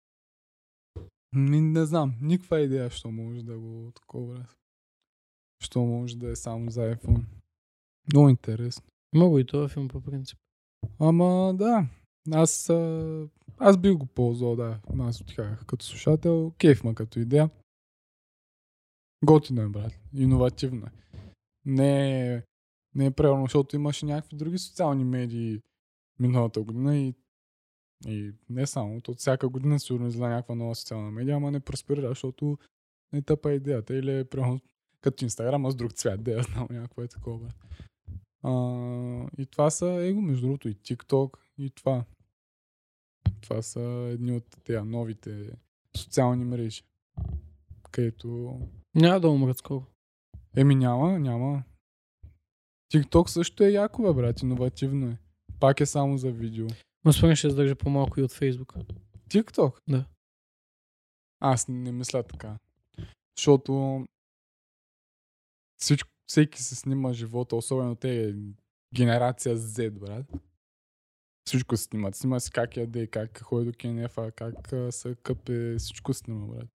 Ми, 1.32 1.60
не 1.60 1.86
знам, 1.86 2.14
никаква 2.20 2.60
идея, 2.60 2.90
що 2.90 3.10
може 3.10 3.42
да 3.42 3.58
го 3.58 3.92
такова. 3.94 4.46
Що 5.60 5.80
може 5.80 6.16
да 6.16 6.30
е 6.30 6.36
само 6.36 6.70
за 6.70 6.80
iPhone. 6.80 7.24
Много 8.12 8.28
интересно. 8.28 8.84
Има 9.14 9.28
го 9.28 9.38
и 9.38 9.46
това 9.46 9.68
филм 9.68 9.88
по 9.88 10.00
принцип. 10.00 10.38
Ама 10.98 11.54
да, 11.54 11.88
аз, 12.32 12.70
а, 12.70 13.28
аз 13.58 13.76
бих 13.76 13.94
го 13.94 14.06
ползвал, 14.06 14.56
да. 14.56 14.80
Аз 15.00 15.20
отихах 15.20 15.66
като 15.66 15.84
слушател. 15.84 16.52
Кейф 16.58 16.84
ма 16.84 16.94
като 16.94 17.20
идея. 17.20 17.50
Готино 19.24 19.62
е, 19.62 19.68
брат. 19.68 19.98
Иновативно 20.14 20.86
е. 20.86 20.90
Не 21.64 22.32
е, 22.34 22.42
не 22.94 23.06
е 23.06 23.10
правилно, 23.10 23.44
защото 23.44 23.76
имаше 23.76 24.06
някакви 24.06 24.36
други 24.36 24.58
социални 24.58 25.04
медии 25.04 25.62
миналата 26.18 26.62
година 26.62 26.96
и, 26.96 27.14
и 28.06 28.32
не 28.50 28.66
само. 28.66 29.00
То 29.00 29.14
всяка 29.14 29.48
година 29.48 29.80
сигурно 29.80 30.06
излезе 30.06 30.28
някаква 30.28 30.54
нова 30.54 30.74
социална 30.74 31.10
медия, 31.10 31.36
ама 31.36 31.50
не 31.50 31.60
просперира, 31.60 32.08
защото 32.08 32.58
не 33.12 33.22
тъпа 33.22 33.52
идеята. 33.52 33.94
Или 33.94 34.24
примерно 34.24 34.60
като 35.00 35.24
Инстаграм, 35.24 35.66
а 35.66 35.70
с 35.70 35.76
друг 35.76 35.92
цвят, 35.92 36.22
да 36.22 36.30
я 36.30 36.42
знам, 36.42 36.66
някакво 36.70 37.02
е 37.02 37.08
такова. 37.08 37.48
А, 38.42 38.52
и 39.38 39.46
това 39.46 39.70
са 39.70 39.86
его, 39.86 40.20
между 40.20 40.46
другото, 40.46 40.68
и 40.68 40.74
TikTok, 40.74 41.38
и 41.58 41.70
това. 41.70 42.04
Това 43.40 43.62
са 43.62 43.80
едни 44.12 44.32
от 44.32 44.56
тези 44.64 44.88
новите 44.88 45.50
социални 45.96 46.44
мрежи. 46.44 46.82
Където... 47.90 48.60
Няма 48.94 49.20
да 49.20 49.28
умрат 49.28 49.58
скоро. 49.58 49.84
Еми 50.56 50.74
няма, 50.74 51.18
няма. 51.18 51.62
TikTok 52.92 53.28
също 53.28 53.64
е 53.64 53.70
яко, 53.70 54.02
бе, 54.02 54.12
брат, 54.12 54.42
иновативно 54.42 55.06
е. 55.06 55.18
Пак 55.60 55.80
е 55.80 55.86
само 55.86 56.18
за 56.18 56.32
видео. 56.32 56.66
Но 57.04 57.12
според 57.12 57.36
ще 57.36 57.46
издържа 57.46 57.76
по-малко 57.76 58.20
и 58.20 58.22
от 58.22 58.32
Facebook. 58.32 58.84
TikTok? 59.30 59.78
Да. 59.88 60.06
Аз 61.40 61.68
не 61.68 61.92
мисля 61.92 62.22
така. 62.22 62.58
Защото 63.36 64.04
всичко, 65.80 66.10
всеки 66.26 66.62
се 66.62 66.76
снима 66.76 67.12
живота, 67.12 67.56
особено 67.56 67.96
те 67.96 68.34
генерация 68.94 69.56
Z, 69.56 69.90
брат. 69.90 70.26
Всичко 71.46 71.76
се 71.76 71.84
снимат. 71.84 72.16
Снима 72.16 72.40
си 72.40 72.50
как 72.50 72.76
яде, 72.76 73.06
как 73.06 73.42
ходи 73.42 73.66
до 73.70 73.78
кенефа, 73.78 74.32
как 74.32 74.54
се 74.90 75.16
къпе, 75.22 75.76
всичко 75.78 76.14
снима, 76.14 76.46
брат. 76.46 76.68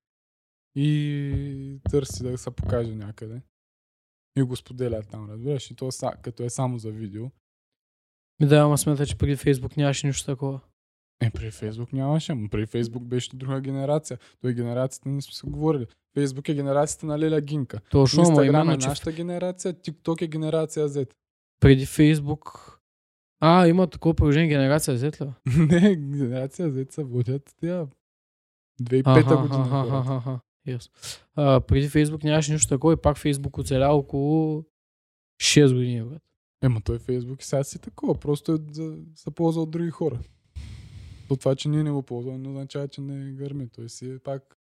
И 0.74 1.80
търси 1.90 2.22
да 2.22 2.38
се 2.38 2.50
покаже 2.50 2.94
някъде. 2.94 3.42
И 4.36 4.42
го 4.42 4.56
споделя 4.56 5.02
там, 5.02 5.30
разбираш. 5.30 5.70
И 5.70 5.76
то 5.76 5.92
са, 5.92 6.12
като 6.22 6.42
е 6.42 6.50
само 6.50 6.78
за 6.78 6.90
видео. 6.90 7.30
Ми 8.40 8.46
да, 8.46 8.56
ама 8.56 8.78
смята, 8.78 9.06
че 9.06 9.16
преди 9.16 9.36
Facebook 9.36 9.76
нямаше 9.76 10.06
нищо 10.06 10.26
такова. 10.26 10.60
Е, 11.22 11.30
при 11.30 11.50
Фейсбук 11.50 11.92
нямаше, 11.92 12.34
но 12.34 12.48
при 12.48 12.66
Фейсбук 12.66 13.04
беше 13.04 13.36
друга 13.36 13.60
генерация. 13.60 14.18
Той 14.40 14.54
генерацията, 14.54 15.08
не 15.08 15.22
сме 15.22 15.34
се 15.34 15.46
говорили. 15.46 15.86
Фейсбук 16.14 16.48
е 16.48 16.54
генерацията 16.54 17.06
на 17.06 17.18
Леля 17.18 17.40
Гинка. 17.40 17.80
Точно, 17.90 18.22
ама 18.22 18.30
Инстаграм 18.30 18.54
именно, 18.54 18.72
е 18.72 18.78
че 18.78 18.88
нашата 18.88 19.12
генерация, 19.12 19.74
TikTok 19.74 20.22
е 20.22 20.26
генерация 20.26 20.88
Z. 20.88 21.10
преди 21.60 21.86
Facebook... 21.86 22.70
А, 23.40 23.66
има 23.66 23.86
такова 23.86 24.14
приложение 24.14 24.48
генерация 24.48 24.98
Z 24.98 25.20
ли? 25.24 25.30
не, 25.66 25.96
генерация 25.96 26.70
Z 26.70 26.92
се 26.92 27.04
водят 27.04 27.54
тя 27.60 27.86
2005 28.82 29.02
Аха, 29.06 29.36
година. 29.36 29.60
аха, 29.60 29.70
хората. 29.70 29.96
аха, 29.96 30.14
аха. 30.14 30.40
Yes. 30.68 30.90
А, 31.36 31.60
преди 31.60 31.88
Facebook 31.88 32.24
нямаше 32.24 32.52
нищо 32.52 32.68
такова 32.68 32.92
и 32.92 32.96
пак 32.96 33.18
Facebook 33.18 33.58
оцеля 33.58 33.88
около 33.88 34.64
6 35.42 35.74
години, 35.74 36.02
брат. 36.02 36.22
Ема 36.64 36.80
той 36.80 36.98
Фейсбук 36.98 37.42
и 37.42 37.46
сега 37.46 37.64
си 37.64 37.78
такова, 37.78 38.14
просто 38.14 38.52
е 38.52 38.56
за, 38.70 38.98
се 39.14 39.30
ползва 39.30 39.62
от 39.62 39.70
други 39.70 39.90
хора. 39.90 40.18
От 41.30 41.40
това, 41.40 41.54
че 41.54 41.68
ние 41.68 41.82
не 41.82 41.90
го 41.90 42.02
ползваме, 42.02 42.38
не 42.38 42.48
означава, 42.48 42.88
че 42.88 43.00
не 43.00 43.32
гърми. 43.32 43.68
Той 43.68 43.88
си 43.88 44.10
е 44.10 44.18
пак... 44.18 44.56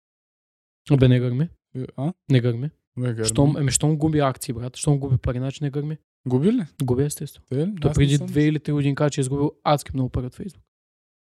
Абе, 0.90 1.08
не 1.08 1.20
гърми. 1.20 1.48
е, 1.74 1.86
А? 1.96 2.12
Не 2.30 2.40
гърми. 2.40 2.70
Бе, 2.98 3.12
гърми. 3.14 3.24
Щом, 3.28 3.56
еми, 3.56 3.70
щом 3.70 3.96
губи 3.96 4.18
акции, 4.18 4.54
брат. 4.54 4.76
Щом 4.76 4.98
губи 4.98 5.16
пари, 5.18 5.38
значи 5.38 5.64
не 5.64 5.70
гърми. 5.70 5.98
Губи 6.28 6.52
ли? 6.52 6.64
Губи 6.82 7.02
естествено. 7.02 7.46
Те 7.48 7.56
ли? 7.56 7.74
То 7.80 7.88
не 7.88 7.94
преди 7.94 8.18
две 8.18 8.44
или 8.44 8.60
три 8.60 8.72
години 8.72 8.94
каза, 8.94 9.10
че 9.10 9.20
е 9.20 9.22
изгубил 9.22 9.52
адски 9.64 9.90
много 9.94 10.10
пари 10.10 10.26
от. 10.26 10.38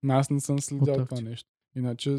Ма 0.02 0.14
Аз 0.14 0.30
не 0.30 0.40
съм 0.40 0.60
следял 0.60 0.82
От 0.82 0.94
това 0.94 1.02
акции. 1.02 1.24
нещо. 1.28 1.50
Иначе... 1.76 2.16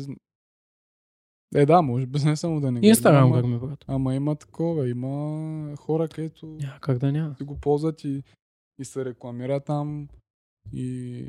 Е, 1.56 1.66
да, 1.66 1.82
може 1.82 2.06
би 2.06 2.20
не 2.26 2.36
само 2.36 2.62
да 2.62 2.72
не 2.72 2.88
Инстаграм 2.88 3.32
гърми, 3.32 3.60
брат. 3.60 3.86
Ама 3.88 4.16
има 4.16 4.36
такова, 4.36 4.90
има 4.90 5.76
хора, 5.78 6.08
където 6.08 6.46
Няма 6.46 6.80
как 6.82 6.98
да 6.98 7.12
няма. 7.12 7.36
ти 7.36 7.44
го 7.44 7.60
ползват 7.60 8.04
и, 8.04 8.24
и 8.80 8.86
се 8.86 9.06
рекламира 9.06 9.60
там 9.60 10.08
и, 10.74 11.26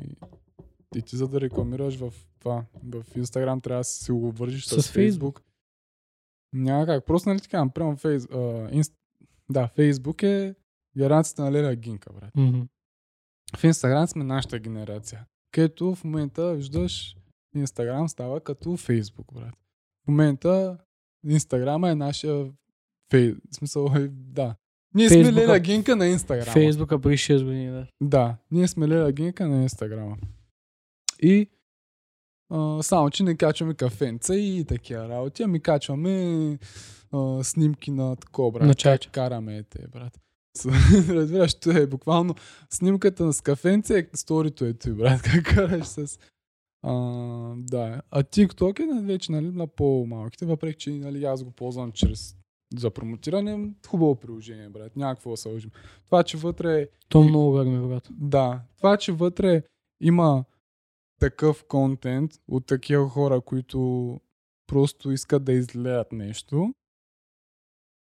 и 0.95 1.01
ти 1.01 1.17
за 1.17 1.27
да 1.27 1.41
рекламираш 1.41 1.95
в 1.95 2.13
това, 2.39 2.65
в 2.83 3.05
Инстаграм 3.15 3.61
трябва 3.61 3.79
да 3.79 3.83
си 3.83 4.11
го 4.11 4.31
вържиш 4.31 4.65
с, 4.65 4.81
С 4.81 4.91
Фейсбук. 4.91 5.41
Няма 6.53 6.85
как. 6.85 7.05
Просто 7.05 7.29
нали 7.29 7.39
така, 7.39 7.69
прямо 7.69 7.95
фейс, 7.95 8.27
а, 8.33 8.69
инст... 8.71 8.93
да, 9.49 9.67
Фейсбук 9.67 10.23
е 10.23 10.55
генерацията 10.97 11.43
на 11.43 11.51
Леля 11.51 11.75
Гинка, 11.75 12.13
брат. 12.13 12.35
Мгм. 12.35 12.61
В 13.57 13.63
Инстаграм 13.63 14.07
сме 14.07 14.23
нашата 14.23 14.59
генерация, 14.59 15.25
където 15.51 15.95
в 15.95 16.03
момента 16.03 16.55
виждаш 16.55 17.17
Инстаграм 17.55 18.09
става 18.09 18.41
като 18.41 18.77
Фейсбук, 18.77 19.33
брат. 19.33 19.55
В 20.03 20.07
момента 20.07 20.77
Инстаграма 21.27 21.89
е 21.89 21.95
нашия 21.95 22.51
фей... 23.11 23.33
В 23.33 23.55
смисъл, 23.55 23.87
да. 24.09 24.55
Ние 24.95 25.09
сме 25.09 25.23
Фейсбука- 25.23 25.35
леля 25.35 25.59
гинка 25.59 25.95
на 25.95 26.07
Инстаграма. 26.07 26.51
Фейсбука 26.51 26.99
при 27.01 27.17
6 27.17 27.43
години, 27.43 27.71
да. 27.71 27.87
Да, 28.01 28.37
ние 28.51 28.67
сме 28.67 28.87
леля 28.87 29.11
гинка 29.11 29.47
на 29.47 29.63
Инстаграма. 29.63 30.17
И 31.21 31.49
а, 32.49 32.83
само, 32.83 33.09
че 33.09 33.23
не 33.23 33.37
качваме 33.37 33.73
кафенца 33.73 34.35
и 34.35 34.65
такива 34.67 35.09
работи, 35.09 35.43
ами 35.43 35.59
качваме 35.59 36.57
а, 37.11 37.43
снимки 37.43 37.91
на 37.91 38.15
такова, 38.15 38.51
брат. 38.51 38.67
На 38.67 38.73
чача. 38.75 39.09
караме 39.11 39.63
те, 39.63 39.87
брат. 39.87 40.19
Разбираш, 41.09 41.53
то 41.53 41.71
е 41.71 41.87
буквално 41.87 42.35
снимката 42.69 43.33
с 43.33 43.41
кафенце 43.41 43.99
е 43.99 44.07
сторито 44.13 44.65
е 44.65 44.73
ти, 44.73 44.91
брат. 44.91 45.21
Как 45.23 45.43
караш 45.43 45.85
с... 45.85 46.19
А, 46.83 46.93
да, 47.57 48.01
а 48.11 48.23
TikTok 48.23 48.79
е 48.79 48.85
нали, 48.85 49.05
вече 49.05 49.31
нали, 49.31 49.51
на 49.51 49.67
по-малките, 49.67 50.45
въпреки 50.45 50.77
че 50.77 50.89
нали, 50.91 51.25
аз 51.25 51.43
го 51.43 51.51
ползвам 51.51 51.91
чрез 51.91 52.35
за 52.73 52.91
промотиране, 52.91 53.73
хубаво 53.87 54.15
приложение, 54.15 54.69
брат. 54.69 54.95
Няма 54.95 55.15
какво 55.15 55.31
да 55.31 55.37
се 55.37 55.49
лъжим. 55.49 55.71
Това, 56.05 56.23
че 56.23 56.37
вътре 56.37 56.81
е 56.81 56.87
То 57.09 57.23
И- 57.23 57.27
много 57.27 57.51
гърми, 57.51 57.87
брат. 57.87 58.07
да, 58.11 58.61
това, 58.77 58.97
че 58.97 59.11
вътре 59.11 59.63
има 60.01 60.45
такъв 61.19 61.63
контент 61.63 62.31
от 62.47 62.65
такива 62.65 63.09
хора, 63.09 63.41
които 63.41 64.19
просто 64.67 65.11
искат 65.11 65.43
да 65.43 65.53
излеят 65.53 66.11
нещо, 66.11 66.73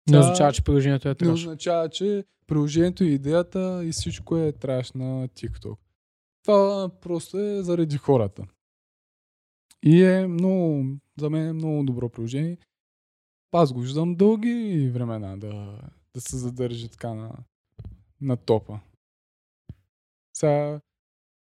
Не 0.10 0.14
Да. 0.14 0.20
означава, 0.20 0.54
че 0.54 0.64
приложението 0.64 1.08
е 1.08 1.12
не 1.12 1.16
траш. 1.16 1.30
означава, 1.34 1.90
че 1.90 2.26
приложението 2.48 3.04
и 3.04 3.14
идеята 3.14 3.82
и 3.86 3.92
всичко 3.92 4.38
е 4.38 4.52
траш 4.52 4.92
на 4.92 5.28
TikTok. 5.28 5.78
Това 6.44 6.90
просто 7.02 7.40
е 7.40 7.64
заради 7.64 7.98
хората. 7.98 8.44
И 9.84 10.04
е 10.04 10.28
много, 10.28 10.86
за 11.20 11.30
мен 11.30 11.48
е 11.48 11.54
много 11.54 11.84
добро 11.84 12.10
приложение. 12.10 12.58
Аз 13.54 13.74
го 13.74 13.80
виждам 13.80 14.16
дълги 14.16 14.90
времена 14.94 15.38
да, 15.38 15.80
да 16.14 16.22
се 16.22 16.38
задържи 16.38 16.90
така 16.90 17.14
на, 17.14 17.32
на 18.22 18.38
топа. 18.38 18.80
Сега 20.34 20.82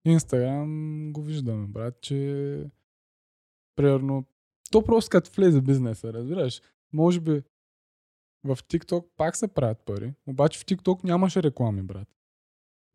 Инстаграм 0.04 1.12
го 1.12 1.22
виждаме, 1.22 1.66
брат, 1.66 2.00
че 2.00 2.70
примерно 3.76 4.24
то 4.70 4.84
просто 4.84 5.10
като 5.10 5.30
влезе 5.36 5.60
бизнеса, 5.60 6.12
разбираш. 6.12 6.62
Може 6.92 7.20
би 7.20 7.42
в 8.44 8.56
TikTok 8.56 9.06
пак 9.16 9.36
се 9.36 9.48
правят 9.48 9.78
пари, 9.78 10.14
обаче 10.26 10.58
в 10.58 10.64
TikTok 10.64 11.04
нямаше 11.04 11.42
реклами, 11.42 11.82
брат. 11.82 12.08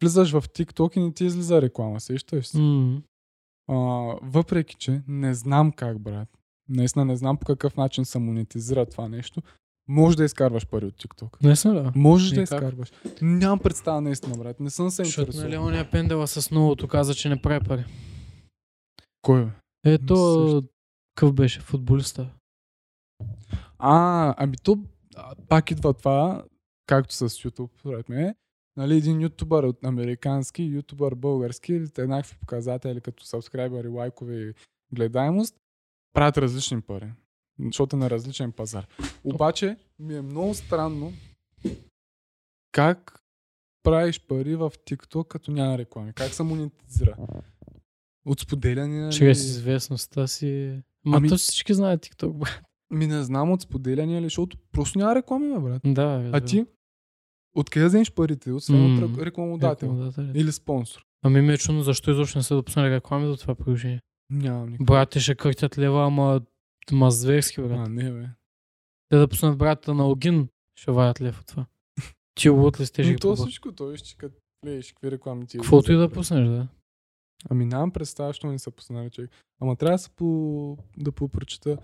Влизаш 0.02 0.32
в 0.32 0.42
TikTok 0.42 0.98
и 0.98 1.00
не 1.00 1.14
ти 1.14 1.26
излиза 1.26 1.62
реклама, 1.62 2.00
сещаш 2.00 2.48
се. 2.48 2.58
М. 2.60 3.02
А, 3.68 3.76
въпреки, 4.22 4.76
че 4.76 5.02
не 5.08 5.34
знам 5.34 5.72
как, 5.72 6.00
брат. 6.00 6.37
Наистина 6.70 7.06
не 7.06 7.16
знам 7.16 7.38
по 7.38 7.46
какъв 7.46 7.78
начин 7.78 8.06
се 8.06 8.20
монетизира 8.20 8.86
това 8.86 9.08
нещо. 9.10 9.42
Може 9.88 10.18
да 10.18 10.24
изкарваш 10.24 10.68
пари 10.68 10.86
от 10.86 10.96
TikTok. 10.96 11.44
Не 11.44 11.56
съм 11.56 11.74
да. 11.74 11.92
Можеш 11.96 12.30
да 12.30 12.36
И 12.36 12.38
как? 12.38 12.44
изкарваш. 12.44 12.92
Нямам 13.22 13.60
представа 13.60 14.02
наистина, 14.02 14.38
брат. 14.38 14.60
Не 14.60 14.70
съм 14.70 14.90
се 14.90 15.04
Защото 15.04 15.28
нали 15.28 15.38
интересувал. 15.38 15.68
ония 15.68 15.92
пендела 15.92 16.28
с 16.28 16.52
новото 16.52 16.88
каза, 16.88 17.16
че 17.16 17.30
не 17.30 17.42
прави 17.42 17.66
пари. 17.68 17.86
Кой 19.22 19.46
бе? 19.46 19.52
Ето, 19.86 20.64
какъв 21.16 21.34
беше 21.34 21.60
футболиста? 21.62 22.30
А, 23.80 24.34
ами 24.38 24.58
то 24.58 24.80
пак 25.50 25.72
идва 25.72 25.94
това, 25.94 26.44
както 26.86 27.14
с 27.16 27.30
YouTube, 27.30 27.80
според 27.80 28.10
мен. 28.10 28.36
Нали, 28.78 28.98
един 28.98 29.22
ютубър 29.22 29.64
от 29.64 29.86
американски, 29.86 30.64
ютубър 30.64 31.16
български, 31.16 31.74
еднакви 31.98 32.38
показатели 32.40 33.02
като 33.02 33.26
сабскрайбъри, 33.26 33.88
лайкове 33.88 34.36
и 34.36 34.54
гледаемост, 34.96 35.56
правят 36.18 36.38
различни 36.38 36.82
пари. 36.82 37.12
Защото 37.62 37.96
е 37.96 38.00
на 38.00 38.10
различен 38.10 38.52
пазар. 38.52 38.88
Обаче 39.24 39.78
ми 40.00 40.16
е 40.16 40.22
много 40.22 40.54
странно 40.54 41.14
как 42.72 43.22
правиш 43.84 44.20
пари 44.20 44.56
в 44.56 44.72
TikTok, 44.82 45.28
като 45.28 45.52
няма 45.52 45.78
реклами. 45.78 46.14
Как 46.14 46.34
се 46.34 46.44
монетизира? 46.44 47.16
От 48.26 48.40
споделяне 48.40 49.02
нали? 49.02 49.14
Чрез 49.14 49.40
известността 49.40 50.28
си. 50.28 50.82
Ма 51.06 51.18
Ами- 51.18 51.30
то 51.30 51.38
всички 51.38 51.74
знаят 51.74 52.02
TikTok, 52.02 52.32
брат. 52.32 52.62
Ми 52.92 53.08
не 53.08 53.24
знам 53.24 53.52
от 53.52 53.62
споделяне 53.62 54.20
ли, 54.20 54.26
защото 54.26 54.58
просто 54.72 55.00
няма 55.00 55.16
реклами, 55.16 55.54
бе, 55.54 55.60
брат. 55.60 55.82
Да, 55.86 56.02
А 56.04 56.24
разбирам. 56.24 56.46
ти? 56.46 56.66
Откъде 57.56 57.86
вземеш 57.86 58.12
парите? 58.12 58.52
От 58.52 58.70
М, 58.70 58.76
рек- 58.76 59.18
рекламодател. 59.18 60.12
Или 60.34 60.52
спонсор. 60.52 61.02
Ами 61.24 61.42
ми 61.42 61.54
е 61.54 61.58
чудно 61.58 61.84
защо 61.84 62.12
изобщо 62.12 62.38
не 62.38 62.44
са 62.44 62.56
допуснали 62.56 62.92
реклами 62.92 63.26
до 63.26 63.38
това 63.38 63.56
приложение. 63.56 64.02
Нямам 64.30 64.70
никакво. 64.70 64.86
Брат, 64.86 65.10
те 65.10 65.20
ще 65.20 65.36
крътят 65.36 65.78
лева, 65.78 66.06
ама, 66.06 66.42
ама 66.92 67.12
зверски, 67.12 67.62
брат. 67.62 67.88
А, 67.88 67.90
не, 67.90 68.12
бе. 68.12 68.30
Те 69.10 69.18
да 69.18 69.28
пуснат 69.28 69.58
брата 69.58 69.94
на 69.94 70.08
Огин, 70.08 70.50
ще 70.76 70.92
ваят 70.92 71.22
лев 71.22 71.40
от 71.40 71.48
това. 71.48 71.66
Ти 72.36 72.50
лут 72.50 72.80
ли 72.80 72.86
сте 72.86 73.04
Но 73.04 73.10
ги 73.10 73.16
то 73.16 73.36
всичко, 73.36 73.72
той 73.72 73.98
ще 73.98 74.18
като 74.18 74.36
влезеш, 74.66 74.92
какви 74.92 75.12
реклами 75.12 75.48
ти 75.48 75.58
Каквото 75.58 75.92
и 75.92 75.96
да 75.96 76.12
пуснеш, 76.12 76.48
да. 76.48 76.68
Ами 77.50 77.66
нямам 77.66 77.92
представа, 77.92 78.34
що 78.34 78.48
не 78.48 78.60
са 78.60 78.72
пуснали 78.72 79.10
човек. 79.10 79.32
Ама 79.60 79.76
трябва 79.76 79.94
да, 79.94 79.98
се 79.98 80.10
по... 80.10 80.78
да 80.98 81.12
попрочета 81.12 81.78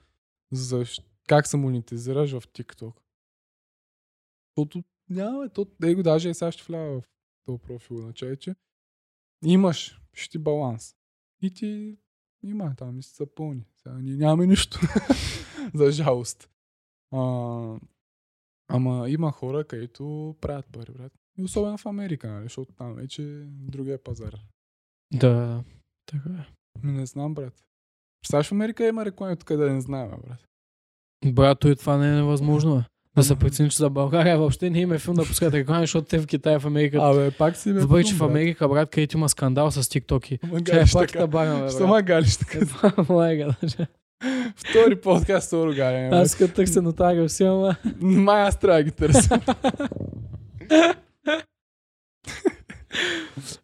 за 0.51 0.85
как 1.27 1.47
се 1.47 1.57
монетизираш 1.57 2.31
в 2.31 2.41
TikTok. 2.41 2.93
Защото 4.57 4.83
няма, 5.09 5.49
то, 5.49 5.67
да 5.79 5.95
го 5.95 6.03
даже 6.03 6.29
и 6.29 6.33
сега 6.33 6.51
ще 6.51 6.63
влява 6.63 7.01
в 7.01 7.05
този 7.45 7.59
профил 7.59 7.97
на 7.97 8.13
чайче. 8.13 8.55
Имаш, 9.45 10.01
ще 10.13 10.31
ти 10.31 10.37
баланс. 10.37 10.95
И 11.41 11.53
ти 11.53 11.97
има 12.43 12.75
там 12.75 12.99
и 12.99 13.03
са 13.03 13.25
пълни. 13.35 13.65
Сега 13.77 13.95
ние 13.95 14.15
нямаме 14.15 14.47
нищо. 14.47 14.79
за 15.73 15.91
жалост. 15.91 16.49
А, 17.11 17.19
ама 18.67 19.09
има 19.09 19.31
хора, 19.31 19.63
където 19.63 20.35
правят 20.41 20.65
пари, 20.71 20.91
брат. 20.91 21.13
И 21.37 21.43
особено 21.43 21.77
в 21.77 21.85
Америка, 21.85 22.31
нали? 22.31 22.43
защото 22.43 22.73
там 22.73 22.95
вече 22.95 23.23
е 23.23 23.45
другия 23.45 24.03
пазар. 24.03 24.35
Да, 25.13 25.63
така 26.05 26.29
е. 26.29 26.45
Ми 26.83 26.91
не 26.91 27.05
знам, 27.05 27.33
брат. 27.33 27.63
Представяш 28.21 28.47
в 28.47 28.51
Америка 28.51 28.87
има 28.87 29.05
реклами, 29.05 29.37
тук 29.37 29.57
да 29.57 29.73
не 29.73 29.81
знаем, 29.81 30.11
брат. 30.27 30.45
Брат, 31.33 31.63
и 31.65 31.75
това 31.75 31.97
не 31.97 32.09
е 32.09 32.15
невъзможно. 32.15 32.83
Да 33.15 33.23
се 33.23 33.35
прецени, 33.35 33.69
че 33.69 33.77
за 33.77 33.89
България 33.89 34.37
въобще 34.37 34.69
не 34.69 34.79
има 34.79 34.99
филм 34.99 35.15
да 35.15 35.25
пускат 35.25 35.53
реклами, 35.53 35.83
защото 35.83 36.07
те 36.07 36.19
в 36.19 36.27
Китай, 36.27 36.59
в 36.59 36.65
Америка. 36.65 36.97
Абе, 37.01 37.31
пак 37.31 37.57
си 37.57 37.73
бе. 37.73 37.79
Въпреки, 37.79 38.09
че 38.09 38.15
в. 38.15 38.23
Америка, 38.23 38.69
брат, 38.69 38.89
където 38.89 39.17
има 39.17 39.29
скандал 39.29 39.71
с. 39.71 39.95
Ама 40.11 40.19
Че 40.63 40.75
е 40.75 40.83
пак 40.93 41.07
така. 41.07 41.19
та 41.19 41.27
бага, 41.27 41.63
бе, 41.63 41.69
Що 41.69 41.79
брат. 41.79 41.87
ма 41.87 42.01
галиш 42.01 42.37
така? 42.37 42.59
Майга, 43.13 43.55
даже. 43.61 43.87
Втори 44.55 44.95
подкаст, 44.95 45.51
галяне. 45.51 46.09
брат. 46.09 46.25
Аз 46.25 46.35
като 46.35 46.53
търся 46.53 46.81
нотариус 46.81 47.33
си, 47.33 47.43
ама... 47.43 47.75
Май 48.01 48.41
аз 48.41 48.59
трябва 48.59 48.79
да 48.79 48.83
ги 48.83 48.91
търся. 48.91 49.39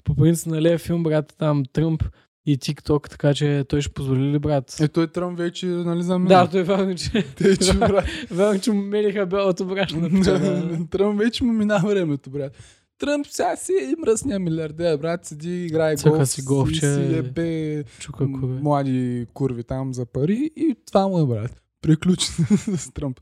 По 0.03 0.15
принцип, 0.15 0.47
нали 0.47 0.71
е 0.71 0.77
филм, 0.77 1.03
брат, 1.03 1.35
там 1.37 1.63
Тръмп 1.73 2.03
и 2.51 2.57
TikTok, 2.57 3.09
така 3.09 3.33
че 3.33 3.65
той 3.69 3.81
ще 3.81 3.93
позволи 3.93 4.31
ли, 4.31 4.39
брат? 4.39 4.79
Е, 4.79 4.87
той 4.87 5.07
Тръмп 5.07 5.37
вече, 5.37 5.65
нали, 5.65 6.03
за 6.03 6.19
мен. 6.19 6.27
Да, 6.27 6.49
той 6.49 6.59
е 6.59 6.63
верно, 6.63 6.95
че... 6.95 7.25
Те, 7.35 7.57
че, 7.57 7.73
брат. 7.77 8.05
Верно, 8.31 8.61
че 8.61 8.71
му 8.71 8.81
мелиха 8.81 9.25
белото 9.25 9.65
брашно. 9.65 10.09
Тръмп 10.91 11.19
вече 11.19 11.43
му 11.43 11.53
мина 11.53 11.79
времето, 11.85 12.29
брат. 12.29 12.53
Тръмп 12.99 13.27
сега 13.27 13.55
си 13.55 13.71
е 13.71 13.95
мръсния 14.01 14.39
милиардер, 14.39 14.97
брат, 14.97 15.25
седи, 15.25 15.65
играе 15.65 15.95
Цъка 15.95 16.09
голф, 16.09 16.29
си 16.29 16.41
голфче. 16.41 16.75
и 16.75 16.79
си 16.79 17.17
ебе 17.17 17.83
Чука 17.99 18.27
млади 18.27 19.27
курви 19.33 19.63
там 19.63 19.93
за 19.93 20.05
пари 20.05 20.51
и 20.55 20.75
това 20.85 21.07
му 21.07 21.19
е, 21.19 21.25
брат. 21.25 21.61
Приключи 21.81 22.27
с 22.77 22.91
Тръмп. 22.93 23.19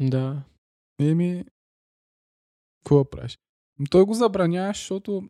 Да. 0.00 0.42
Еми, 1.00 1.44
какво 2.84 3.04
правиш? 3.04 3.38
Той 3.90 4.04
го 4.04 4.14
забранява, 4.14 4.68
защото 4.68 5.22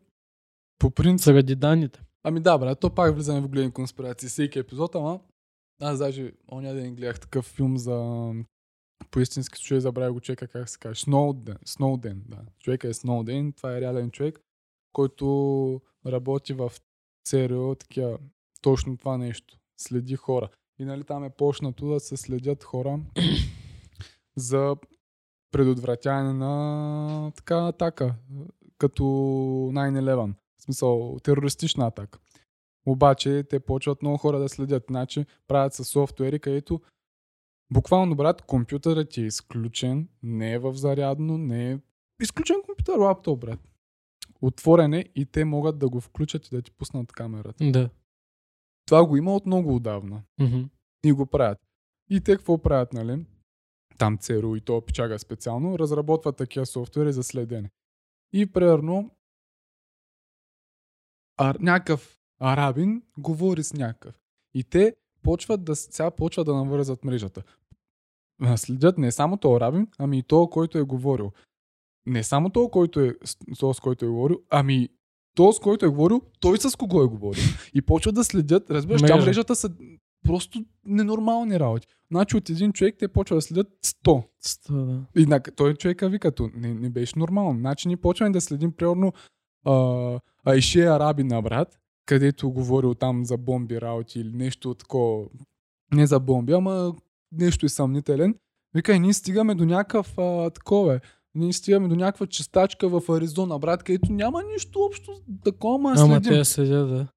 по 0.79 0.91
принцип... 0.91 1.25
Заради 1.25 1.55
данните. 1.55 2.01
Ами 2.23 2.39
да, 2.39 2.57
брат, 2.57 2.79
то 2.79 2.89
пак 2.89 3.15
влизаме 3.15 3.41
в 3.41 3.49
големи 3.49 3.71
конспирации 3.71 4.29
всеки 4.29 4.59
епизод, 4.59 4.95
ама 4.95 5.19
аз 5.81 5.99
даже 5.99 6.33
оня 6.51 6.73
ден 6.73 6.95
гледах 6.95 7.19
такъв 7.19 7.45
филм 7.45 7.77
за 7.77 8.29
по 9.11 9.19
истински 9.19 9.57
случай 9.57 9.79
забравя 9.79 10.13
го 10.13 10.19
човека, 10.19 10.47
как 10.47 10.69
се 10.69 10.79
каже, 10.79 11.01
Сноуден, 11.01 11.57
Сноуден, 11.65 12.23
да. 12.27 12.37
Човека 12.59 12.87
е 12.87 12.93
Сноуден, 12.93 13.53
това 13.53 13.77
е 13.77 13.81
реален 13.81 14.11
човек, 14.11 14.39
който 14.93 15.81
работи 16.05 16.53
в 16.53 16.71
ЦРУ, 17.25 17.75
такива, 17.75 18.19
точно 18.61 18.97
това 18.97 19.17
нещо, 19.17 19.57
следи 19.77 20.15
хора. 20.15 20.49
И 20.79 20.85
нали 20.85 21.03
там 21.03 21.23
е 21.23 21.29
почнато 21.29 21.87
да 21.87 21.99
се 21.99 22.17
следят 22.17 22.63
хора 22.63 22.99
за 24.35 24.75
предотвратяване 25.51 26.33
на 26.33 27.31
така 27.35 27.67
атака, 27.67 28.15
като 28.77 29.03
9-11. 29.03 30.33
В 30.63 30.65
смисъл, 30.65 31.19
терористична 31.23 31.87
атака. 31.87 32.19
Обаче 32.85 33.43
те 33.49 33.59
почват 33.59 34.01
много 34.01 34.17
хора 34.17 34.39
да 34.39 34.49
следят. 34.49 34.83
Значи 34.89 35.25
правят 35.47 35.73
със 35.73 35.87
софтуери, 35.87 36.39
където 36.39 36.81
буквално, 37.73 38.15
брат, 38.15 38.41
компютърът 38.41 39.09
ти 39.09 39.21
е 39.21 39.25
изключен, 39.25 40.09
не 40.23 40.53
е 40.53 40.59
в 40.59 40.73
зарядно, 40.73 41.37
не 41.37 41.71
е 41.71 41.79
изключен 42.21 42.55
компютър, 42.65 42.97
лаптоп, 42.97 43.39
брат. 43.39 43.59
Отворен 44.41 44.93
е 44.93 45.05
и 45.15 45.25
те 45.25 45.45
могат 45.45 45.79
да 45.79 45.89
го 45.89 46.01
включат 46.01 46.47
и 46.47 46.55
да 46.55 46.61
ти 46.61 46.71
пуснат 46.71 47.11
камерата. 47.11 47.71
Да. 47.71 47.89
това 48.85 49.05
го 49.05 49.17
има 49.17 49.35
от 49.35 49.45
много 49.45 49.75
отдавна. 49.75 50.23
Мгм. 50.39 50.61
И 51.05 51.11
го 51.11 51.25
правят. 51.25 51.59
И 52.09 52.21
те 52.21 52.35
какво 52.35 52.57
правят, 52.57 52.93
нали? 52.93 53.25
Там 53.97 54.17
ЦРУ 54.17 54.55
и 54.55 54.61
то 54.61 54.81
пичага 54.81 55.19
специално, 55.19 55.79
разработват 55.79 56.37
такива 56.37 56.65
софтуери 56.65 57.13
за 57.13 57.23
следене. 57.23 57.69
И 58.33 58.45
примерно 58.45 59.11
а, 61.37 61.53
някакъв 61.59 62.17
арабин 62.39 63.01
говори 63.17 63.63
с 63.63 63.73
някакъв. 63.73 64.15
И 64.53 64.63
те 64.63 64.95
почват 65.23 65.63
да, 65.63 65.75
сега 65.75 66.11
почват 66.11 66.45
да 66.45 66.55
навързат 66.55 67.03
мрежата. 67.03 67.43
Следят 68.55 68.97
не 68.97 69.11
само 69.11 69.37
то 69.37 69.55
арабин, 69.55 69.87
ами 69.97 70.17
и 70.17 70.23
то, 70.23 70.47
който 70.47 70.77
е 70.77 70.83
говорил. 70.83 71.31
Не 72.05 72.23
само 72.23 72.49
то, 72.49 72.69
който 72.69 72.99
е, 72.99 73.15
то, 73.59 73.73
с 73.73 73.79
който 73.79 74.05
е 74.05 74.07
говорил, 74.07 74.41
ами 74.49 74.89
то, 75.35 75.53
с 75.53 75.59
който 75.59 75.85
е 75.85 75.89
говорил, 75.89 76.21
той 76.39 76.57
с 76.57 76.75
кого 76.75 77.03
е 77.03 77.07
говорил. 77.07 77.43
И 77.73 77.81
почват 77.81 78.15
да 78.15 78.23
следят, 78.23 78.71
разбираш, 78.71 79.01
тя 79.01 79.15
Мрежа. 79.15 79.25
мрежата 79.25 79.55
са 79.55 79.69
просто 80.23 80.65
ненормални 80.85 81.59
работи. 81.59 81.87
Значи 82.11 82.37
от 82.37 82.49
един 82.49 82.73
човек 82.73 82.95
те 82.99 83.07
почват 83.07 83.37
да 83.37 83.41
следят 83.41 83.67
100. 83.85 84.23
Сто, 84.39 84.73
да. 84.85 85.05
И 85.15 85.25
на, 85.25 85.39
той 85.39 85.73
човека 85.73 86.09
ви 86.09 86.19
като 86.19 86.49
не, 86.55 86.73
не 86.73 86.89
беше 86.89 87.19
нормално. 87.19 87.59
Значи 87.59 87.87
ние 87.87 87.97
почваме 87.97 88.31
да 88.31 88.41
следим 88.41 88.71
примерно 88.71 89.13
а, 89.65 90.19
Айше 90.45 90.85
Араби 90.85 91.23
на 91.23 91.41
брат, 91.41 91.79
където 92.05 92.51
говорил 92.51 92.93
там 92.93 93.25
за 93.25 93.37
бомби 93.37 93.81
работи 93.81 94.19
или 94.19 94.33
нещо 94.33 94.73
такова. 94.73 95.25
Не 95.93 96.07
за 96.07 96.19
бомби, 96.19 96.53
ама 96.53 96.93
нещо 97.31 97.65
и 97.65 97.69
съмнителен. 97.69 98.35
Вика, 98.75 98.93
и 98.93 98.99
ние 98.99 99.13
стигаме 99.13 99.55
до 99.55 99.65
някакъв 99.65 100.17
а, 100.17 100.49
такова. 100.49 100.95
е. 100.95 100.99
Ние 101.35 101.53
стигаме 101.53 101.87
до 101.87 101.95
някаква 101.95 102.27
чистачка 102.27 102.89
в 102.89 103.09
Аризона, 103.09 103.59
брат, 103.59 103.83
където 103.83 104.11
няма 104.11 104.43
нищо 104.43 104.79
общо 104.79 105.21
такова, 105.43 105.75
ама 105.75 105.93
Ама 105.97 106.13
следим. 106.15 106.31
те 106.39 106.45
следят, 106.45 106.89
да. 106.89 107.07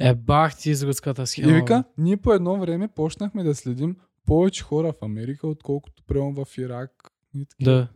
Е, 0.00 0.14
бах 0.14 0.58
ти 0.58 0.70
изградската 0.70 1.26
схема. 1.26 1.50
И 1.50 1.54
вика, 1.54 1.84
ние 1.98 2.16
по 2.16 2.32
едно 2.32 2.60
време 2.60 2.88
почнахме 2.88 3.42
да 3.42 3.54
следим 3.54 3.96
повече 4.26 4.62
хора 4.64 4.92
в 4.92 5.02
Америка, 5.02 5.48
отколкото 5.48 6.02
приема 6.06 6.44
в 6.44 6.58
Ирак. 6.58 7.10
И 7.34 7.46
такива. 7.46 7.72
Да. 7.72 7.88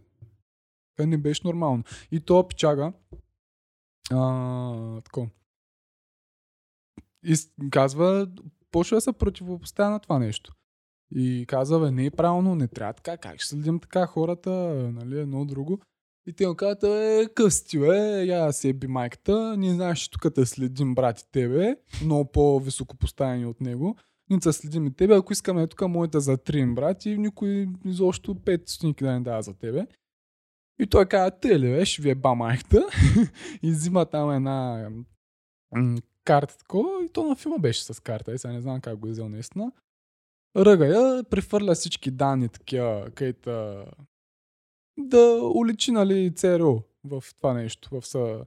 Това 0.97 1.07
не 1.07 1.19
беше 1.19 1.43
нормално. 1.45 1.85
И 2.11 2.21
то 2.21 2.49
пичага 2.49 2.93
а, 4.11 5.01
тако. 5.01 5.29
И 7.25 7.35
казва, 7.71 8.29
почва 8.71 8.97
да 8.97 9.01
се 9.01 9.13
противопоставя 9.13 9.91
на 9.91 10.01
това 10.01 10.19
нещо. 10.19 10.55
И 11.15 11.45
казва, 11.49 11.81
бе, 11.81 11.91
не 11.91 12.07
е 12.07 12.11
правилно, 12.11 12.55
не 12.55 12.69
трябва 12.69 12.93
така, 12.93 13.17
как 13.17 13.41
ще 13.41 13.49
следим 13.49 13.81
така 13.81 14.07
хората, 14.07 14.51
нали, 14.95 15.21
едно 15.21 15.45
друго. 15.45 15.81
И 16.27 16.33
те 16.33 16.47
му 16.47 16.55
казват, 16.55 16.83
е, 16.83 17.29
късти, 17.35 17.79
е, 17.79 18.25
я 18.25 18.53
си 18.53 18.69
еби 18.69 18.87
майката, 18.87 19.57
ние 19.57 19.75
знаеш, 19.75 19.99
че 19.99 20.11
тук 20.11 20.35
те 20.35 20.47
следим 20.47 20.95
брати 20.95 21.25
тебе, 21.33 21.77
много 22.05 22.33
по-високо 22.33 22.97
поставени 22.97 23.47
от 23.47 23.61
него. 23.61 23.97
Ние 24.31 24.41
те 24.41 24.53
следим 24.53 24.87
и 24.87 24.95
тебе, 24.95 25.15
ако 25.15 25.33
искаме 25.33 25.67
тук 25.67 25.89
моите 25.89 26.21
за 26.21 26.37
трим 26.37 26.75
брати, 26.75 27.19
никой 27.19 27.69
изобщо 27.85 28.35
5 28.35 28.71
стотинки 28.71 29.05
да 29.05 29.13
не 29.13 29.21
дава 29.21 29.43
за 29.43 29.55
тебе. 29.55 29.87
И 30.83 30.87
той 30.87 31.07
казва, 31.07 31.31
те 31.31 31.61
ли 31.61 31.71
бе, 31.71 31.85
ще 31.85 32.03
ви 32.03 32.11
е 32.11 32.15
ба 32.15 32.35
майката. 32.35 32.87
и 33.63 33.71
взима 33.71 34.07
там 34.07 34.31
една 34.31 34.91
карта 36.25 36.59
такова. 36.59 37.05
И 37.05 37.09
то 37.09 37.29
на 37.29 37.37
филма 37.37 37.59
беше 37.59 37.85
с 37.85 38.03
карта. 38.03 38.35
И 38.35 38.39
сега 38.39 38.55
не 38.55 38.61
знам 38.61 38.81
как 38.81 38.99
го 38.99 39.09
е 39.09 39.11
взел 39.11 39.29
наистина. 39.29 39.73
Ръга 40.57 40.87
я, 40.87 41.25
прехвърля 41.25 41.75
всички 41.75 42.11
данни 42.11 42.49
такива, 42.49 43.11
където 43.15 43.85
да 44.99 45.41
уличи, 45.55 45.91
нали, 45.91 46.35
ЦРУ 46.35 46.81
в 47.05 47.25
това 47.37 47.55
нещо, 47.55 48.01
в 48.01 48.07
са, 48.07 48.45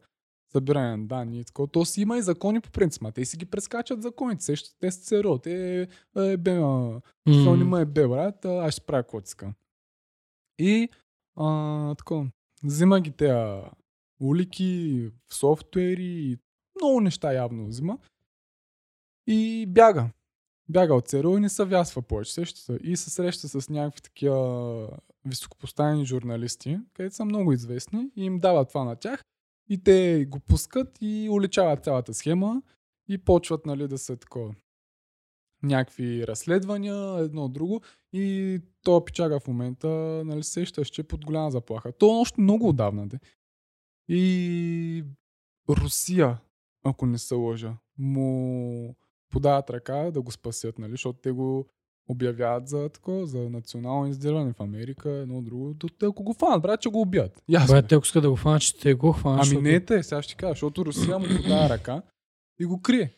събиране 0.52 0.98
на 0.98 1.08
данни. 1.08 1.40
и 1.40 1.46
такова. 1.46 1.68
То 1.68 1.86
си 1.86 2.02
има 2.02 2.18
и 2.18 2.22
закони 2.22 2.62
по 2.62 2.72
принцип, 2.72 3.02
ма 3.02 3.12
те 3.12 3.26
си 3.26 3.38
ги 3.38 3.46
прескачат 3.46 4.02
законите. 4.02 4.44
Сещате, 4.44 4.76
те 4.80 4.92
са 4.92 5.02
ЦРУ. 5.02 5.38
Те 5.38 5.82
е, 6.18 6.38
бе, 6.38 6.60
ме 7.66 7.82
е 7.82 7.86
бе, 7.86 8.08
брат, 8.08 8.46
а, 8.46 8.66
аз 8.66 8.74
ще 8.74 8.82
правя 8.82 9.04
каквото 9.04 9.26
искам. 9.26 9.54
И 10.60 10.90
а, 11.36 11.96
тако, 11.96 12.28
взима 12.64 13.00
ги 13.00 13.12
тези 13.12 13.62
улики, 14.20 15.10
софтуери, 15.34 16.38
много 16.82 17.02
неща 17.02 17.34
явно 17.34 17.68
взима. 17.68 17.98
И 19.28 19.66
бяга. 19.68 20.10
Бяга 20.70 20.96
от 20.96 21.08
ЦРУ 21.08 21.38
и 21.38 21.40
не 21.40 21.50
се 21.50 21.66
вясва 21.66 22.02
повече. 22.02 22.34
Сеща 22.34 22.60
се. 22.60 22.80
И 22.84 22.98
се 22.98 23.10
среща 23.10 23.48
с 23.48 23.70
някакви 23.70 24.02
такива 24.02 24.90
високопоставени 25.26 26.06
журналисти, 26.06 26.80
където 26.94 27.16
са 27.16 27.26
много 27.26 27.54
известни 27.54 28.10
и 28.16 28.26
им 28.26 28.40
дава 28.40 28.66
това 28.66 28.84
на 28.84 28.96
тях. 28.96 29.24
И 29.70 29.84
те 29.84 30.26
го 30.30 30.40
пускат 30.40 30.98
и 31.02 31.30
уличават 31.32 31.84
цялата 31.84 32.14
схема 32.14 32.62
и 33.08 33.18
почват 33.18 33.66
нали, 33.66 33.88
да 33.88 33.98
са 33.98 34.18
такова 34.18 34.56
някакви 35.66 36.28
разследвания, 36.28 37.18
едно 37.20 37.46
от 37.46 37.54
друго. 37.54 37.82
И 38.14 38.60
то 38.84 39.06
пичага 39.06 39.40
в 39.40 39.48
момента, 39.48 39.88
нали, 40.26 40.44
се 40.44 40.52
сещаш, 40.52 40.88
че 40.88 41.02
е 41.02 41.08
под 41.08 41.26
голяма 41.26 41.52
заплаха. 41.52 41.92
То 41.92 42.06
е 42.06 42.22
още 42.22 42.42
много 42.42 42.70
отдавна. 42.70 43.08
Де. 43.08 43.20
И 44.10 45.04
Русия, 45.70 46.38
ако 46.84 47.06
не 47.06 47.18
се 47.18 47.36
лъжа, 47.36 47.74
му 47.98 48.96
подават 49.32 49.70
ръка 49.70 50.12
да 50.12 50.22
го 50.22 50.32
спасят, 50.32 50.80
нали, 50.80 50.92
защото 50.92 51.20
те 51.20 51.32
го 51.32 51.66
обявяват 52.10 52.68
за 52.68 52.90
такова, 52.90 53.26
за 53.26 53.50
национално 53.50 54.08
издирване 54.08 54.54
в 54.54 54.60
Америка, 54.60 55.10
едно 55.10 55.42
друго. 55.42 55.76
То, 55.80 55.88
те, 55.88 56.06
ако 56.06 56.24
го 56.24 56.34
фанат, 56.34 56.62
брат, 56.62 56.82
че 56.82 56.90
го 56.90 57.02
убият. 57.02 57.44
Ясно. 57.50 57.74
Бе, 57.74 57.80
е. 57.80 57.84
те 57.88 57.96
ако 57.96 58.06
искат 58.06 58.24
да 58.24 58.30
го 58.30 58.36
хванат, 58.36 58.62
ще 58.62 58.80
те 58.80 58.94
го 58.94 59.12
хванат. 59.12 59.40
Ами 59.40 59.46
защото- 59.46 59.62
не 59.62 59.86
те, 59.86 60.04
сега 60.04 60.22
ще 60.22 60.34
ти 60.34 60.38
кажа, 60.38 60.52
защото 60.54 60.86
Русия 60.86 61.20
му 61.20 61.26
подава 61.44 61.70
ръка 61.70 62.02
и 62.60 62.66
го 62.66 62.82
крие. 62.82 63.14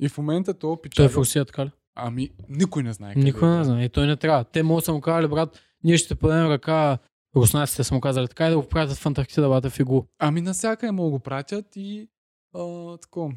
И 0.00 0.08
в 0.08 0.18
момента 0.18 0.54
то 0.54 0.78
Той 0.96 1.04
е 1.04 1.08
в 1.08 1.16
Русия, 1.16 1.44
така 1.44 1.66
ли? 1.66 1.70
Ами, 1.94 2.30
никой 2.48 2.82
не 2.82 2.92
знае. 2.92 3.14
къде 3.14 3.24
Никой 3.24 3.54
е. 3.54 3.56
не 3.58 3.64
знае. 3.64 3.84
И 3.84 3.88
той 3.88 4.06
не 4.06 4.16
трябва. 4.16 4.44
Те 4.44 4.62
могат 4.62 4.82
да 4.82 4.84
са 4.84 4.92
му 4.92 5.00
казали, 5.00 5.28
брат, 5.28 5.60
ние 5.84 5.96
ще 5.96 6.14
подадем 6.14 6.46
ръка. 6.46 6.98
Руснаците 7.36 7.84
са 7.84 7.94
му 7.94 8.00
казали 8.00 8.28
така 8.28 8.46
и 8.46 8.50
да 8.50 8.56
го 8.56 8.68
пратят 8.68 8.96
в 8.96 9.06
Антарктида, 9.06 9.48
брат, 9.48 9.72
в 9.72 9.80
игу. 9.80 10.02
Ами 10.18 10.40
насякъде 10.40 10.92
му 10.92 11.10
го 11.10 11.18
пратят 11.20 11.66
и 11.76 12.08
а, 12.54 12.96
тако. 12.98 13.32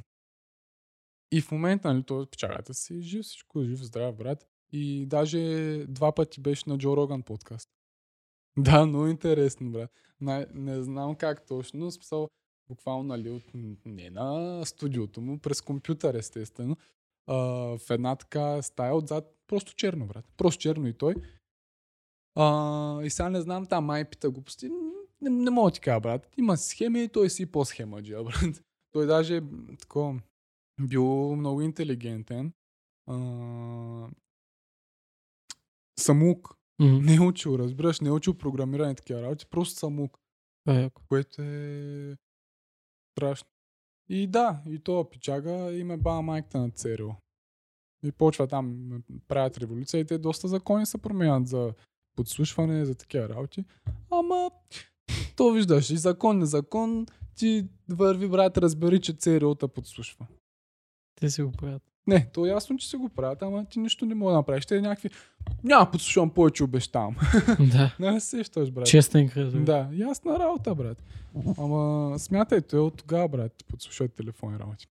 И 1.32 1.41
в 1.41 1.51
момента, 1.51 1.93
нали, 1.93 2.03
той 2.03 2.26
печалята 2.26 2.74
си, 2.74 3.01
жив 3.01 3.26
всичко, 3.26 3.64
жив, 3.64 3.80
здрав, 3.80 4.16
брат. 4.16 4.47
И 4.72 5.06
даже 5.06 5.39
два 5.88 6.12
пъти 6.12 6.41
беше 6.41 6.64
на 6.68 6.78
Джо 6.78 6.97
Роган 6.97 7.22
подкаст. 7.24 7.70
Да, 8.58 8.86
много 8.86 9.08
интересно, 9.08 9.72
брат. 9.72 9.91
Не, 10.22 10.45
не 10.53 10.84
знам 10.84 11.16
как 11.16 11.47
точно, 11.47 11.80
но 11.80 11.91
смисъл, 11.91 12.30
буквално, 12.68 13.03
нали, 13.03 13.30
от, 13.30 13.43
не 13.86 14.09
на 14.09 14.61
студиото 14.66 15.22
му, 15.22 15.39
през 15.39 15.61
компютър, 15.61 16.16
естествено. 16.16 16.78
А, 17.28 17.36
в 17.78 17.89
една 17.89 18.16
така 18.16 18.61
стая 18.61 18.95
отзад, 18.95 19.36
просто 19.47 19.76
черно, 19.76 20.07
брат. 20.07 20.26
Просто 20.38 20.61
черно 20.61 20.88
и 20.88 20.93
той. 20.93 21.16
А, 22.36 23.01
и 23.03 23.09
сега 23.09 23.30
не 23.30 23.41
знам, 23.41 23.66
там 23.66 23.86
май 23.86 24.09
пита 24.09 24.30
глупости. 24.30 24.70
Не, 25.22 25.30
не 25.30 25.49
мога 25.49 25.72
ти 25.72 25.80
кажа, 25.80 25.99
брат. 25.99 26.30
Има 26.38 26.57
схеми 26.57 27.03
и 27.03 27.09
той 27.09 27.30
си 27.30 27.43
и 27.43 27.45
по 27.45 27.66
схема, 27.66 28.03
джия, 28.03 28.24
брат. 28.24 28.63
Той 28.91 29.05
даже 29.05 29.41
м, 29.41 29.78
тако, 29.80 30.16
бил 30.82 31.36
много 31.36 31.61
интелигентен. 31.61 32.53
А, 33.07 33.16
самук. 35.99 36.55
Мгм. 36.80 37.05
Не 37.05 37.16
е 37.16 37.20
учил, 37.20 37.55
разбираш, 37.59 37.99
не 37.99 38.09
е 38.09 38.11
учил 38.11 38.34
програмиране 38.34 38.95
такива 38.95 39.22
работи, 39.22 39.45
просто 39.45 39.80
самук, 39.80 40.18
Това 40.66 40.80
е 40.80 40.84
яко. 40.84 41.01
което 41.09 41.41
е 41.41 42.18
страшно. 43.16 43.47
И 44.09 44.28
да, 44.28 44.61
и 44.70 44.80
то 44.80 45.09
пичага 45.09 45.74
и 45.74 45.84
ме 45.84 45.97
бава 45.97 46.22
майката 46.22 46.59
на 46.59 46.72
ЦРУ. 46.72 47.11
И 48.03 48.11
почва 48.11 48.47
там, 48.47 48.89
правят 49.28 49.57
революция 49.57 49.99
и 49.99 50.05
те 50.05 50.18
доста 50.18 50.47
закони 50.47 50.86
се 50.86 50.97
променят 50.97 51.47
за 51.47 51.74
подслушване, 52.16 52.86
за 52.86 52.95
такива 52.95 53.30
работи. 53.30 53.66
Ама, 54.11 54.51
то 55.36 55.51
виждаш, 55.51 55.89
и 55.89 55.97
закон, 55.97 56.39
не 56.39 56.45
закон, 56.45 57.05
ти 57.36 57.68
върви, 57.89 58.28
брат, 58.28 58.57
разбери, 58.57 59.01
че 59.01 59.13
ЦРУ 59.13 59.55
те 59.55 59.68
подслушва. 59.68 60.28
Те 61.16 61.30
си 61.30 61.41
го 61.41 61.51
правят. 61.51 61.94
Не, 62.08 62.28
то 62.34 62.45
е 62.45 62.49
ясно, 62.49 62.78
че 62.78 62.89
си 62.89 62.95
го 62.95 63.10
правят, 63.10 63.41
ама 63.41 63.66
ти 63.66 63.80
нищо 63.80 64.06
не 64.06 64.16
мога 64.16 64.32
да 64.32 64.38
направиш. 64.38 64.66
Те 64.66 64.82
някакви, 64.82 65.10
няма 65.64 65.91
подслушвам 65.91 66.30
повече, 66.30 66.64
обещавам. 66.64 67.16
да. 67.72 67.95
не 67.99 68.20
се 68.20 68.28
сещаш, 68.28 68.72
брат. 68.72 68.86
Честен 68.86 69.30
кръст. 69.30 69.66
Да, 69.66 69.89
ясна 69.93 70.39
работа, 70.39 70.76
брат. 70.76 71.03
Ама 71.58 72.14
смятай, 72.20 72.62
той 72.62 72.80
от 72.80 72.97
тогава, 72.97 73.28
брат, 73.28 73.51
подслушват 73.68 74.14
телефони 74.14 74.60
работи. 74.60 74.88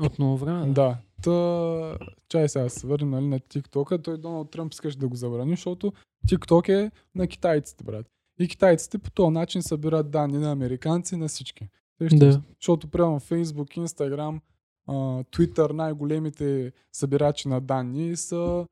От 0.00 0.18
много 0.18 0.36
време. 0.36 0.66
Да. 0.66 0.72
Да. 0.72 0.96
Та, 1.22 2.06
чай 2.28 2.48
сега 2.48 2.68
се 2.68 2.86
върнем 2.86 3.10
нали, 3.10 3.26
на 3.26 3.40
TikTok. 3.40 4.04
Той 4.04 4.18
Доналд 4.18 4.50
Тръмп 4.50 4.72
искаше 4.72 4.98
да 4.98 5.08
го 5.08 5.16
забрани, 5.16 5.50
защото 5.50 5.92
TikTok 6.28 6.68
е 6.68 6.90
на 7.14 7.26
китайците, 7.26 7.84
брат. 7.84 8.06
И 8.38 8.48
китайците 8.48 8.98
по 8.98 9.10
този 9.10 9.30
начин 9.30 9.62
събират 9.62 10.10
данни 10.10 10.38
на 10.38 10.52
американци 10.52 11.14
и 11.14 11.18
на 11.18 11.28
всички. 11.28 11.68
Да. 12.00 12.32
се? 12.32 12.40
Защото 12.60 12.88
прямо 12.88 13.20
Facebook, 13.20 13.78
Instagram, 13.78 14.40
Twitter, 14.88 15.72
най-големите 15.72 16.72
събирачи 16.92 17.48
на 17.48 17.60
данни 17.60 18.16
са, 18.16 18.66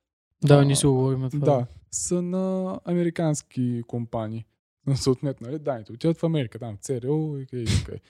Да, 0.44 0.58
А, 0.58 0.64
ние 0.64 0.76
си 0.76 0.86
го 0.86 0.92
говорим 0.94 1.30
това. 1.30 1.44
да, 1.44 1.66
са 1.90 2.22
на 2.22 2.80
американски 2.84 3.82
компании. 3.86 4.44
Съответно, 4.94 5.46
нали, 5.46 5.58
данните 5.58 5.92
отиват 5.92 6.18
в 6.18 6.24
Америка, 6.24 6.58
там 6.58 6.76
ЦРУ 6.80 7.38
и 7.38 7.46
къде. 7.46 8.00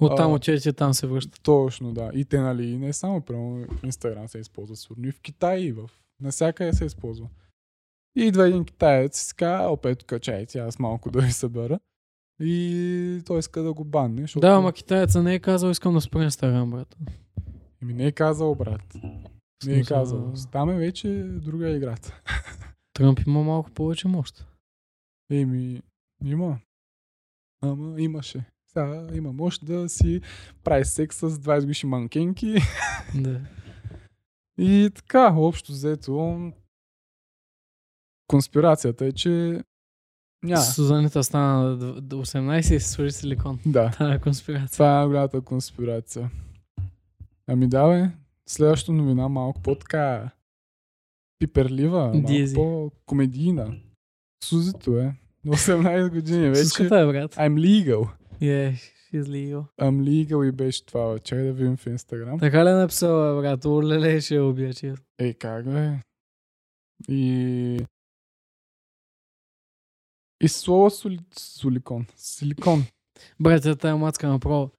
Оттам 0.00 0.32
А, 0.32 0.34
отивате, 0.34 0.72
там 0.72 0.94
се 0.94 1.06
връщат. 1.06 1.40
Точно, 1.42 1.92
да. 1.92 2.10
И 2.14 2.24
те, 2.24 2.40
нали, 2.40 2.66
и 2.66 2.78
не 2.78 2.92
само, 2.92 3.20
прямо 3.20 3.66
Инстаграм 3.84 4.28
се 4.28 4.38
използва 4.38 4.76
сигурно. 4.76 5.08
И 5.08 5.12
в 5.12 5.20
Китай, 5.20 5.60
и 5.60 5.72
в... 5.72 5.90
Насякъде 6.20 6.72
се 6.72 6.84
използва. 6.84 7.28
И 8.16 8.22
идва 8.22 8.48
един 8.48 8.64
китаец 8.64 9.22
и 9.22 9.24
си 9.24 9.34
казва, 9.36 9.72
опет, 9.72 10.04
качайте, 10.04 10.58
аз 10.58 10.78
малко 10.78 11.10
да 11.10 11.20
ви 11.20 11.32
събера. 11.32 11.78
И 12.40 13.22
той 13.26 13.38
иска 13.38 13.62
да 13.62 13.72
го 13.72 13.84
банне, 13.84 14.20
защото... 14.20 14.40
Да, 14.40 14.52
ама 14.52 14.72
китаеца 14.72 15.22
не 15.22 15.34
е 15.34 15.38
казал, 15.38 15.70
искам 15.70 15.94
да 15.94 16.00
спра 16.00 16.24
Инстаграм, 16.24 16.70
брат. 16.70 16.96
Еми 17.84 17.94
не 17.94 18.06
е 18.06 18.12
казал, 18.12 18.54
брат. 18.54 18.94
Не 19.64 19.74
е 19.74 19.84
казал. 19.84 20.32
Там 20.52 20.70
е 20.70 20.76
вече 20.76 21.08
друга 21.24 21.70
играта. 21.70 22.20
Тръмп 22.92 23.20
има 23.20 23.42
малко 23.42 23.70
повече 23.70 24.08
мощ. 24.08 24.46
Еми, 25.30 25.82
има. 26.24 26.58
Ама 27.62 28.00
имаше. 28.00 28.44
Сега 28.68 29.06
има 29.14 29.32
мощ 29.32 29.64
да 29.64 29.88
си 29.88 30.20
прави 30.64 30.84
секс 30.84 31.16
с 31.16 31.30
20 31.30 31.60
годишни 31.60 31.88
манкенки. 31.88 32.54
Да. 33.14 33.40
И 34.58 34.90
така, 34.94 35.34
общо 35.34 35.72
взето, 35.72 36.52
конспирацията 38.26 39.06
е, 39.06 39.12
че 39.12 39.62
няма. 40.42 40.62
Сузанита 40.62 41.24
стана 41.24 41.76
д- 41.76 42.00
д- 42.00 42.16
18 42.16 42.58
и 42.58 42.80
се 42.80 42.80
свържи 42.80 43.12
силикон. 43.12 43.58
Да, 43.66 43.90
Това 43.90 44.14
е 44.14 44.20
конспирация. 44.20 44.68
това 44.68 45.02
е 45.02 45.06
голямата 45.06 45.40
конспирация. 45.40 46.30
Ами 47.46 47.68
да, 47.68 47.88
бе, 47.88 48.10
следващата 48.48 48.92
новина 48.92 49.28
малко 49.28 49.62
по-така 49.62 50.30
пиперлива, 51.38 52.00
малко 52.00 52.26
Дизи. 52.26 52.54
по-комедийна. 52.54 53.80
Сузито 54.44 54.98
е. 54.98 55.14
На 55.44 55.52
18 55.56 56.10
години 56.10 56.48
вече. 56.48 56.64
Суската 56.64 56.98
е, 57.00 57.06
брат. 57.06 57.34
I'm 57.34 57.54
legal. 57.54 58.08
Yeah, 58.40 58.72
she's 58.72 59.22
legal. 59.24 59.64
I'm 59.80 60.02
legal 60.02 60.48
и 60.48 60.52
беше 60.52 60.86
това. 60.86 61.18
Чай 61.18 61.42
да 61.42 61.52
видим 61.52 61.76
в 61.76 61.86
Инстаграм. 61.86 62.38
Така 62.38 62.64
ли 62.64 62.68
е 62.68 62.72
написала, 62.72 63.40
брат? 63.40 63.64
Олеле, 63.64 64.20
ще 64.20 64.40
убия, 64.40 64.74
че. 64.74 64.94
Ей, 65.18 65.34
как 65.34 65.64
бе? 65.64 65.98
И... 67.08 67.86
И 70.40 70.48
слово 70.48 70.90
соли... 70.90 71.18
соликон. 71.38 72.06
Силикон. 72.16 72.84
Брат, 73.40 73.80
тая 73.80 73.96
мацка 73.96 74.28
направо. 74.28 74.70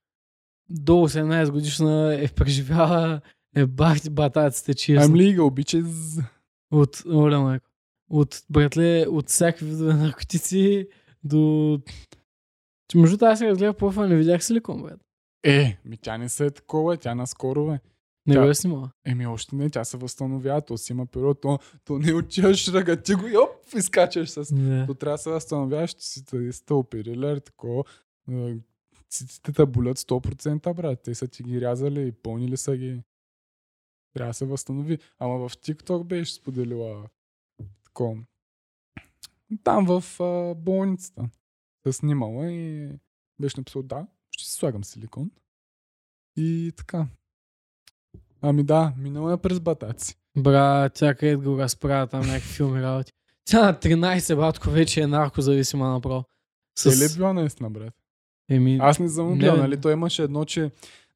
До 0.70 0.92
18 0.92 1.50
годишна 1.50 2.14
е 2.20 2.28
преживяла 2.28 3.20
е 3.56 3.66
бахти 3.66 4.10
батаците, 4.10 4.74
че 4.74 4.92
I'm 4.92 5.06
legal, 5.06 5.38
bitches. 5.38 6.22
От, 6.70 7.02
оля 7.12 7.40
майко. 7.40 7.66
От, 8.10 8.42
братле, 8.50 9.06
от 9.08 9.28
всякакви 9.28 9.66
видове 9.66 9.94
наркотици 9.94 10.88
до... 11.24 11.80
Че 12.88 12.98
между 12.98 13.16
тази 13.16 13.38
сега 13.38 13.54
гледах 13.54 13.76
профил, 13.76 14.02
не 14.02 14.16
видях 14.16 14.44
силикон, 14.44 14.82
брат. 14.82 15.00
Е, 15.44 15.78
ми 15.84 15.96
тя 15.96 16.18
не 16.18 16.28
се 16.28 16.46
е 16.46 16.50
такова, 16.50 16.96
тя 16.96 17.14
наскоро 17.14 17.66
бе. 17.66 17.78
Не 18.26 18.34
Тя- 18.34 18.42
го 18.42 18.48
е 18.50 18.54
снимала. 18.54 18.90
Еми 19.04 19.26
още 19.26 19.56
не, 19.56 19.70
тя 19.70 19.84
се 19.84 19.96
възстановява, 19.96 20.60
то 20.60 20.78
си 20.78 20.92
има 20.92 21.06
период, 21.06 21.40
то, 21.40 21.58
то 21.84 21.98
не 21.98 22.14
отиваш 22.14 22.68
ръга, 22.68 22.96
ти 22.96 23.14
го 23.14 23.26
и 23.26 23.36
оп, 23.36 23.74
изкачаш 23.76 24.30
с... 24.30 24.54
Да. 24.54 24.86
То 24.86 24.94
трябва 24.94 25.14
да 25.14 25.18
се 25.18 25.30
възстановяваш, 25.30 25.90
че 25.90 26.06
си 26.06 26.24
тъй 26.24 26.52
сте 26.52 26.72
оперирали, 26.72 27.40
такова. 27.40 27.84
Циците 29.10 29.52
те 29.52 29.66
болят 29.66 29.98
100%, 29.98 30.74
брат. 30.74 31.02
Те 31.02 31.14
са 31.14 31.28
ти 31.28 31.42
ги 31.42 31.60
рязали, 31.60 32.12
пълнили 32.12 32.56
са 32.56 32.76
ги. 32.76 33.02
Трябва 34.14 34.30
да 34.30 34.34
се 34.34 34.46
възстанови. 34.46 34.98
Ама 35.18 35.48
в 35.48 35.52
TikTok 35.52 36.04
беше 36.04 36.34
споделила 36.34 37.08
такова. 37.84 38.16
Там 39.64 39.86
в 39.86 40.20
а, 40.20 40.54
болницата. 40.54 41.28
Се 41.86 41.92
снимала 41.92 42.52
и 42.52 42.90
беше 43.40 43.60
написал, 43.60 43.82
да, 43.82 44.06
ще 44.30 44.44
си 44.44 44.52
слагам 44.52 44.84
силикон. 44.84 45.30
И 46.36 46.72
така. 46.76 47.06
Ами 48.40 48.64
да, 48.64 48.94
минала 48.96 49.32
е 49.32 49.36
през 49.36 49.60
батаци. 49.60 50.16
Брат, 50.38 50.94
тя 50.94 51.14
къде 51.14 51.36
го 51.36 51.58
разправя 51.58 52.06
там 52.06 52.26
някакви 52.26 52.48
филми 52.48 52.82
работи. 52.82 53.12
Тя 53.44 53.66
на 53.66 53.74
13, 53.74 54.36
братко, 54.36 54.70
вече 54.70 55.00
е 55.02 55.06
наркозависима 55.06 55.88
направо. 55.88 56.24
С... 56.78 56.86
Е 56.86 56.96
ли 56.96 57.12
е 57.12 57.16
била 57.16 57.32
наистина, 57.32 57.70
брат? 57.70 57.94
Еми, 58.48 58.78
Аз 58.80 58.98
не 58.98 59.08
съм 59.08 59.38
гледал, 59.38 59.54
бе. 59.56 59.60
нали? 59.62 59.80
Той 59.80 59.92
имаше 59.92 60.22
едно, 60.22 60.44
че... 60.44 60.70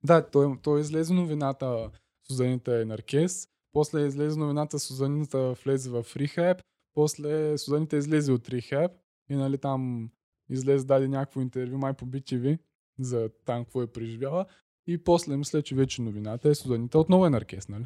Да, 0.05 0.31
той, 0.31 0.59
той 0.63 0.81
излезе 0.81 1.13
новината 1.15 1.91
Сузанита 2.29 2.81
е 2.81 2.85
наркес, 2.85 3.49
после 3.73 4.07
излезе 4.07 4.39
новината 4.39 4.79
Сузанита 4.79 5.53
влезе 5.65 5.91
в 5.91 6.07
рехаб, 6.17 6.63
после 6.95 7.59
Сузанита 7.59 7.97
излезе 7.97 8.33
от 8.33 8.49
рехаб 8.49 8.93
и 9.31 9.35
нали 9.35 9.59
там 9.59 10.11
излезе 10.51 10.87
даде 10.87 11.09
някакво 11.09 11.41
интервю 11.41 11.79
май 11.79 11.93
по 11.93 12.07
BTV 12.07 12.59
за 12.99 13.31
там 13.45 13.65
какво 13.65 13.83
е 13.83 13.87
преживяла 13.87 14.47
и 14.87 15.05
после 15.05 15.37
мисля, 15.37 15.63
че 15.63 15.75
вече 15.75 16.03
новината 16.03 16.49
е 16.49 16.55
Сузанита 16.55 16.99
отново 16.99 17.27
е 17.27 17.31
наркес, 17.31 17.69
нали? 17.69 17.85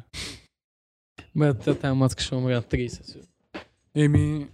брат, 1.35 1.59
тя 1.63 1.75
тая 1.75 1.95
мацка 1.95 2.23
ще 2.23 2.35
умре 2.35 2.55
на 2.55 2.63
30. 2.63 2.87
си. 2.87 3.19
Еми, 3.95 4.47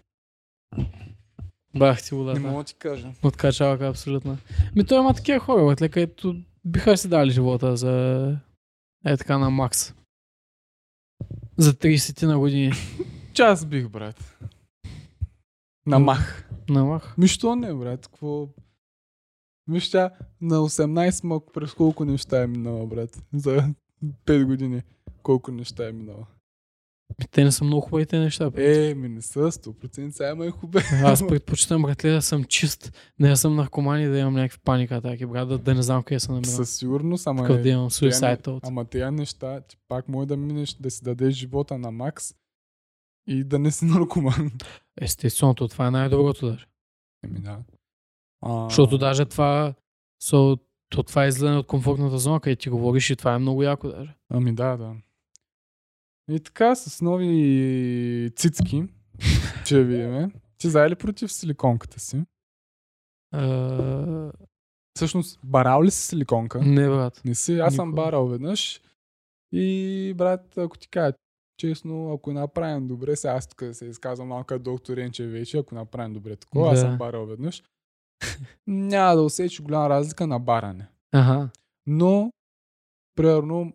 Бах 1.76 2.03
ти 2.03 2.15
не 2.15 2.17
водата. 2.17 2.39
мога 2.39 2.57
да 2.57 2.63
ти 2.63 2.74
кажа. 2.74 3.13
Откачалка 3.24 3.88
абсолютно. 3.88 4.38
Ми 4.76 4.86
той 4.86 4.99
има 4.99 5.13
такива 5.13 5.39
хора, 5.39 5.65
братле, 5.65 5.89
където 5.89 6.36
биха 6.65 6.97
си 6.97 7.09
дали 7.09 7.32
живота 7.32 7.78
за 7.78 8.38
е 9.05 9.17
така 9.17 9.38
на 9.38 9.49
макс. 9.49 9.93
За 11.57 11.74
30 11.74 12.26
на 12.26 12.39
години. 12.39 12.74
Час 13.34 13.65
бих, 13.65 13.89
брат. 13.89 14.38
На 15.86 15.99
мах. 15.99 16.49
На 16.69 16.86
мах. 16.86 17.17
Ми 17.17 17.28
що 17.28 17.55
не, 17.55 17.74
брат? 17.74 18.07
Какво... 18.07 18.47
Виж 19.67 19.91
тя, 19.91 20.11
на 20.41 20.55
18 20.55 21.24
малко 21.24 21.51
през 21.53 21.74
колко 21.74 22.05
неща 22.05 22.43
е 22.43 22.47
минала, 22.47 22.86
брат. 22.86 23.24
За 23.34 23.74
5 24.26 24.45
години. 24.45 24.82
Колко 25.24 25.51
неща 25.51 25.88
е 25.88 25.91
минала. 25.91 26.28
Те 27.32 27.43
не 27.43 27.51
са 27.51 27.63
много 27.63 27.82
хубавите 27.82 28.19
неща. 28.19 28.51
Е, 28.55 28.93
ми 28.93 29.09
не 29.09 29.22
са 29.22 29.39
100%, 29.39 30.09
сега 30.09 30.45
и 30.45 30.49
хубаво. 30.49 30.86
Аз 31.03 31.28
предпочитам, 31.28 31.82
братле, 31.82 32.11
да 32.11 32.22
съм 32.22 32.43
чист, 32.43 32.93
не 33.19 33.30
да 33.30 33.38
съм 33.38 33.55
наркоман 33.55 34.01
и 34.01 34.07
да 34.07 34.17
имам 34.17 34.34
някакви 34.34 34.59
паника 34.59 34.95
атаки, 34.95 35.26
брат, 35.26 35.49
да, 35.49 35.57
да 35.57 35.76
не 35.76 35.82
знам 35.82 36.03
къде 36.03 36.19
се 36.19 36.32
намирам. 36.32 36.51
Със 36.51 36.76
сигурност, 36.76 37.28
ама, 37.28 37.41
Такъв 37.41 37.61
да 37.61 37.69
е, 37.69 37.72
имам 37.72 37.84
не- 37.84 37.89
thoughts. 38.38 38.59
ама 38.63 38.86
тези 38.86 39.11
неща, 39.11 39.61
ти 39.61 39.78
пак 39.88 40.07
може 40.09 40.28
да 40.28 40.38
минеш, 40.38 40.74
да 40.74 40.91
си 40.91 41.03
дадеш 41.03 41.34
живота 41.34 41.78
на 41.78 41.91
макс 41.91 42.34
и 43.28 43.43
да 43.43 43.59
не 43.59 43.72
си 43.72 43.86
наркоман. 43.86 44.51
Естествено, 45.01 45.53
то 45.53 45.67
това 45.67 45.88
е 45.88 45.91
най-доброто 45.91 46.45
даже. 46.47 46.65
Еми 47.26 47.39
да. 47.39 47.57
А, 48.41 48.69
Защото 48.69 48.97
даже 48.97 49.26
това, 49.26 49.74
so, 50.24 50.59
то 50.89 51.03
това 51.03 51.26
е 51.26 51.28
излизане 51.28 51.57
от 51.57 51.67
комфортната 51.67 52.17
зона, 52.17 52.39
където 52.39 52.61
ти 52.61 52.69
говориш 52.69 53.09
и 53.09 53.15
това 53.15 53.34
е 53.34 53.39
много 53.39 53.63
яко 53.63 53.88
даже. 53.88 54.15
Ами 54.30 54.55
да, 54.55 54.78
да. 54.78 54.95
И 56.30 56.39
така, 56.39 56.76
с 56.76 57.01
нови 57.01 58.32
цицки, 58.36 58.84
че 59.65 59.84
видиме. 59.84 60.32
Ти 60.57 60.69
за 60.69 60.89
ли 60.89 60.95
против 60.95 61.32
силиконката 61.34 61.99
си? 61.99 62.24
А, 63.34 64.32
Всъщност, 64.95 65.39
барал 65.43 65.84
ли 65.84 65.91
си 65.91 66.07
силиконка? 66.07 66.61
не, 66.61 66.88
брат. 66.88 67.22
Не 67.26 67.36
си. 67.36 67.59
Аз 67.59 67.76
съм 67.76 67.88
Никога. 67.89 68.01
барал 68.03 68.28
веднъж. 68.28 68.82
И, 69.51 70.13
брат, 70.17 70.57
ако 70.57 70.78
ти 70.78 70.88
кажа, 70.89 71.13
честно, 71.57 72.13
ако 72.13 72.34
направим 72.34 72.88
добре, 72.88 73.15
сега 73.15 73.34
аз 73.34 73.47
тук 73.47 73.63
се 73.72 73.86
изказвам 73.86 74.28
малко 74.28 74.45
като 74.45 74.63
доктор 74.63 74.97
Енче 74.97 75.28
вече, 75.28 75.57
ако 75.57 75.76
направим 75.76 76.13
добре 76.13 76.36
такова, 76.36 76.67
аз 76.67 76.80
Да. 76.80 76.82
съм 76.82 76.97
барал 76.97 77.26
веднъж, 77.26 77.63
няма 78.67 79.15
да 79.15 79.22
усетиш 79.22 79.61
голяма 79.61 79.89
разлика 79.89 80.28
на 80.28 80.39
баране. 80.39 80.88
Ага. 81.11 81.49
Но, 81.88 82.32
примерно, 83.15 83.74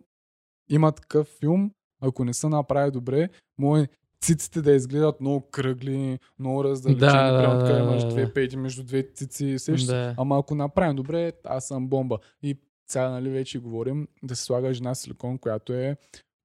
има 0.69 0.91
такъв 0.91 1.27
филм, 1.27 1.71
ако 2.01 2.25
не 2.25 2.33
са 2.33 2.49
направи 2.49 2.91
добре, 2.91 3.29
може 3.57 3.87
циците 4.21 4.61
да 4.61 4.71
изгледат 4.71 5.21
много 5.21 5.49
кръгли, 5.51 6.19
много 6.39 6.63
раздалечени, 6.63 7.11
Да, 7.11 7.31
да, 7.31 7.39
прямо 7.43 7.59
така 7.59 7.73
да, 7.73 7.79
имаш 7.79 8.03
да, 8.03 8.09
две 8.09 8.25
да. 8.25 8.33
пети 8.33 8.57
между 8.57 8.83
две 8.83 9.03
цици, 9.13 9.59
сещаш? 9.59 9.83
Да. 9.83 10.15
Ама 10.17 10.39
ако 10.39 10.55
направим 10.55 10.95
добре, 10.95 11.31
аз 11.43 11.67
съм 11.67 11.87
бомба. 11.87 12.17
И 12.43 12.57
сега, 12.87 13.09
нали, 13.09 13.29
вече 13.29 13.59
говорим 13.59 14.07
да 14.23 14.35
се 14.35 14.43
слага 14.43 14.73
жена 14.73 14.95
силикон, 14.95 15.37
която 15.37 15.73
е 15.73 15.97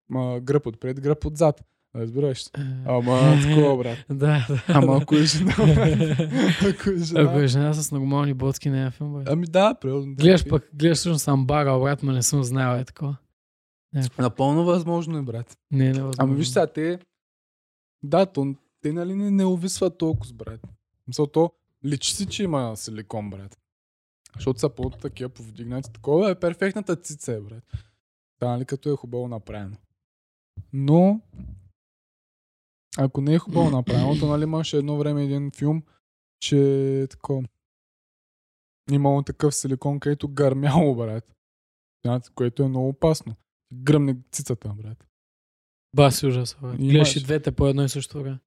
ма, 0.09 0.40
гръб 0.40 0.66
отпред, 0.66 1.00
гръб 1.00 1.24
отзад. 1.24 1.64
Разбираш? 1.96 2.44
Ама 2.86 3.36
такова, 3.42 3.76
брат. 3.76 3.98
Да, 4.11 4.46
да. 4.48 4.62
Ама 4.68 4.98
ако 5.03 5.14
е 5.14 5.22
жена, 5.24 5.53
ако 6.70 6.90
е 6.90 6.96
жена... 6.96 7.20
Ако 7.22 7.38
е 7.38 7.46
жена 7.46 7.72
с 7.72 7.92
нормални 7.92 8.34
ботки, 8.34 8.70
не 8.70 8.86
е 8.86 8.90
филм, 8.90 9.12
брат. 9.12 9.28
Ами 9.30 9.46
да, 9.46 9.74
примерно. 9.74 10.14
да. 10.14 10.22
Гледаш 10.22 10.48
пък, 10.48 10.70
гледаш 10.74 10.98
всъщност 10.98 11.24
съм 11.24 11.46
барал, 11.46 11.80
брат, 11.80 12.03
ма 12.03 12.12
не 12.12 12.22
съм 12.22 12.42
знаел 12.42 12.80
е 12.80 12.84
такова. 12.84 13.16
Някакво. 13.95 14.22
Напълно 14.22 14.64
възможно 14.64 15.18
е, 15.18 15.22
брат. 15.22 15.59
Не, 15.70 15.78
не 15.78 15.90
е 15.90 15.93
възможно. 15.93 16.14
Ами 16.18 16.34
виж 16.34 16.49
сега, 16.49 16.66
те... 16.66 16.99
Да, 18.03 18.26
то, 18.26 18.55
те 18.80 18.93
нали 18.93 19.14
не, 19.14 19.30
не 19.30 19.45
увисват 19.45 19.99
толкова, 19.99 20.34
брат. 20.34 20.61
Мисъл, 21.07 21.26
то 21.26 21.53
личи 21.84 22.14
си, 22.14 22.26
че 22.26 22.43
има 22.43 22.76
силикон, 22.76 23.30
брат. 23.30 23.59
Защото 24.34 24.61
са 24.61 24.68
по-такива 24.68 25.30
повдигнати. 25.30 25.93
Такова 25.93 26.30
е 26.30 26.40
перфектната 26.40 26.97
цица, 26.97 27.32
е, 27.32 27.40
брат. 27.40 27.64
Та, 28.38 28.49
нали, 28.49 28.64
като 28.64 28.93
е 28.93 28.97
хубаво 28.97 29.28
направено. 29.28 29.76
Но, 30.72 31.20
ако 32.99 33.20
не 33.20 33.34
е 33.34 33.38
хубаво 33.38 33.70
направено, 33.70 34.20
то 34.20 34.26
нали 34.26 34.43
имаше 34.43 34.76
едно 34.76 34.97
време 34.97 35.24
един 35.24 35.51
филм, 35.51 35.82
че 36.40 36.59
е 37.03 37.07
тако... 37.07 37.43
Имало 38.90 39.22
такъв 39.22 39.55
силикон, 39.55 40.01
където 40.01 40.28
гърмяло, 40.28 40.97
брат. 40.97 41.34
Което 42.34 42.62
е 42.62 42.68
много 42.68 42.88
опасно. 42.88 43.34
Гръмне 43.73 44.16
цицата, 44.33 44.68
брат. 44.68 45.07
Баси 45.97 46.27
ужас. 46.27 46.57
бе. 46.62 46.77
Гледаш 46.77 47.16
и 47.16 47.23
двете 47.23 47.53
по 47.53 47.66
едно 47.66 47.85
и 47.85 47.89
също 47.89 48.23
време. 48.23 48.39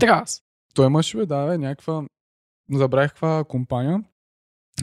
Трас. 0.00 0.42
той 0.74 0.86
имаше, 0.86 1.16
бе, 1.16 1.26
да, 1.26 1.46
бе, 1.46 1.58
някаква... 1.58 2.06
Забравих 2.72 3.10
каква 3.10 3.44
компания. 3.44 4.04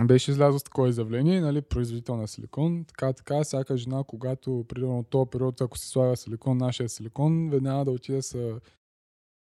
Беше 0.04 0.32
излязло 0.32 0.60
с 0.60 0.64
такова 0.64 0.90
изявление, 0.90 1.42
нали, 1.42 1.62
производител 1.62 2.18
на 2.18 2.28
силикон. 2.28 2.86
Така, 2.86 3.14
така, 3.14 3.44
всяка 3.44 3.78
жена, 3.78 4.04
когато, 4.08 4.66
примерно, 4.70 5.04
този 5.04 5.30
период, 5.30 5.62
ако 5.62 5.78
си 5.78 5.88
слага 5.88 6.18
силикон, 6.18 6.58
нашия 6.58 6.90
силикон, 6.90 7.50
веднага 7.50 7.86
да 7.86 7.92
отиде 7.92 8.22
са 8.22 8.60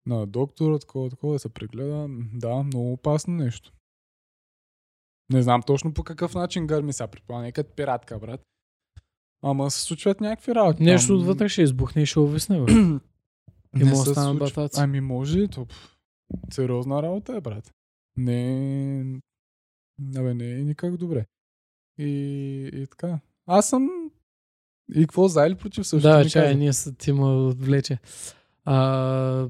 на 0.06 0.26
доктор, 0.26 0.78
такова, 0.78 1.10
такова, 1.10 1.32
да 1.32 1.38
се 1.38 1.48
прегледа. 1.48 2.06
Да, 2.34 2.62
много 2.62 2.92
опасно 2.92 3.34
нещо. 3.34 3.72
Не 5.32 5.42
знам 5.42 5.62
точно 5.62 5.94
по 5.94 6.04
какъв 6.04 6.34
начин 6.34 6.66
гърми 6.66 6.92
сега, 6.92 7.08
предполагам, 7.08 7.44
нека 7.44 7.64
пиратка, 7.64 8.18
брат. 8.18 8.40
Ама 9.42 9.70
се 9.70 9.80
случват 9.80 10.20
някакви 10.20 10.54
работи. 10.54 10.82
Нещо 10.82 11.06
там. 11.06 11.16
отвътре 11.16 11.48
ще 11.48 11.62
избухне 11.62 12.02
и 12.02 12.06
ще 12.06 12.20
увисне. 12.20 12.60
Бе. 12.60 12.72
И 13.80 13.84
може 13.84 14.04
да 14.10 14.14
случва. 14.14 14.34
батаци. 14.34 14.80
Ами 14.80 15.00
може, 15.00 15.48
то 15.48 15.66
пф, 15.66 15.96
сериозна 16.50 17.02
работа 17.02 17.36
е, 17.36 17.40
брат. 17.40 17.72
Не 18.16 19.00
е... 19.00 19.04
Абе, 20.16 20.34
не 20.34 20.50
е 20.50 20.64
никак 20.64 20.96
добре. 20.96 21.26
И, 21.98 22.10
и 22.72 22.86
така. 22.86 23.18
Аз 23.46 23.68
съм... 23.68 23.88
И 24.94 25.00
какво 25.00 25.28
за 25.28 25.46
или 25.46 25.54
против 25.54 25.86
също? 25.86 26.08
Да, 26.08 26.28
чай, 26.28 26.54
ние 26.54 26.72
са 26.72 26.94
ти 26.94 27.12
ме 27.12 27.24
отвлече. 27.24 27.98
А, 28.64 29.48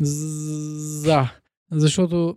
за. 0.00 1.28
Защото 1.70 2.36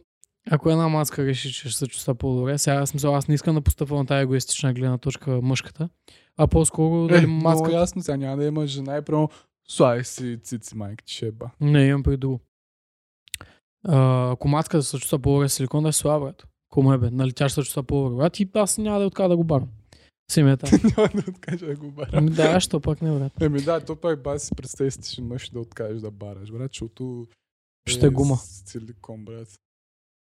ако 0.51 0.69
една 0.69 0.87
маска 0.87 1.25
реши, 1.25 1.53
че 1.53 1.69
ще 1.69 1.77
се 1.77 1.87
чувства 1.87 2.15
по-добре, 2.15 2.57
сега 2.57 2.75
аз 2.75 2.89
смисъл, 2.89 3.15
аз 3.15 3.27
не 3.27 3.35
искам 3.35 3.55
да 3.55 3.61
постъпвам 3.61 3.99
на 3.99 4.05
тази 4.05 4.21
егоистична 4.21 4.73
гледна 4.73 4.97
точка 4.97 5.41
мъжката, 5.41 5.89
а 6.37 6.47
по-скоро 6.47 7.05
Е, 7.05 7.07
дали 7.07 7.25
много 7.27 7.43
маската... 7.43 7.75
ясно, 7.75 8.01
сега 8.03 8.17
няма 8.17 8.37
да 8.37 8.45
има 8.45 8.67
жена 8.67 8.97
и 8.97 9.01
прямо 9.01 9.29
слагай 9.67 10.03
си 10.03 10.39
цици, 10.43 10.77
майка 10.77 11.05
ти 11.05 11.13
ще 11.13 11.27
е 11.27 11.31
ба. 11.31 11.49
Не, 11.61 11.87
имам 11.87 12.03
преди 12.03 12.17
друго. 12.17 12.39
А, 13.87 14.31
ако 14.31 14.47
маската 14.47 14.83
се 14.83 14.97
чувства 14.99 15.19
по-добре 15.19 15.49
силикон, 15.49 15.83
да 15.83 15.89
е 15.89 15.93
слаба, 15.93 16.25
брат. 16.25 16.47
Кому 16.69 16.93
е 16.93 16.97
бе, 16.97 17.09
нали 17.11 17.33
тя 17.33 17.49
ще 17.49 17.53
се 17.55 17.61
чувства 17.61 17.83
по-добре. 17.83 18.15
брат, 18.17 18.39
И 18.39 18.49
аз 18.53 18.77
няма 18.77 18.99
да 18.99 19.05
откада 19.05 19.29
да 19.29 19.37
го 19.37 19.43
барам. 19.43 19.67
Семията. 20.31 20.77
Няма 20.97 21.09
да 21.15 21.23
откажа 21.29 21.65
да 21.65 21.75
го 21.75 21.91
бара. 21.91 22.09
Ами 22.13 22.29
да, 22.29 22.59
що 22.59 22.79
пък 22.79 23.01
не, 23.01 23.19
брат. 23.19 23.41
Еми 23.41 23.61
да, 23.61 23.79
то 23.79 23.95
пак 23.95 24.23
ба 24.23 24.39
си 24.39 24.55
представи 24.55 24.91
си, 24.91 25.15
че 25.15 25.21
мъж 25.21 25.49
да 25.49 25.59
откажеш 25.59 26.01
да 26.01 26.11
бараш, 26.11 26.51
брат, 26.51 26.71
защото... 26.73 27.27
Ще 27.89 28.05
е 28.05 28.09
гума. 28.09 28.35
Силикон, 28.37 29.25
брат. 29.25 29.47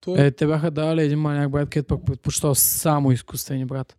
То 0.01 0.18
е, 0.18 0.26
Е, 0.26 0.32
те 0.32 0.47
бяха 0.47 0.72
дали 0.72 1.01
един 1.01 1.20
маняк, 1.20 1.51
брат, 1.51 1.70
където 1.70 1.97
пък 1.97 2.05
предпочитал 2.05 2.55
само 2.55 3.12
изкуствени, 3.12 3.66
брат. 3.66 3.97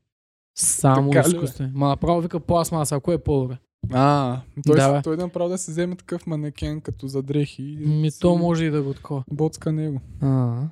Само 0.61 1.11
Така. 1.11 1.71
Ма 1.75 1.89
направо 1.89 2.21
вика 2.21 2.41
пластмаса, 2.41 2.97
ако 2.97 3.13
е 3.13 3.19
по-добре. 3.19 3.59
А, 3.93 4.41
той, 4.67 4.77
Да, 4.77 4.93
бе. 4.93 5.03
той 5.03 5.17
направо 5.17 5.49
да 5.49 5.59
се 5.59 5.71
вземе 5.71 5.97
такъв 5.97 6.27
манекен 6.27 6.81
като 6.81 7.07
за 7.07 7.23
дрехи. 7.23 7.63
Ми 7.81 8.11
си 8.11 8.21
то 8.21 8.37
може 8.37 8.65
и 8.65 8.71
да 8.71 8.83
го 8.83 8.95
такова. 8.95 9.25
Боцка 9.31 9.73
него. 9.73 10.01
А, 10.21 10.63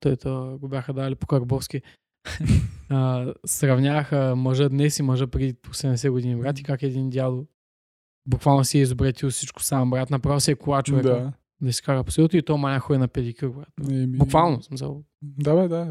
той 0.00 0.16
то 0.16 0.58
го 0.60 0.68
бяха 0.68 0.92
дали 0.92 1.14
по 1.14 1.26
Карбовски. 1.26 1.82
а, 2.88 3.32
сравняваха 3.46 4.36
мъжа 4.36 4.68
днес 4.68 4.98
и 4.98 5.02
мъжа 5.02 5.26
преди 5.26 5.54
80 5.54 6.10
години, 6.10 6.36
брат, 6.36 6.58
и 6.58 6.62
как 6.62 6.82
един 6.82 7.10
дядо 7.10 7.46
буквално 8.26 8.64
си 8.64 8.78
е 8.78 8.82
изобретил 8.82 9.30
всичко 9.30 9.62
сам, 9.62 9.90
брат. 9.90 10.10
Направо 10.10 10.40
си 10.40 10.50
е 10.50 10.54
кола 10.54 10.82
човека 10.82 11.08
да, 11.08 11.32
Да. 11.62 11.72
си 11.72 11.82
кара 11.82 12.04
по 12.04 12.10
селото 12.10 12.36
и 12.36 12.42
то 12.42 12.56
маня 12.56 12.80
ходи 12.80 12.98
на 12.98 13.08
педикюр, 13.08 13.48
брат. 13.50 13.90
Еми, 13.90 14.18
Буквално, 14.18 14.62
смисъл. 14.62 15.04
Да, 15.22 15.54
бе, 15.54 15.68
да. 15.68 15.90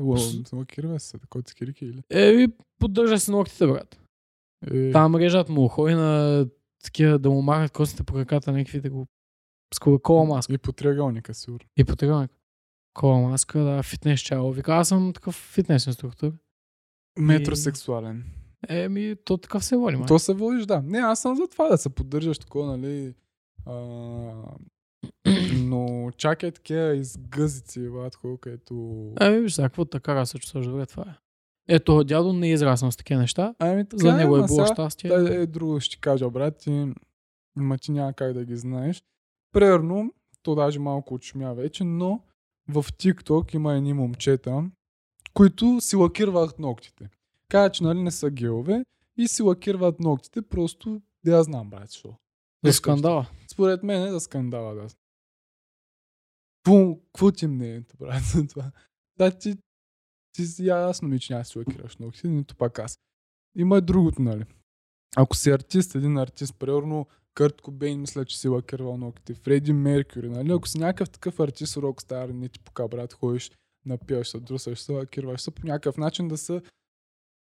Лакирва 0.54 1.00
се, 1.00 1.18
такова 1.18 1.44
си 1.48 1.56
кирики 1.56 1.86
или? 1.86 2.02
Е, 2.10 2.48
поддържа 2.80 3.20
си 3.20 3.32
ногтите, 3.32 3.68
брат. 3.68 4.00
Е, 4.72 4.92
Там 4.92 5.16
режат 5.16 5.50
му, 5.50 5.68
ходи 5.68 5.94
на 5.94 6.46
такива 6.84 7.20
да 7.20 7.30
му 7.30 7.42
махат 7.42 7.72
костите 7.72 8.04
по 8.04 8.14
краката, 8.14 8.52
някакви 8.52 8.82
да 8.82 8.90
го 8.90 9.08
с 9.74 9.80
кола, 9.80 10.24
маска. 10.24 10.54
И 10.54 10.58
по 10.58 10.72
триъгълника, 10.72 11.34
сигурно. 11.34 11.70
И 11.78 11.84
по 11.84 11.96
тръгълник. 11.96 12.32
Кола 12.94 13.30
маска, 13.30 13.60
да, 13.60 13.84
фитнес 13.84 14.20
чало. 14.20 14.52
Вика, 14.52 14.74
аз 14.74 14.88
съм 14.88 15.14
такъв 15.14 15.36
фитнес 15.36 15.86
инструктор. 15.86 16.34
Метросексуален. 17.20 18.26
Еми, 18.70 19.16
то 19.26 19.38
такъв 19.38 19.66
се 19.66 19.78
води, 19.78 19.96
май. 19.96 20.06
То 20.08 20.20
се 20.20 20.34
водиш, 20.34 20.66
да. 20.66 20.82
Не, 20.82 20.98
аз 20.98 21.22
съм 21.22 21.36
за 21.36 21.48
това 21.48 21.70
да 21.70 21.78
се 21.78 21.90
поддържаш 21.90 22.40
такова, 22.40 22.78
нали... 22.78 23.16
А, 23.66 23.74
но 25.54 26.12
чакай 26.18 26.52
такива 26.52 26.96
изгъзици, 26.96 27.88
хора, 27.88 28.38
където... 28.42 29.04
Ами, 29.16 29.40
виж, 29.40 29.54
сега, 29.54 29.70
какво 29.70 29.86
така 29.86 30.14
да 30.14 30.26
се 30.26 30.40
чувстваш 30.40 30.68
добре, 30.68 30.86
това 30.86 31.04
е. 31.04 31.16
Ето, 31.68 32.04
дядо 32.04 32.34
не 32.34 32.48
е 32.48 32.54
израснал 32.54 32.92
с 32.92 32.98
такива 32.98 33.20
неща. 33.20 33.56
Ами, 33.60 33.86
така 33.86 34.02
За 34.02 34.14
него 34.14 34.38
е 34.38 34.46
било 34.46 34.66
щастие. 34.66 35.10
Да, 35.10 35.36
е 35.36 35.46
друго 35.46 35.80
ще 35.80 35.96
ти 35.96 36.02
кажа, 36.02 36.30
брат, 36.30 36.58
ти, 36.58 36.94
ма 37.56 37.78
ти 37.78 37.92
няма 37.92 38.14
как 38.14 38.34
да 38.34 38.46
ги 38.46 38.58
знаеш. 38.58 39.04
Примерно, 39.52 40.14
то 40.44 40.56
даже 40.56 40.80
малко 40.80 41.14
отшумя 41.14 41.54
вече, 41.54 41.84
но 41.84 42.24
в 42.68 42.84
TikTok 42.84 43.56
има 43.56 43.74
едни 43.74 43.94
момчета, 43.94 44.64
които 45.34 45.82
си 45.82 45.96
лакирват 45.96 46.60
ногтите. 46.60 47.10
Каза, 47.50 47.72
че 47.72 47.84
нали 47.84 48.02
не 48.02 48.12
са 48.12 48.30
гелове 48.30 48.84
и 49.18 49.28
си 49.28 49.44
лакирват 49.44 50.00
ногтите, 50.00 50.42
просто 50.42 51.02
да 51.26 51.32
я 51.32 51.44
знам, 51.44 51.70
брат, 51.70 51.92
що. 51.92 52.16
За 52.66 52.74
скандала. 52.74 53.28
Според 53.62 53.84
мен 53.84 54.04
е 54.04 54.12
за 54.12 54.20
скандала, 54.20 54.76
да. 54.76 54.88
Какво, 56.64 56.96
какво 56.96 57.32
ти 57.32 57.46
е 57.46 57.48
мнението, 57.48 57.98
брат, 57.98 58.24
за 58.24 58.48
това? 58.48 58.72
Да, 59.18 59.38
ти, 59.38 59.58
ти 60.34 60.46
си 60.46 60.66
ясно 60.66 61.08
ми, 61.08 61.20
че 61.20 61.34
няма 61.34 61.46
си 61.46 61.60
лакираш 61.60 61.98
ногтите, 61.98 62.28
нито 62.28 62.56
пак 62.56 62.80
аз. 62.80 63.00
Има 63.58 63.78
и 63.78 63.82
другото, 63.82 64.22
нали? 64.22 64.46
Ако 65.16 65.36
си 65.36 65.50
артист, 65.50 65.96
един 65.96 66.18
артист, 66.18 66.56
примерно 66.60 67.08
Кърт 67.34 67.62
Кобейн, 67.62 68.02
мисля, 68.02 68.26
че 68.26 68.40
си 68.40 68.48
лакирвал 68.48 68.98
ногтите, 68.98 69.34
Фреди 69.34 69.74
Меркюри, 69.74 70.30
нали? 70.30 70.52
Ако 70.52 70.68
си 70.68 70.80
някакъв 70.80 71.10
такъв 71.10 71.40
артист, 71.40 71.78
рокстар, 71.78 72.30
не 72.30 72.50
ти 72.50 72.60
пука, 72.60 72.88
брат, 72.88 73.14
ходиш, 73.14 73.52
напиваш 73.86 74.30
се, 74.30 74.40
друсаш 74.40 74.82
се, 74.82 74.92
лакирваш 74.92 75.42
се, 75.42 75.52
по 75.52 75.68
някакъв 75.68 75.98
начин 75.98 76.28
да 76.28 76.38
се 76.38 76.62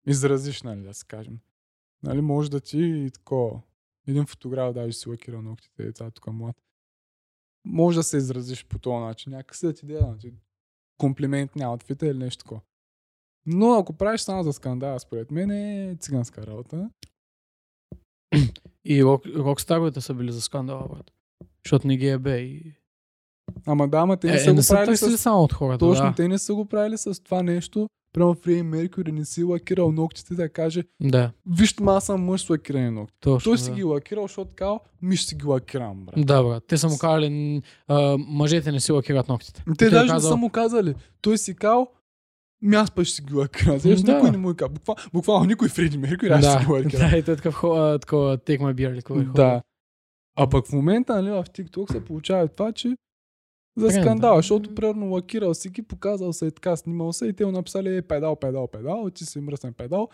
изразиш, 0.08 0.62
нали, 0.62 0.82
да 0.82 0.94
се 0.94 1.06
кажем. 1.06 1.40
Нали, 2.04 2.22
може 2.22 2.52
да 2.52 2.60
ти 2.60 2.80
и 2.80 3.12
такова. 3.12 3.62
Един 4.10 4.26
фотограф 4.26 4.74
даже 4.74 4.94
си 4.94 5.10
лакира 5.10 5.42
ногтите, 5.42 5.84
деца 5.84 6.12
тук 6.12 6.28
млад. 6.28 6.56
Може 7.66 7.98
да 7.98 8.04
се 8.04 8.18
изразиш 8.18 8.66
по 8.66 8.80
този 8.80 8.98
начин. 9.06 9.32
Някак 9.32 9.56
си 9.56 9.66
да 9.66 9.74
ти 9.74 9.86
даде 9.86 10.00
значи, 10.00 10.34
комплимент 10.98 11.56
на 11.56 11.66
аутфита 11.66 12.08
или 12.08 12.18
нещо 12.18 12.44
такова. 12.44 12.62
Но 13.46 13.74
ако 13.74 13.94
правиш 13.94 14.22
само 14.22 14.44
за 14.44 14.54
скандала, 14.54 15.00
според 15.00 15.32
мен 15.32 15.52
е 15.52 15.96
циганска 16.00 16.48
работа. 16.48 16.90
И 18.86 19.04
рок, 19.04 19.26
рокстаровете 19.26 20.02
са 20.02 20.14
били 20.14 20.32
за 20.32 20.42
скандала, 20.42 20.88
брат. 20.88 21.12
Защото 21.66 21.88
не 21.88 21.98
ги 21.98 22.08
е 22.08 22.18
бе 22.18 22.40
и... 22.40 22.74
Ама 23.66 23.88
да, 23.88 23.98
ама 23.98 24.18
те 24.18 24.28
не 24.28 24.36
Е, 24.36 24.40
са 24.40 24.50
не 24.50 24.56
го 24.56 24.64
са 24.64 24.74
правили 24.74 24.98
с... 24.98 25.18
само 25.18 25.44
от 25.44 25.54
хората, 25.54 25.80
Точно, 25.80 26.06
да. 26.06 26.16
те 26.16 26.28
не 26.28 26.38
са 26.38 26.54
го 26.54 26.66
правили 26.66 26.98
с 26.98 27.24
това 27.24 27.44
нещо. 27.44 27.90
Прямо 28.14 28.34
Фреди 28.36 28.64
Меркюри 28.64 29.12
не 29.12 29.26
си 29.26 29.44
лакирал 29.44 29.92
ногтите 29.92 30.34
да 30.34 30.50
каже 30.50 30.84
Да, 31.02 31.32
Вижте, 31.46 31.84
аз 31.88 32.06
съм 32.06 32.26
мъж 32.26 32.42
с 32.46 32.50
лакирани 32.50 32.90
ногти. 32.92 33.16
точно. 33.20 33.50
Той 33.50 33.58
да. 33.58 33.64
си 33.64 33.72
ги 33.72 33.84
лакирал, 33.84 34.24
защото 34.24 34.52
казал, 34.56 34.80
ми 35.02 35.16
ще 35.16 35.28
си 35.28 35.36
ги 35.36 35.46
лакирам, 35.46 36.06
брат. 36.06 36.26
Да, 36.26 36.44
брат. 36.44 36.64
Те 36.68 36.78
са 36.78 36.88
му 36.88 36.98
казали, 36.98 37.62
мъжете 38.18 38.72
не 38.72 38.80
си 38.80 38.92
лакират 38.92 39.28
ногтите. 39.30 39.64
Те 39.66 39.72
И 39.72 39.76
той 39.78 39.88
е 39.88 39.92
даже 39.92 40.04
не 40.06 40.10
казал, 40.14 40.32
са 40.32 40.38
му 40.38 40.50
казали. 40.50 40.96
Той 41.22 41.38
си 41.38 41.56
казал, 41.56 41.88
ми 42.62 42.76
аз 42.76 42.92
пък 42.92 43.06
ще 43.06 43.16
си 43.16 43.22
ги 43.22 43.34
лакирам. 43.34 43.78
Да. 43.78 43.90
никой 44.14 44.32
не 44.32 44.38
му 44.38 44.50
е 44.50 44.56
казал. 44.56 44.74
Буквално, 44.74 45.02
буквално 45.14 45.46
никой 45.46 45.70
Фреди 45.70 45.98
Меркюри, 45.98 46.30
аз 46.30 46.40
ще 46.46 46.54
да, 46.54 46.60
си 46.60 46.66
ги 46.66 46.72
лакирам. 46.72 47.10
да, 47.12 47.18
и 47.18 47.24
той 47.24 47.34
е 47.34 47.38
такъв, 47.38 47.56
такова, 48.02 48.38
take 48.38 48.60
my 48.60 48.74
beer, 48.74 49.08
хора. 49.08 49.32
Да. 49.36 49.62
А 50.38 50.50
пък 50.50 50.68
в 50.68 50.72
момента, 50.74 51.22
нали, 51.22 51.30
в 51.30 51.44
TikTok 51.44 51.92
се 51.92 52.06
получава 52.06 52.48
това, 52.48 52.72
че 52.72 52.96
за 53.80 53.90
скандал, 53.90 54.36
да. 54.36 54.38
защото 54.38 54.76
примерно 54.76 55.12
лакирал 55.12 55.54
си 55.54 55.70
ги, 55.70 55.82
показал 55.82 56.34
се 56.34 56.46
и 56.46 56.52
така, 56.52 56.76
снимал 56.76 57.14
се 57.14 57.28
и 57.28 57.34
те 57.34 57.46
му 57.46 57.52
написали 57.52 57.98
е, 57.98 58.02
педал, 58.02 58.36
педал, 58.36 58.68
педал, 58.68 59.10
ти 59.10 59.26
си 59.26 59.40
мръсен 59.40 59.74
педал, 59.74 60.10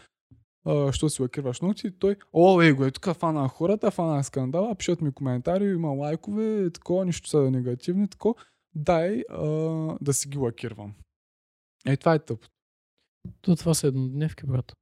а, 0.65 0.91
що 0.91 1.09
си 1.09 1.21
лакирваш 1.21 1.61
ногти, 1.61 1.91
той, 1.91 2.15
о, 2.33 2.61
е, 2.61 2.73
го 2.73 2.85
е, 2.85 2.91
тук 2.91 3.13
фана 3.13 3.47
хората, 3.47 3.91
фана 3.91 4.23
скандала, 4.23 4.75
пишат 4.75 5.01
ми 5.01 5.11
коментари, 5.11 5.65
има 5.65 5.89
лайкове, 5.89 6.69
такова, 6.69 7.05
нищо 7.05 7.29
са 7.29 7.51
негативни, 7.51 8.07
тако, 8.07 8.35
дай 8.75 9.23
а, 9.29 9.45
да 10.01 10.13
си 10.13 10.29
ги 10.29 10.37
лакирвам. 10.37 10.93
Е, 11.85 11.97
това 11.97 12.13
е 12.13 12.19
тъпо. 12.19 12.47
То 13.41 13.55
това 13.55 13.73
са 13.73 13.87
еднодневки, 13.87 14.45
брат. 14.45 14.73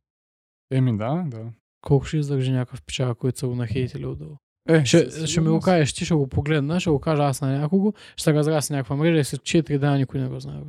Еми 0.71 0.97
да, 0.97 1.23
да. 1.27 1.51
Колко 1.81 2.05
ще 2.05 2.17
издържи 2.17 2.51
някакъв 2.51 2.83
печага, 2.83 3.15
които 3.15 3.39
са 3.39 3.47
го 3.47 3.55
нахейтили 3.55 4.05
отдолу. 4.05 4.37
Е, 4.69 4.85
Ще, 4.85 5.27
ще 5.27 5.41
ми 5.41 5.49
го 5.49 5.59
кажеш, 5.59 5.93
ти 5.93 6.05
ще 6.05 6.13
го 6.13 6.27
погледна, 6.27 6.79
ще 6.79 6.89
го 6.89 6.99
кажа 6.99 7.23
аз 7.23 7.41
на 7.41 7.59
някого, 7.59 7.93
ще 8.15 8.23
се 8.23 8.33
разраси 8.33 8.73
някаква 8.73 8.95
мрежа 8.95 9.19
и 9.19 9.23
след 9.23 9.41
4 9.41 9.77
дена 9.77 9.97
никой 9.97 10.19
не 10.19 10.27
го 10.27 10.39
знае. 10.39 10.61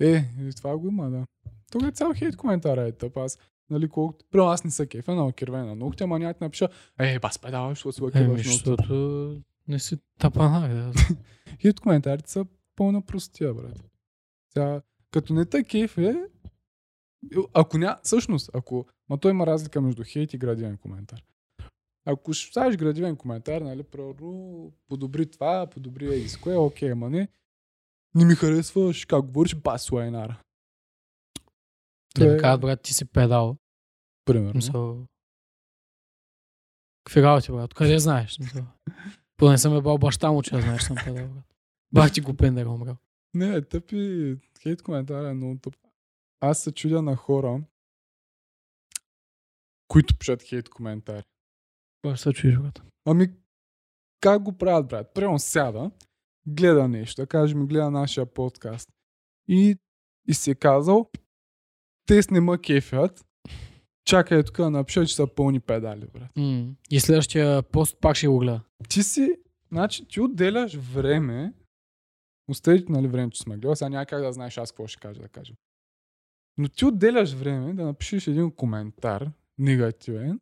Е, 0.00 0.24
това 0.56 0.78
го 0.78 0.88
има, 0.88 1.10
да. 1.10 1.24
Тук 1.70 1.82
е 1.82 1.90
цял 1.90 2.12
хейт 2.14 2.36
коментара 2.36 2.82
е 2.82 2.92
тъп. 2.92 3.16
Аз, 3.16 3.38
нали, 3.70 3.88
колкото... 3.88 4.24
Прямо 4.30 4.48
аз 4.48 4.64
не 4.64 4.70
са 4.70 4.86
кефа 4.86 5.14
на 5.14 5.22
лакирване 5.22 5.64
на 5.64 5.74
ногти, 5.74 6.04
ама 6.04 6.18
някой 6.18 6.44
напиша, 6.44 6.68
е, 6.98 7.18
бас 7.18 7.38
педал, 7.38 7.74
що 7.74 7.92
си 7.92 8.02
лакирваш 8.02 8.28
ногти. 8.28 8.48
защото 8.48 9.42
не 9.68 9.78
си 9.78 9.96
тапанак. 10.18 10.72
Да. 10.72 10.92
Хейт 11.60 11.80
коментарите 11.80 12.30
са 12.30 12.46
пълна 12.76 13.02
простия, 13.02 13.54
брат. 13.54 13.84
Сега, 14.52 14.80
като 15.10 15.34
не 15.34 15.44
те 15.44 15.64
кеф 15.64 15.98
е, 15.98 16.16
Ако 17.54 17.78
ня... 17.78 17.98
Всъщност, 18.02 18.50
ако... 18.54 18.86
Ма 19.08 19.18
той 19.18 19.30
има 19.30 19.46
разлика 19.46 19.80
между 19.80 20.02
хейт 20.06 20.34
и 20.34 20.38
градивен 20.38 20.76
коментар. 20.76 21.22
Ако 22.04 22.32
ще 22.32 22.50
ставиш 22.50 22.76
градивен 22.76 23.16
коментар, 23.16 23.60
нали, 23.62 23.82
примерно, 23.82 24.72
подобри 24.88 25.30
това, 25.30 25.66
подобри 25.70 26.14
еди 26.14 26.28
с 26.28 26.36
кое, 26.36 26.56
окей, 26.56 26.92
ама 26.92 27.10
не. 27.10 27.28
Не 28.14 28.24
ми 28.24 28.34
харесваш 28.34 29.04
как 29.04 29.26
говориш, 29.26 29.54
бас 29.54 29.92
лайнара. 29.92 30.42
Да 32.18 32.26
ми 32.26 32.34
е- 32.34 32.38
кажат, 32.38 32.60
брат, 32.60 32.82
ти 32.82 32.94
си 32.94 33.04
педал. 33.04 33.56
Примерно. 34.24 34.52
Мисъл... 34.54 35.06
Какви 37.04 37.22
работи, 37.22 37.52
брат? 37.52 37.74
Къде 37.74 37.98
знаеш? 37.98 38.38
Мисъл... 38.38 38.64
Поне 39.36 39.58
съм 39.58 39.76
е 39.76 39.80
бал 39.80 39.98
баща 39.98 40.32
му, 40.32 40.42
че 40.42 40.60
знаеш, 40.60 40.82
съм 40.82 40.96
педал, 41.04 41.28
брат. 41.28 41.44
Бах 41.92 42.12
ти 42.12 42.20
го 42.20 42.36
пендера, 42.36 42.78
брат. 42.78 42.96
Не, 43.34 43.62
тъпи 43.62 44.36
хейт 44.62 44.82
коментар 44.82 45.24
е 45.24 45.34
много 45.34 45.58
тъп. 45.58 45.76
Аз 46.40 46.62
се 46.62 46.72
чудя 46.72 47.02
на 47.02 47.16
хора, 47.16 47.62
които 49.88 50.18
пишат 50.18 50.42
хейт 50.42 50.68
коментари. 50.68 51.24
Какво 52.02 52.16
ще 52.16 52.22
се 52.22 52.32
чуеш, 52.32 52.58
брат? 52.58 52.82
Ами, 53.04 53.28
как 54.20 54.42
го 54.42 54.52
правят, 54.58 54.88
брат? 54.88 55.14
Прямо 55.14 55.38
сяда, 55.38 55.90
гледа 56.46 56.88
нещо, 56.88 57.22
да 57.22 57.26
кажем, 57.26 57.66
гледа 57.66 57.90
нашия 57.90 58.26
подкаст. 58.26 58.88
И, 59.48 59.76
и 60.28 60.34
си 60.34 60.50
е 60.50 60.54
казал, 60.54 61.10
те 62.06 62.22
с 62.22 62.30
не 62.30 62.40
ма 62.40 62.58
кефят, 62.58 63.26
чакай 64.04 64.42
тук 64.42 64.56
да 64.56 64.70
напиша, 64.70 65.06
че 65.06 65.14
са 65.14 65.26
пълни 65.26 65.60
педали, 65.60 66.06
брат. 66.06 66.36
М. 66.36 66.74
И 66.90 67.00
следващия 67.00 67.62
пост 67.62 68.00
пак 68.00 68.16
ще 68.16 68.28
го 68.28 68.38
гледа. 68.38 68.60
Ти 68.88 69.02
си, 69.02 69.36
значи, 69.72 70.08
ти 70.08 70.20
отделяш 70.20 70.74
време, 70.74 71.52
остави, 72.48 72.84
нали, 72.88 73.08
време, 73.08 73.30
че 73.30 73.42
сме 73.42 73.56
гледали, 73.56 73.76
сега 73.76 73.88
няма 73.88 74.06
как 74.06 74.22
да 74.22 74.32
знаеш 74.32 74.58
аз 74.58 74.72
какво 74.72 74.86
ще 74.86 75.00
кажа 75.00 75.20
да 75.20 75.28
кажа. 75.28 75.54
Но 76.58 76.68
ти 76.68 76.84
отделяш 76.84 77.32
време 77.34 77.74
да 77.74 77.84
напишеш 77.84 78.26
един 78.26 78.50
коментар, 78.50 79.30
негативен, 79.58 80.40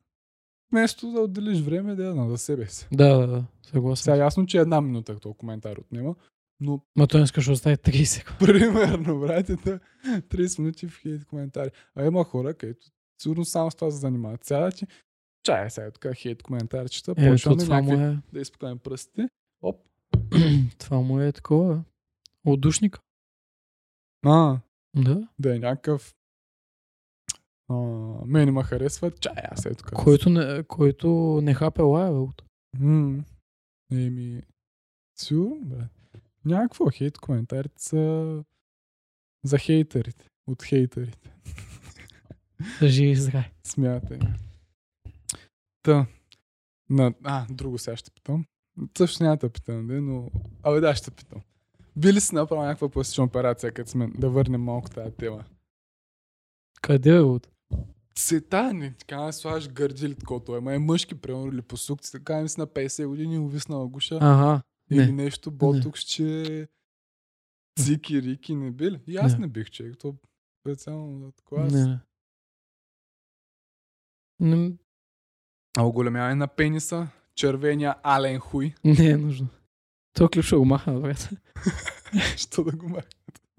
вместо 0.73 1.13
да 1.13 1.21
отделиш 1.21 1.61
време 1.61 1.95
да 1.95 2.29
за 2.29 2.39
себе 2.39 2.67
си. 2.67 2.89
Да, 2.93 3.19
да, 3.19 3.27
да. 3.27 3.45
Съгласен. 3.63 4.03
Сега 4.03 4.17
ясно, 4.17 4.47
че 4.47 4.59
една 4.59 4.81
минута 4.81 5.19
този 5.21 5.35
коментар 5.37 5.77
отнема, 5.77 6.15
но 6.61 6.81
Ма 6.97 7.07
той 7.07 7.21
не 7.21 7.25
искаш 7.25 7.47
да 7.47 7.53
остави 7.53 7.77
30 7.77 8.05
секунди. 8.05 8.39
примерно, 8.53 9.21
братята, 9.21 9.81
30 10.07 10.59
минути 10.59 10.89
в 10.89 10.99
хейт 11.03 11.25
коментари. 11.25 11.71
А 11.95 12.07
има 12.07 12.25
хора, 12.25 12.55
където 12.55 12.87
сигурно 13.23 13.45
само 13.45 13.71
с 13.71 13.75
това 13.75 13.91
се 13.91 13.97
занимават. 13.97 14.45
Сега 14.45 14.71
ти, 14.71 14.87
чая 15.43 15.71
сега 15.71 15.91
тук 15.91 16.07
хейт 16.15 16.43
коментарчета, 16.43 17.15
Е, 17.17 17.31
почваме 17.31 17.65
някакви 17.65 18.05
е... 18.05 18.19
да 18.33 18.41
изпукаме 18.41 18.77
пръстите. 18.77 19.29
Оп. 19.63 19.77
това 20.79 21.01
му 21.01 21.21
е 21.21 21.33
такова. 21.33 21.83
Отдушник. 22.47 22.99
А, 24.27 24.59
Да. 24.97 25.29
да 25.39 25.57
е 25.57 25.59
някакъв 25.59 26.15
а, 27.71 27.75
мене 28.27 28.51
ме 28.51 28.63
харесва, 28.63 29.11
чая 29.11 29.49
аз 29.51 29.67
е 29.67 29.75
тук. 29.75 29.91
Който 29.91 30.31
не, 30.31 30.63
който 30.63 31.41
не 31.43 31.55
хапе 31.55 31.83
лая, 31.83 32.13
бе. 32.13 32.45
М, 32.79 33.25
Еми, 33.93 34.43
сигурно, 35.19 35.61
бе. 35.61 35.85
Някакво 36.45 36.91
хейт 36.91 37.19
коментарите 37.19 37.83
са 37.83 38.45
за 39.45 39.59
хейтерите. 39.59 40.29
От 40.47 40.63
хейтерите. 40.63 41.37
Да 42.81 42.89
живи 42.89 43.11
и 43.11 43.17
здраве. 43.17 43.53
Смятай. 43.67 44.19
Та. 45.83 46.07
На... 46.91 47.15
А, 47.25 47.47
друго 47.51 47.79
сега 47.79 47.97
ще 47.97 48.11
питам. 48.11 48.45
Също 48.99 49.23
няма 49.23 49.37
да 49.37 49.51
питам, 49.51 49.87
де, 49.87 50.01
но... 50.01 50.31
Абе 50.63 50.81
да, 50.81 50.95
ще 50.95 51.11
питам. 51.11 51.41
Би 51.97 52.13
ли 52.13 52.21
си 52.21 52.35
направил 52.35 52.65
някаква 52.65 52.89
пластична 52.89 53.25
операция, 53.25 53.73
като 53.73 53.91
сме 53.91 54.07
да 54.07 54.31
върнем 54.31 54.63
малко 54.63 54.91
тази 54.91 55.17
тема? 55.17 55.45
Къде 56.83 57.17
е 57.17 57.21
от? 57.21 57.49
Цвета, 58.15 58.73
не, 58.73 58.95
така 58.95 59.17
да 59.17 59.33
слагаш 59.33 59.69
гърди 59.69 60.07
или 60.07 60.15
такова. 60.15 60.45
Той 60.45 60.61
ма 60.61 60.75
е 60.75 60.79
мъжки, 60.79 61.15
примерно, 61.15 61.47
или 61.47 61.63
посукци, 61.63 62.13
така 62.13 62.41
ми 62.41 62.49
си 62.49 62.61
на 62.61 62.67
50 62.67 63.07
години, 63.07 63.39
увиснала 63.39 63.89
гуша. 63.89 64.19
Ага. 64.21 64.63
или 64.91 65.07
Не. 65.07 65.13
нещо, 65.15 65.51
ботокс, 65.51 66.01
че 66.01 66.69
цики, 67.79 68.23
рики 68.23 68.55
не 68.55 68.71
би 68.71 68.91
ли? 68.91 69.01
И 69.07 69.17
аз 69.17 69.33
Не. 69.33 69.39
не, 69.39 69.47
бих 69.49 69.71
човек. 69.71 69.99
То 69.99 70.15
специално 70.61 71.19
за 71.19 71.33
такова. 71.33 71.65
Не, 71.65 71.87
не. 71.87 71.99
Не, 74.57 74.73
А 75.77 75.83
оголемяване 75.83 76.35
на 76.35 76.49
пениса, 76.49 77.09
червения 77.35 77.95
ален 78.05 78.39
хуй. 78.39 78.75
не 78.85 79.07
е 79.07 79.17
нужно. 79.17 79.49
То 80.13 80.29
клип 80.29 80.45
ще 80.45 80.57
го 80.57 80.65
маха, 80.65 80.93
брат. 80.93 81.31
Що 82.37 82.65
да 82.65 82.73
го 82.73 82.89
маха? 82.89 83.09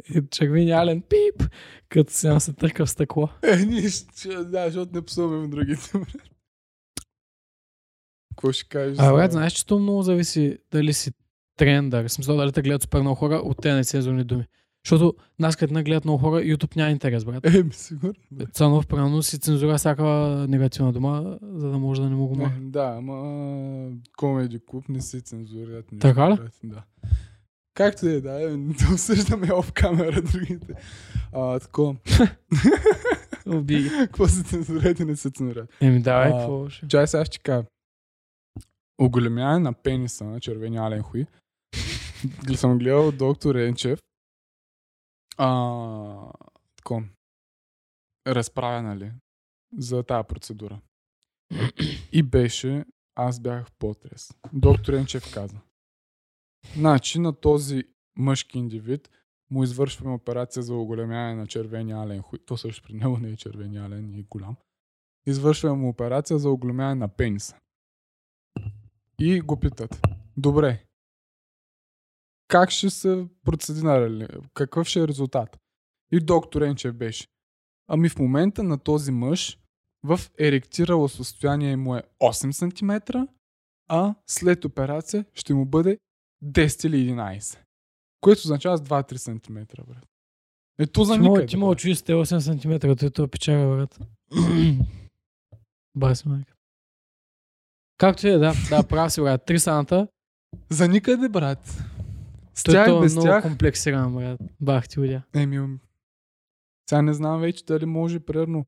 И 0.10 0.22
червения 0.32 0.78
ален 0.80 1.02
пип, 1.02 1.50
като 1.90 2.14
сега 2.14 2.40
се 2.40 2.54
търка 2.54 2.86
в 2.86 2.90
стъкло. 2.90 3.30
Е, 3.44 3.56
ние 3.66 3.90
ще, 3.90 4.36
да, 4.44 4.66
защото 4.66 4.96
не 4.96 5.06
псуваме 5.06 5.48
другите. 5.48 5.82
брат. 5.94 6.30
Какво 8.36 8.52
ще 8.52 8.70
кажеш? 8.70 8.98
А, 9.00 9.14
брат, 9.14 9.32
знаеш, 9.32 9.54
че 9.54 9.66
то 9.66 9.80
много 9.80 10.02
зависи 10.02 10.58
дали 10.72 10.94
си 10.94 11.12
трендър. 11.58 12.08
В 12.08 12.12
смисъл, 12.12 12.38
дали 12.38 12.52
те 12.52 12.62
гледат 12.62 12.82
супер 12.82 13.02
много 13.02 13.16
хора 13.16 13.36
от 13.36 13.58
тези 13.62 13.76
нецензурни 13.76 14.24
думи. 14.24 14.46
Защото 14.86 15.14
нас 15.40 15.56
като 15.56 15.74
не 15.74 15.84
гледат 15.84 16.06
много 16.06 16.18
хора, 16.18 16.42
YouTube 16.42 16.76
няма 16.76 16.92
интерес, 16.92 17.26
брат. 17.26 17.46
Е, 17.46 17.64
ми 17.64 17.74
сигурно. 17.74 18.14
бе. 18.32 18.46
Цанов 18.46 18.88
правилно 18.88 19.24
си 19.24 19.40
цензура 19.40 19.78
всяка 19.78 20.04
негативна 20.50 20.94
дума, 20.94 21.40
за 21.42 21.70
да 21.70 21.78
може 21.78 22.02
да 22.02 22.10
не 22.10 22.16
му 22.16 22.28
го 22.28 22.44
Е, 22.44 22.50
да, 22.62 22.96
ама 22.98 23.92
Комеди 24.18 24.60
клуб 24.66 24.90
не 24.90 25.02
се 25.02 25.22
цензурират. 25.22 25.92
нищо, 25.92 26.08
Така 26.08 26.32
ли? 26.32 26.38
Да. 26.64 26.84
Както 27.82 28.08
е, 28.08 28.22
да, 28.22 28.42
е, 28.42 28.58
да 28.58 28.86
обсъждаме 28.94 29.54
оф 29.54 29.74
камера 29.74 30.22
другите. 30.22 30.74
А, 31.34 31.60
тако. 31.60 31.96
Уби. 33.46 33.90
Какво 34.00 34.28
се 34.28 34.44
цензурират 34.44 35.00
и 35.00 35.06
не 35.06 35.16
се 35.16 35.30
цензурират? 35.30 35.70
Еми, 35.82 36.02
давай, 36.02 36.32
какво 36.32 36.70
ще? 36.70 36.88
Чай 36.88 37.08
сега 37.08 37.26
ще 37.26 37.40
кажа. 37.40 37.68
Оголемяване 38.98 39.60
на 39.60 39.74
пениса 39.74 40.26
на 40.26 40.40
червения 40.40 40.84
ален 40.84 41.02
хуй. 41.02 41.26
Съм 42.56 42.78
гледал 42.78 43.12
доктор 43.12 43.56
Енчев. 43.56 44.00
А, 45.38 46.32
тако. 46.76 47.04
Разправя, 48.28 48.82
нали? 48.82 49.12
За 49.78 50.04
тази 50.04 50.28
процедура. 50.28 50.80
И 52.12 52.24
беше, 52.24 52.86
аз 53.16 53.40
бях 53.40 53.68
в 53.68 53.72
потрес. 53.80 54.34
Доктор 54.54 54.94
Енчев 54.94 55.34
каза. 55.34 55.58
Значи 56.76 57.20
на 57.20 57.34
този 57.34 57.84
мъжки 58.18 58.58
индивид 58.58 59.10
му 59.50 59.64
извършваме 59.64 60.14
операция 60.14 60.64
за 60.64 60.76
оголемяване 60.76 61.36
на 61.36 61.48
червения 61.48 61.98
ален. 61.98 62.24
То 62.46 62.58
също 62.58 62.84
при 62.84 62.94
него 62.94 63.18
не 63.18 63.30
е 63.30 63.36
червения 63.36 63.84
ален 63.84 64.20
е 64.20 64.24
голям. 64.24 64.56
Извършваме 65.26 65.76
му 65.76 65.90
операция 65.90 66.40
за 66.40 66.50
оголемяване 66.50 66.96
на 66.96 67.08
пениса. 67.08 67.56
И 69.20 69.42
го 69.42 69.60
питат. 69.60 70.08
Добре. 70.38 70.86
Как 72.48 72.70
ще 72.70 72.90
се 72.90 73.28
процедира? 73.44 74.28
Какъв 74.54 74.88
ще 74.88 75.00
е 75.00 75.08
резултат? 75.08 75.58
И 76.12 76.20
доктор 76.20 76.62
Енчев 76.62 76.96
беше. 76.96 77.28
Ами 77.88 78.10
в 78.10 78.20
момента 78.20 78.64
на 78.64 78.78
този 78.78 79.12
мъж 79.12 79.60
в 80.04 80.20
еректирало 80.40 81.10
състояние 81.10 81.78
му 81.78 81.96
е 81.96 82.04
8 82.22 82.52
см, 82.52 83.18
а 83.88 84.16
след 84.28 84.66
операция 84.66 85.26
ще 85.34 85.54
му 85.54 85.66
бъде 85.66 85.98
10 86.44 86.88
или 86.88 87.12
11. 87.12 87.60
Което 88.22 88.40
означава 88.40 88.78
с 88.78 88.82
2-3 88.82 89.18
см, 89.18 89.82
брат. 89.88 90.06
Ето 90.80 91.04
за 91.04 91.14
Ти 91.14 91.20
мога, 91.20 91.30
никъде. 91.30 91.48
ти 91.48 91.58
мога 91.58 91.76
чуеш 91.76 91.98
с 91.98 92.02
те 92.04 92.14
8 92.14 92.40
см, 92.40 92.98
той 92.98 93.10
това 93.10 93.28
печага, 93.28 93.76
брат. 93.76 94.00
Бас, 95.96 96.26
майка. 96.26 96.54
Както 97.98 98.28
е, 98.28 98.32
да, 98.32 98.54
да, 98.70 98.88
прав 98.88 99.14
си, 99.14 99.22
брат. 99.22 99.46
Три 99.46 99.60
саната. 99.60 100.08
За 100.70 100.88
никъде, 100.88 101.30
брат. 101.30 101.66
С 102.56 102.64
Той 102.64 102.74
тях 102.74 102.88
това 102.88 103.00
е 103.00 103.02
без 103.02 103.14
много 103.14 103.28
тях. 103.28 103.44
комплексиран, 103.44 104.16
брат. 104.16 104.40
Бах 104.62 104.88
ти 104.90 105.00
удя. 105.00 105.24
Еми, 105.34 105.80
сега 106.90 107.02
не 107.02 107.14
знам 107.14 107.42
вече 107.42 107.66
дали 107.66 107.86
може, 107.86 108.20
примерно, 108.20 108.66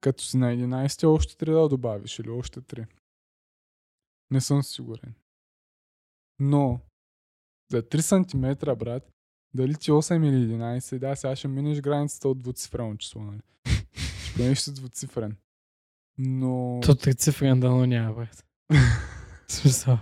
като 0.00 0.24
си 0.24 0.36
на 0.36 0.46
11 0.46 1.08
още 1.08 1.46
3 1.46 1.62
да 1.62 1.68
добавиш 1.68 2.18
или 2.18 2.30
още 2.30 2.60
3. 2.60 2.86
Не 4.30 4.40
съм 4.40 4.62
сигурен. 4.62 5.14
Но, 6.38 6.80
за 7.70 7.82
3 7.82 8.00
см, 8.00 8.74
брат, 8.74 9.10
дали 9.54 9.74
ти 9.74 9.90
8 9.90 10.28
или 10.28 10.54
11, 10.54 10.98
да, 10.98 11.16
сега 11.16 11.36
ще 11.36 11.48
минеш 11.48 11.80
границата 11.80 12.28
от 12.28 12.38
двуцифрено 12.38 12.96
число, 12.96 13.22
нали? 13.22 13.40
Ще 14.24 14.42
бъдеш 14.42 14.58
с 14.58 14.72
двуцифрен. 14.72 15.36
Но... 16.18 16.80
То 16.82 16.94
трицифрен 16.94 17.60
дано 17.60 17.86
няма, 17.86 18.14
брат. 18.14 18.44
Смисъл. 19.48 19.98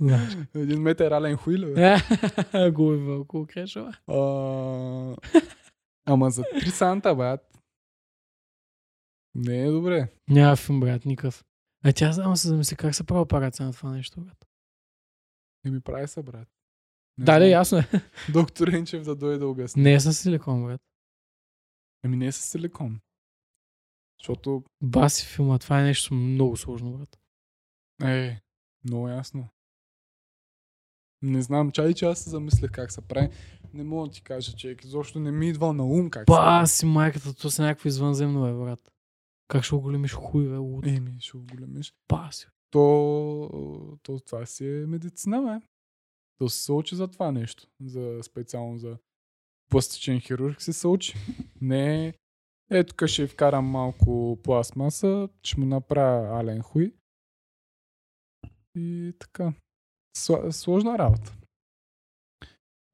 Знаеш. 0.00 0.36
Един 0.54 0.82
метър 0.82 1.12
ален 1.12 1.36
хуй 1.36 1.58
ли, 1.58 1.80
е 1.80 2.70
вълко 2.70 3.46
крешова. 3.46 3.96
Ама 6.06 6.30
за 6.30 6.42
3 6.42 6.68
санта, 6.68 7.14
брат. 7.14 7.58
Не 9.34 9.66
е 9.66 9.70
добре. 9.70 10.08
Няма 10.28 10.56
филм, 10.56 10.80
брат, 10.80 11.04
никакъв. 11.04 11.44
А 11.84 11.92
тя 11.92 12.12
само 12.12 12.36
се 12.36 12.48
замисли 12.48 12.76
как 12.76 12.94
се 12.94 13.04
прави 13.04 13.20
операция 13.20 13.66
на 13.66 13.72
това 13.72 13.90
нещо, 13.90 14.20
брат. 14.20 14.46
Не 15.64 15.70
ми 15.70 15.80
прави 15.80 16.08
се, 16.08 16.22
брат. 16.22 16.48
Не 17.18 17.24
Да, 17.24 17.38
да, 17.38 17.46
ясно 17.46 17.78
е. 17.78 17.84
Доктор 18.32 18.68
Енчев 18.68 19.02
да 19.02 19.16
дойде 19.16 19.38
да 19.38 19.46
обясни. 19.48 19.82
Не 19.82 19.94
е 19.94 20.00
с 20.00 20.14
силикон, 20.14 20.64
брат. 20.64 20.80
Ами 22.04 22.16
не 22.16 22.26
е 22.26 22.32
с 22.32 22.40
силикон. 22.40 23.00
Защото 24.20 24.64
Баси 24.82 25.26
филма, 25.26 25.58
това 25.58 25.80
е 25.80 25.84
нещо 25.84 26.14
много 26.14 26.56
сложно, 26.56 26.92
брат. 26.92 27.18
е, 28.04 28.40
много 28.84 29.08
ясно. 29.08 29.48
Не 31.22 31.42
знам, 31.42 31.70
чай, 31.70 31.94
че 31.94 32.04
аз 32.04 32.18
се 32.18 32.30
замислях 32.30 32.70
как 32.70 32.92
се 32.92 33.00
прави. 33.00 33.28
Не 33.74 33.84
мога 33.84 34.08
да 34.08 34.12
ти 34.14 34.22
кажа, 34.22 34.56
човек. 34.56 34.84
Изобщо 34.84 35.20
не 35.20 35.32
ми 35.32 35.48
идва 35.48 35.72
на 35.72 35.84
ум 35.84 36.10
как 36.10 36.22
се 36.22 36.26
прави. 36.26 36.62
Баси 36.62 36.86
майката, 36.86 37.34
то 37.34 37.50
са 37.50 37.62
някакво 37.62 37.88
извънземно, 37.88 38.42
бе, 38.42 38.52
брат. 38.64 38.92
Как 39.48 39.64
ще 39.64 39.76
го 39.76 39.82
големиш 39.82 40.12
хуй, 40.12 40.48
бе, 40.48 40.56
луд. 40.56 40.86
Еми, 40.86 41.16
ще 41.20 41.38
го 41.38 41.44
големиш. 41.44 41.94
Баси. 42.08 42.46
То, 42.70 43.98
то 44.02 44.20
това 44.20 44.46
си 44.46 44.66
е 44.66 44.86
медицина, 44.86 45.42
бе. 45.42 45.66
То 46.38 46.48
се 46.48 46.72
учи 46.72 46.96
за 46.96 47.08
това 47.08 47.32
нещо. 47.32 47.66
За, 47.80 48.18
специално 48.22 48.78
за 48.78 48.98
пластичен 49.70 50.20
хирург 50.20 50.62
се 50.62 50.72
се 50.72 50.88
учи. 50.88 51.14
Не 51.60 52.06
е, 52.06 52.14
е 52.70 52.84
тук 52.84 53.06
ще 53.06 53.26
вкарам 53.26 53.64
малко 53.64 54.38
пластмаса, 54.42 55.28
ще 55.42 55.60
му 55.60 55.66
направя 55.66 56.40
ален 56.40 56.62
хуй. 56.62 56.94
И 58.74 59.12
така. 59.18 59.52
Сложна 60.50 60.98
работа. 60.98 61.36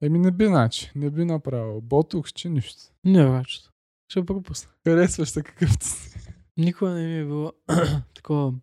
Еми 0.02 0.18
не 0.18 0.30
би 0.30 0.48
начин, 0.48 0.90
не 0.94 1.10
би 1.10 1.24
направил. 1.24 1.80
Ботокс, 1.80 2.32
че 2.32 2.48
нищо. 2.48 2.82
Не, 3.04 3.26
брачето. 3.26 3.70
Ще 4.08 4.26
пропусна. 4.26 4.70
Харесваш 4.86 5.28
се 5.28 5.42
какъвто 5.42 5.86
си. 5.86 6.18
Никога 6.56 6.90
не 6.90 7.06
ми 7.06 7.18
е 7.18 7.24
било 7.24 7.52
такова. 8.14 8.54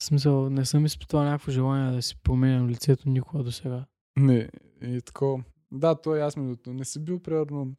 В 0.00 0.04
смисъл, 0.04 0.50
не 0.50 0.64
съм 0.64 0.86
изпитвал 0.86 1.24
някакво 1.24 1.52
желание 1.52 1.92
да 1.92 2.02
си 2.02 2.16
променям 2.22 2.68
лицето 2.68 3.08
никога 3.08 3.42
до 3.42 3.52
сега. 3.52 3.84
Не, 4.18 4.48
и 4.82 5.00
такова. 5.02 5.42
Да, 5.72 5.94
той 5.94 6.22
аз 6.22 6.36
минуто. 6.36 6.72
Не 6.72 6.84
си 6.84 7.04
бил 7.04 7.20
примерно. 7.20 7.72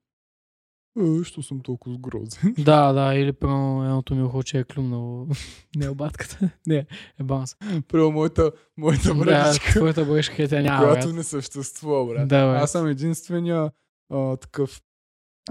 Е, 0.99 1.23
що 1.23 1.41
съм 1.43 1.59
толкова 1.59 1.95
сгрозен. 1.95 2.55
да, 2.63 2.93
да, 2.93 3.15
или 3.15 3.33
прямо 3.33 3.83
едното 3.83 4.15
ми 4.15 4.23
ухо, 4.23 4.43
че 4.43 4.59
е 4.59 4.63
клюмнало. 4.63 5.27
не 5.75 5.89
обатката. 5.89 6.49
не, 6.67 6.85
е 7.19 7.23
банс. 7.23 7.55
Прямо 7.87 8.11
моята, 8.11 8.51
моята 8.77 9.07
Да, 9.07 9.15
братичка, 9.15 9.71
твоята 9.71 10.05
брешка 10.05 10.47
тя 10.47 10.61
няма, 10.61 10.83
която 10.85 11.07
брат. 11.07 11.15
не 11.15 11.23
съществува, 11.23 12.05
брат. 12.13 12.27
Да, 12.27 12.47
брат. 12.47 12.63
Аз 12.63 12.71
съм 12.71 12.87
единствения 12.87 13.71
а, 14.13 14.37
такъв. 14.37 14.81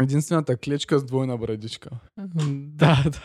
Единствената 0.01 0.57
клечка 0.57 0.99
с 0.99 1.05
двойна 1.05 1.37
брадичка. 1.37 1.91
Да, 2.17 3.03
да. 3.05 3.25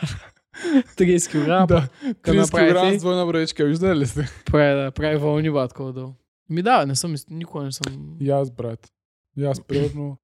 30 0.56 1.28
кг. 1.28 1.68
да, 1.68 1.88
30 2.04 2.36
направите- 2.36 2.90
кг 2.92 2.98
с 2.98 3.02
двойна 3.02 3.26
брадичка. 3.26 3.64
Виждали 3.64 3.98
ли 3.98 4.06
сте? 4.06 4.28
Прави, 4.44 4.82
да, 4.82 4.90
прави 4.90 5.16
вълни 5.16 5.50
батко 5.50 5.82
отдолу. 5.82 6.12
Ми 6.50 6.62
да, 6.62 6.86
не 6.86 6.94
съм, 6.96 7.14
никога 7.30 7.64
не 7.64 7.72
съм... 7.72 8.16
И 8.20 8.30
аз, 8.30 8.50
брат. 8.50 8.92
И 9.36 9.44
аз, 9.44 9.60
примерно, 9.60 10.16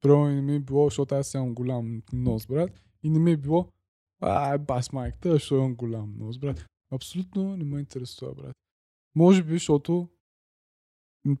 примерно 0.00 0.26
не 0.26 0.42
ми 0.42 0.54
е 0.54 0.60
било, 0.60 0.84
защото 0.84 1.14
аз 1.14 1.34
имам 1.34 1.54
голям 1.54 2.02
нос, 2.12 2.46
брат. 2.46 2.70
И 3.02 3.10
не 3.10 3.18
ми 3.18 3.32
е 3.32 3.36
било, 3.36 3.68
а, 4.20 4.58
бас 4.58 4.92
майката, 4.92 5.32
защото 5.32 5.54
имам 5.54 5.74
голям 5.74 6.14
нос, 6.18 6.38
брат. 6.38 6.66
Абсолютно 6.92 7.56
не 7.56 7.64
ме 7.64 7.80
интересува, 7.80 8.34
брат. 8.34 8.56
Може 9.14 9.42
би, 9.42 9.52
защото 9.52 10.08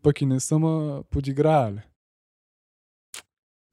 пък 0.02 0.20
и 0.20 0.26
не 0.26 0.40
съм 0.40 0.62
подиграли. 1.10 1.80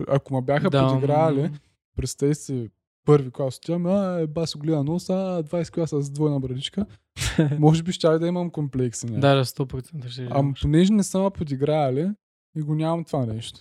Ако 0.08 0.34
ме 0.34 0.42
бяха 0.42 0.70
Да, 0.70 0.88
подиграли, 0.88 1.52
представи 1.96 2.36
си 2.36 2.70
първи 3.10 3.32
клас 3.32 3.58
отивам, 3.58 3.86
а, 3.86 4.20
е, 4.20 4.28
бас 4.28 4.58
голям 4.58 4.86
нос, 4.86 5.10
а, 5.10 5.44
20 5.44 5.72
класа 5.72 6.02
с 6.02 6.12
двойна 6.12 6.40
брадичка. 6.40 6.86
Може 7.60 7.84
би 7.84 7.92
ще 7.92 8.20
да 8.20 8.28
имам 8.28 8.50
комплекси. 8.50 9.06
някакви. 9.06 9.22
Да, 9.22 9.36
да, 9.36 9.46
100% 9.46 10.08
ще 10.08 10.28
Ама 10.32 10.54
понеже 10.62 10.94
не 10.94 11.04
съм 11.04 11.32
подиграли 11.32 12.12
и 12.58 12.62
го 12.62 12.76
нямам 12.76 13.06
това 13.06 13.26
нещо. 13.26 13.60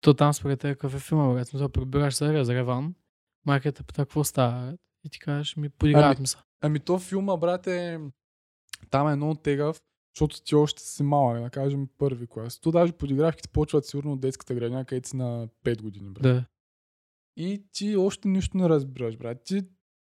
То 0.00 0.14
там 0.14 0.32
според 0.32 0.60
те 0.60 0.68
какъв 0.68 0.94
е 0.94 0.98
филма, 0.98 1.32
брат. 1.32 1.48
Смисъл, 1.48 1.68
прибираш 1.68 2.14
се 2.14 2.32
Резерван, 2.32 2.94
майката 3.46 3.84
пита 3.84 4.02
какво 4.02 4.24
става, 4.24 4.66
брат? 4.66 4.80
И 5.04 5.10
ти 5.10 5.18
кажеш, 5.18 5.56
ми 5.56 5.68
подиграват 5.68 6.20
ми 6.20 6.26
се. 6.26 6.36
Ами 6.60 6.80
то 6.80 6.98
филма, 6.98 7.36
брат, 7.36 7.66
е... 7.66 8.00
Там 8.90 9.08
е 9.08 9.16
много 9.16 9.34
тегав, 9.34 9.80
защото 10.14 10.42
ти 10.42 10.54
още 10.54 10.82
си 10.82 11.02
малък, 11.02 11.42
да 11.42 11.50
кажем 11.50 11.88
първи 11.98 12.26
клас. 12.26 12.58
То 12.58 12.70
даже 12.70 12.92
подигравките 12.92 13.48
почват 13.48 13.86
сигурно 13.86 14.12
от 14.12 14.20
детската 14.20 14.54
градина, 14.54 14.84
където 14.84 15.08
си 15.08 15.16
на 15.16 15.48
5 15.64 15.82
години, 15.82 16.10
брат. 16.10 16.22
Да. 16.22 16.44
И 17.36 17.64
ти 17.72 17.96
още 17.96 18.28
нищо 18.28 18.56
не 18.56 18.68
разбираш, 18.68 19.16
брат. 19.16 19.38
Ти 19.44 19.62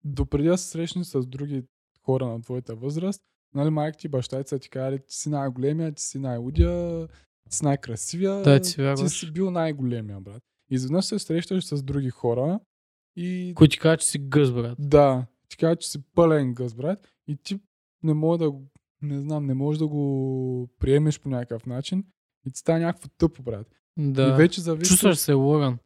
допреди 0.03 0.47
да 0.47 0.57
се 0.57 0.69
срещнеш 0.69 1.07
с 1.07 1.25
други 1.25 1.63
хора 2.05 2.27
на 2.27 2.41
твоята 2.41 2.75
възраст, 2.75 3.21
нали, 3.53 3.69
майка 3.69 3.97
ти 3.97 4.07
баща 4.07 4.43
ти 4.43 4.49
са 4.49 4.59
ти 4.59 4.69
казали, 4.69 4.99
ти 4.99 5.15
си 5.15 5.29
най-големия, 5.29 5.93
ти 5.93 6.03
си 6.03 6.19
най-лудия, 6.19 7.07
ти 7.49 7.55
си 7.55 7.65
най-красивия, 7.65 8.41
Да, 8.41 8.61
ти 8.61 8.75
ти 8.97 9.09
си 9.09 9.31
бил 9.31 9.51
най-големия, 9.51 10.21
брат. 10.21 10.43
И 10.71 10.75
изведнъж 10.75 11.05
се 11.05 11.19
срещаш 11.19 11.65
с 11.65 11.83
други 11.83 12.09
хора 12.09 12.59
и 13.15 13.53
Кой 13.55 13.67
ти 13.67 13.79
казва, 13.79 13.97
че 13.97 14.07
си 14.07 14.19
гъс, 14.19 14.51
брат? 14.51 14.75
да, 14.79 15.25
ти 15.49 15.57
казва, 15.57 15.75
че 15.75 15.89
си 15.89 16.03
пълен 16.15 16.53
гъс, 16.53 16.73
брат, 16.73 17.07
и 17.27 17.37
ти 17.37 17.59
не 18.03 18.13
може 18.13 18.39
да 18.39 18.51
го, 18.51 18.67
не 19.01 19.19
знам, 19.21 19.45
не 19.45 19.53
можеш 19.53 19.79
да 19.79 19.87
го 19.87 20.69
приемеш 20.79 21.19
по 21.19 21.29
някакъв 21.29 21.65
начин 21.65 22.03
и 22.45 22.51
ти 22.51 22.59
става 22.59 22.79
някакво 22.79 23.07
тъпо, 23.17 23.43
брат. 23.43 23.67
Да. 23.97 24.27
И 24.27 24.37
вече 24.37 24.61
зависи... 24.61 24.89
Чувстваш 24.89 25.17
се 25.17 25.33
лъган. 25.33 25.77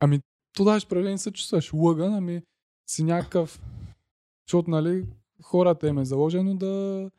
Ами, 0.00 0.20
то 0.56 0.64
даже 0.64 0.86
прави 0.86 1.10
не 1.10 1.18
се 1.18 1.30
чувстваш 1.30 1.72
лъган, 1.72 2.14
ами 2.14 2.42
си 2.86 3.04
някакъв... 3.04 3.62
Защото, 4.48 4.70
нали, 4.70 5.06
хората 5.42 5.88
им 5.88 5.98
е 5.98 6.04
заложено 6.04 6.56
да, 6.56 7.10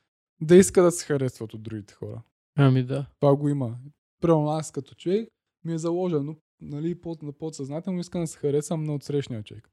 да 0.41 0.55
иска 0.55 0.83
да 0.83 0.91
се 0.91 1.05
харесват 1.05 1.53
от 1.53 1.63
другите 1.63 1.93
хора. 1.93 2.21
Ами 2.55 2.83
да. 2.83 3.05
Това 3.19 3.35
го 3.35 3.49
има. 3.49 3.77
Примерно 4.21 4.49
аз 4.49 4.71
като 4.71 4.95
човек 4.95 5.29
ми 5.65 5.73
е 5.73 5.77
заложено, 5.77 6.35
нали, 6.61 7.01
под, 7.01 7.23
на 7.23 7.31
подсъзнателно 7.31 7.99
искам 7.99 8.21
да 8.21 8.27
се 8.27 8.37
харесвам 8.37 8.83
на 8.83 8.95
отсрещния 8.95 9.43
човек. 9.43 9.69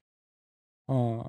А, 0.89 1.25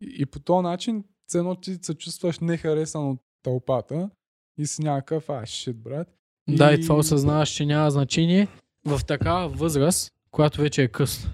и, 0.00 0.16
и 0.18 0.26
по 0.26 0.40
този 0.40 0.62
начин, 0.62 1.04
едно 1.34 1.54
ти 1.54 1.78
се 1.82 1.94
чувстваш 1.94 2.38
нехаресан 2.38 3.10
от 3.10 3.20
тълпата 3.42 4.10
и 4.58 4.66
си 4.66 4.82
някакъв, 4.82 5.30
а, 5.30 5.46
шит, 5.46 5.82
брат. 5.82 6.16
Да, 6.48 6.72
и 6.72 6.80
това 6.80 6.96
осъзнаваш, 6.96 7.50
че 7.50 7.66
няма 7.66 7.90
значение 7.90 8.48
в 8.86 9.00
такава 9.06 9.48
възраст, 9.48 10.12
която 10.30 10.60
вече 10.60 10.82
е 10.82 10.88
късно. 10.88 11.30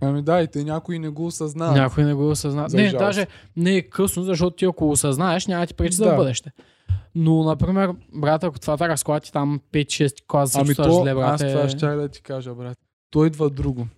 Ами 0.00 0.22
да, 0.22 0.42
и 0.42 0.48
те 0.48 0.64
някои 0.64 0.98
не 0.98 1.08
го 1.08 1.26
осъзнават. 1.26 1.76
Някой 1.76 2.04
не 2.04 2.14
го 2.14 2.30
осъзнава. 2.30 2.68
За 2.68 2.76
Не, 2.76 2.88
жалост. 2.88 2.98
даже 2.98 3.26
не 3.56 3.76
е 3.76 3.82
късно, 3.82 4.22
защото 4.22 4.56
ти 4.56 4.64
ако 4.64 4.90
осъзнаеш, 4.90 5.46
няма 5.46 5.66
ти 5.66 5.74
пречи 5.74 5.96
за 5.96 6.04
Да. 6.04 6.16
бъдеще. 6.16 6.52
Но, 7.14 7.44
например, 7.44 7.90
брат, 8.14 8.44
ако 8.44 8.60
това 8.60 8.76
така 8.76 8.96
склати 8.96 9.32
там 9.32 9.60
5-6 9.72 10.26
клас, 10.26 10.52
се 10.52 10.58
Ами 10.60 10.74
то, 10.74 11.02
зле, 11.02 11.14
брат, 11.14 11.34
аз 11.34 11.40
е... 11.42 11.52
това 11.52 11.68
ще 11.68 11.86
да 11.86 12.08
ти 12.08 12.22
кажа, 12.22 12.54
брат. 12.54 12.78
То 13.10 13.24
идва 13.24 13.50
друго. 13.50 13.88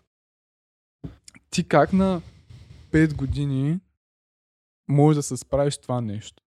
Ти 1.50 1.64
как 1.64 1.92
на 1.92 2.20
5 2.92 3.14
години 3.14 3.80
можеш 4.88 5.16
да 5.16 5.22
се 5.22 5.36
справиш 5.36 5.78
това 5.78 6.00
нещо? 6.00 6.42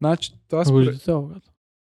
Значи, 0.00 0.34
това 0.48 0.64
според... 0.64 0.88
Родител, 0.88 1.22
брат. 1.22 1.42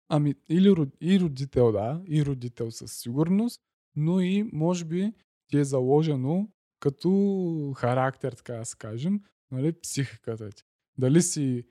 Ами, 0.10 0.36
или 0.50 0.76
и 1.02 1.20
родител, 1.20 1.72
да, 1.72 2.02
и 2.08 2.26
родител 2.26 2.72
със 2.72 2.92
сигурност, 2.92 3.62
но 3.96 4.20
и, 4.20 4.50
може 4.54 4.86
би, 4.86 5.14
ти 5.48 5.58
е 5.58 5.64
заложено 5.64 6.48
като 6.84 7.74
характер, 7.76 8.34
така 8.34 8.54
да 8.54 8.66
се 8.66 8.78
кажем, 8.78 9.24
нали, 9.52 9.80
психиката 9.82 10.50
ти. 10.50 10.64
Дали 10.98 11.22
си 11.22 11.66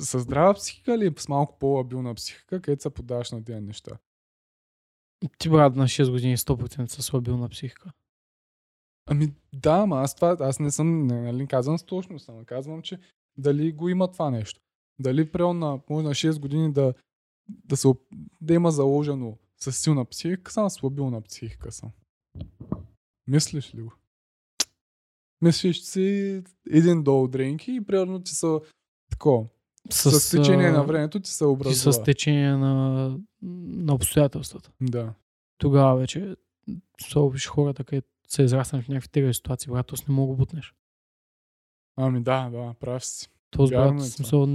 с 0.00 0.18
здрава 0.18 0.54
психика 0.54 0.94
или 0.94 1.14
с 1.18 1.28
малко 1.28 1.58
по-лабилна 1.58 2.14
психика, 2.14 2.62
където 2.62 2.82
се 2.82 2.90
подаваш 2.90 3.30
на 3.30 3.44
тези 3.44 3.60
неща. 3.60 3.98
Ти, 5.38 5.48
брат, 5.48 5.76
на 5.76 5.84
6 5.84 6.10
години 6.10 6.36
100% 6.36 6.86
са 6.86 7.02
слабил 7.02 7.36
на 7.36 7.48
психика. 7.48 7.92
Ами 9.10 9.34
да, 9.52 9.72
ама 9.72 10.00
аз 10.00 10.14
това, 10.14 10.36
аз 10.40 10.60
не 10.60 10.70
съм, 10.70 11.06
не, 11.06 11.20
нали, 11.20 11.46
казвам 11.46 11.78
с 11.78 11.82
точно, 11.82 12.18
само 12.18 12.44
казвам, 12.44 12.82
че 12.82 12.98
дали 13.36 13.72
го 13.72 13.88
има 13.88 14.12
това 14.12 14.30
нещо. 14.30 14.60
Дали 14.98 15.32
прямо 15.32 15.54
на, 15.54 15.80
може 15.90 16.06
на 16.06 16.14
6 16.14 16.40
години 16.40 16.72
да, 16.72 16.94
да, 17.48 17.76
се, 17.76 17.88
да 18.40 18.54
има 18.54 18.70
заложено 18.70 19.38
с 19.56 19.72
силна 19.72 20.04
психика, 20.04 20.52
съм 20.52 20.70
слабилна 20.70 21.22
психика 21.22 21.72
съм. 21.72 21.90
Мислиш 23.26 23.74
ли 23.74 23.82
го? 23.82 23.97
Мислиш, 25.42 25.76
че 25.76 25.84
си 25.84 26.42
един 26.70 27.02
долу 27.02 27.28
дренки 27.28 27.72
и 27.72 27.80
примерно 27.80 28.22
ти 28.22 28.34
са 28.34 28.60
такова. 29.10 29.46
С, 29.90 30.20
с 30.20 30.30
течение 30.30 30.70
на 30.70 30.84
времето 30.84 31.20
ти 31.20 31.30
се 31.30 31.44
И 31.44 31.46
образува. 31.46 31.92
с 31.92 32.02
течение 32.02 32.56
на, 32.56 33.18
на 33.42 33.94
обстоятелствата. 33.94 34.70
Да. 34.80 35.14
Тогава 35.58 35.96
вече 35.96 36.36
се 37.00 37.18
обиш 37.18 37.46
хората, 37.46 37.84
където 37.84 38.08
се 38.28 38.42
израснали 38.42 38.82
в 38.82 38.88
някакви 38.88 39.08
тегави 39.08 39.34
ситуации, 39.34 39.72
брат, 39.72 39.92
не 40.08 40.14
мога 40.14 40.32
да 40.32 40.36
бутнеш. 40.36 40.74
Ами 41.96 42.22
да, 42.22 42.50
да, 42.50 42.74
прав 42.80 43.04
си. 43.04 43.28
Този 43.50 43.74
брат, 43.74 44.00
е 44.00 44.04
смисъл, 44.04 44.46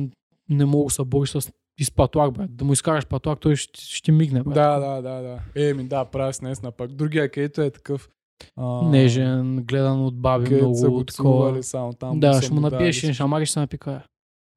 не 0.49 0.65
мога 0.65 0.85
да 0.85 0.89
се 0.89 1.03
бориш 1.03 1.29
с 1.29 1.51
и 1.77 1.83
с 1.83 1.91
патлак, 1.91 2.33
брат. 2.33 2.55
Да 2.55 2.65
му 2.65 2.73
изкараш 2.73 3.07
патлак, 3.07 3.39
той 3.39 3.55
ще, 3.55 3.81
ще 3.81 4.11
мигне, 4.11 4.43
брат. 4.43 4.53
Да, 4.53 4.79
да, 4.79 5.01
да, 5.01 5.21
да. 5.21 5.39
Еми 5.69 5.87
да, 5.87 6.05
прав 6.05 6.35
си 6.35 6.43
наистина. 6.43 6.71
Пак 6.71 6.91
другия 6.91 7.31
където 7.31 7.61
е 7.61 7.71
такъв. 7.71 8.09
А, 8.55 8.89
Нежен, 8.89 9.63
гледан 9.63 10.05
от 10.05 10.21
баби, 10.21 10.45
където 10.45 10.75
са 10.75 10.85
много 10.85 10.97
го 10.97 11.03
такова. 11.03 11.63
само 11.63 11.93
там. 11.93 12.19
Да, 12.19 12.33
са 12.33 12.41
ще 12.41 12.53
му 12.53 12.61
напиеш 12.61 12.95
всичко. 12.95 13.05
един 13.05 13.13
шамар 13.13 13.41
и 13.41 13.45
ще 13.45 13.53
се 13.53 13.59
напикая. 13.59 14.05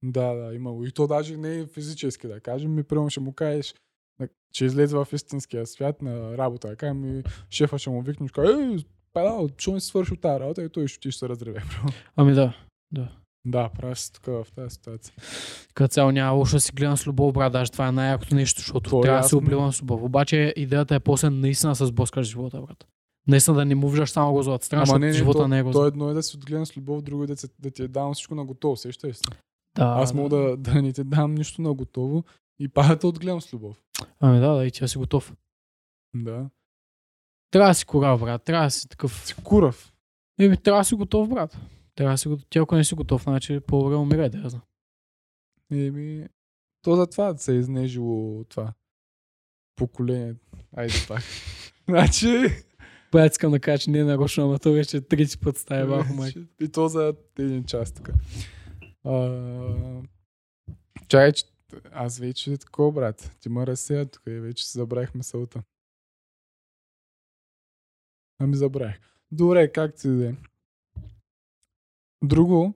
Да, 0.04 0.34
да, 0.34 0.54
имало. 0.54 0.84
И 0.84 0.92
то 0.92 1.06
даже 1.06 1.36
не 1.36 1.58
е 1.58 1.66
физически, 1.66 2.26
да 2.26 2.40
кажем. 2.40 2.74
Ми 2.74 2.82
прямо 2.82 3.10
ще 3.10 3.20
му 3.20 3.32
кажеш, 3.32 3.74
да- 4.20 4.28
че 4.52 4.64
излезе 4.64 4.96
в 4.96 5.08
истинския 5.12 5.66
свят 5.66 6.02
на 6.02 6.38
работа. 6.38 6.68
Да 6.68 6.76
кажем, 6.76 7.18
и 7.18 7.22
шефа 7.50 7.78
ще 7.78 7.90
му 7.90 8.02
викнеш, 8.02 8.30
ей, 8.38 8.76
падал, 9.12 9.48
що 9.58 9.72
не 9.72 9.80
си 9.80 9.86
свършил 9.86 10.16
тази 10.16 10.40
работа 10.40 10.62
и 10.62 10.68
той 10.68 10.88
ще 10.88 11.00
ти 11.00 11.10
ще 11.10 11.18
се 11.18 11.28
разреве. 11.28 11.62
Ами 12.16 12.32
да. 12.32 12.52
да, 13.44 13.68
прави 13.68 13.96
си 13.96 14.12
тук 14.12 14.26
в 14.26 14.46
тази 14.54 14.70
ситуация. 14.70 15.14
Като 15.74 15.92
цяло 15.92 16.10
няма 16.10 16.32
лошо 16.32 16.56
да 16.56 16.60
си 16.60 16.72
гледам 16.72 16.96
с 16.96 17.06
любов, 17.06 17.32
брат. 17.32 17.52
Даже 17.52 17.72
това 17.72 17.88
е 17.88 17.92
най-якото 17.92 18.34
нещо, 18.34 18.60
защото 18.60 18.90
То 18.90 18.98
е 18.98 19.02
трябва 19.02 19.20
да 19.20 19.28
се 19.28 19.36
обливам 19.36 19.72
с 19.72 19.82
любов. 19.82 20.02
Обаче 20.02 20.54
идеята 20.56 20.94
е 20.94 21.00
после 21.00 21.30
наистина 21.30 21.72
да 21.72 21.76
с 21.76 22.22
живота, 22.22 22.60
брат. 22.60 22.86
Наистина 23.28 23.56
да 23.56 23.64
не 23.64 23.74
му 23.74 23.88
виждаш 23.88 24.10
само 24.10 24.32
го 24.32 24.42
страна, 24.42 24.82
защото 24.82 24.98
не, 24.98 25.06
не, 25.06 25.12
живота 25.12 25.38
то, 25.38 25.48
не 25.48 25.58
е 25.58 25.62
го 25.62 25.72
то 25.72 25.86
едно 25.86 26.10
е 26.10 26.14
да 26.14 26.22
си 26.22 26.36
отгледам 26.36 26.66
с 26.66 26.76
любов, 26.76 27.02
друго 27.02 27.24
е 27.24 27.26
да, 27.26 27.36
се- 27.36 27.48
да 27.58 27.70
ти 27.70 27.82
е 27.82 27.88
давам 27.88 28.14
всичко 28.14 28.34
на 28.34 28.44
готово. 28.44 28.76
Сещаш 28.76 29.16
се? 29.16 29.22
Да, 29.76 29.84
Аз 29.84 30.14
мога 30.14 30.36
да, 30.36 30.56
да 30.56 30.82
не 30.82 30.92
ти 30.92 31.04
дам 31.04 31.34
нищо 31.34 31.62
на 31.62 31.74
готово 31.74 32.24
и 32.58 32.68
пак 32.68 33.00
да 33.00 33.06
отгледам 33.08 33.40
с 33.40 33.52
любов. 33.52 33.82
Ами 34.20 34.40
да, 34.40 34.54
да, 34.54 34.66
и 34.66 34.70
да 34.70 34.88
си 34.88 34.98
готов. 34.98 35.34
Да. 36.14 36.50
Трябва 37.50 37.70
да 37.70 37.74
си 37.74 37.86
корав, 37.86 38.20
брат. 38.20 38.42
Трябва 38.42 38.66
да 38.66 38.70
си 38.70 38.88
такъв. 38.88 39.26
Си 39.26 39.34
курав. 39.44 39.92
Еми, 40.38 40.56
трябва 40.56 40.80
да 40.80 40.84
си 40.84 40.94
готов, 40.94 41.28
брат. 41.28 41.58
Трябва 41.94 42.14
да 42.14 42.18
си 42.18 42.28
готов. 42.28 42.46
Ти 42.50 42.58
ако 42.58 42.76
не 42.76 42.84
си 42.84 42.94
готов, 42.94 43.22
значи 43.22 43.60
по-добре 43.60 43.96
умирай, 43.96 44.28
да 44.28 44.48
знам. 44.48 44.62
Еми, 45.72 46.26
то 46.82 46.96
затова 46.96 47.32
да 47.32 47.38
се 47.38 47.52
е 47.52 47.58
изнежило 47.58 48.44
това 48.44 48.72
поколение. 49.76 50.34
Айде 50.76 50.94
пак. 51.08 51.22
значи, 51.88 52.48
Брат, 53.12 53.32
искам 53.32 53.50
да 53.50 53.60
кажа, 53.60 53.82
че 53.82 53.90
не 53.90 53.98
е 53.98 54.04
нарочно, 54.04 54.44
ама 54.44 54.58
то 54.58 54.72
вече 54.72 55.00
30 55.00 55.44
път 55.44 55.56
стая 55.56 55.86
върху 55.86 56.14
майка. 56.14 56.40
и 56.60 56.68
то 56.68 56.88
за 56.88 57.14
един 57.38 57.64
час 57.64 57.92
тук. 57.92 58.10
Чай, 61.08 61.32
че 61.32 61.44
аз 61.92 62.18
вече 62.18 62.52
е 62.52 62.58
такова, 62.58 62.92
брат. 62.92 63.36
Ти 63.40 63.48
ме 63.48 63.66
разсея 63.66 64.06
тук 64.06 64.22
и 64.26 64.30
вече 64.30 64.66
си 64.66 64.78
забравих 64.78 65.14
мисълта. 65.14 65.62
Ами 68.38 68.56
забравих. 68.56 69.00
Добре, 69.32 69.72
как 69.72 69.94
ти 69.94 70.08
да 70.08 70.28
е? 70.28 70.34
Друго 72.24 72.74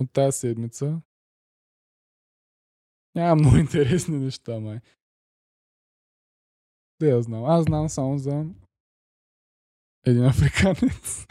от 0.00 0.12
тази 0.12 0.38
седмица 0.38 1.00
няма 3.14 3.34
много 3.34 3.56
интересни 3.56 4.18
неща, 4.18 4.60
май. 4.60 4.80
Да 7.00 7.06
я 7.06 7.22
знам. 7.22 7.44
Аз 7.44 7.64
знам 7.64 7.88
само 7.88 8.18
за 8.18 8.46
един 10.06 10.24
африканец, 10.24 11.26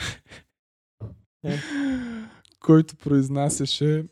Е. 1.43 1.57
който 2.59 2.95
произнасяше 2.95 4.05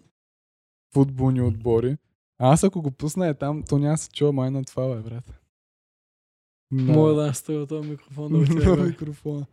футболни 0.94 1.42
отбори. 1.42 1.98
А 2.38 2.54
аз 2.54 2.64
ако 2.64 2.82
го 2.82 2.92
пусна 2.92 3.28
е 3.28 3.34
там, 3.34 3.64
то 3.64 3.78
няма 3.78 3.98
се 3.98 4.10
чува 4.10 4.32
май 4.32 4.52
на 4.52 4.64
това, 4.66 4.96
бе, 4.96 5.02
брат. 5.02 5.34
На- 6.72 6.94
Мога 6.94 7.14
да 7.14 7.28
наставя 7.28 7.68
този 7.68 7.90
микрофон 7.90 8.32
да 8.32 8.76
на 8.78 8.84
микрофона. 8.84 9.46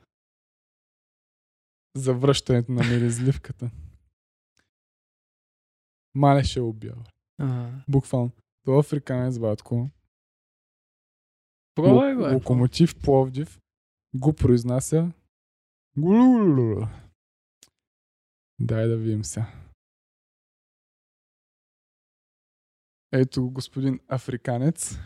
За 1.96 2.14
връщането 2.14 2.72
на 2.72 2.84
миризливката. 2.84 3.70
Мале 6.14 6.44
ще 6.44 6.60
убия. 6.60 6.94
бе. 6.94 7.02
А, 7.38 7.70
Буквално. 7.88 8.30
То 8.64 8.78
африканец, 8.78 9.38
батко. 9.38 9.90
Е. 11.78 12.34
Локомотив 12.34 12.94
Пловдив 12.96 13.60
го 14.14 14.34
произнася. 14.34 15.12
Дай 18.60 18.88
да 18.88 18.96
видим 18.96 19.24
сега. 19.24 19.52
Ето 23.12 23.42
го, 23.42 23.50
господин 23.50 24.00
африканец. 24.08 24.98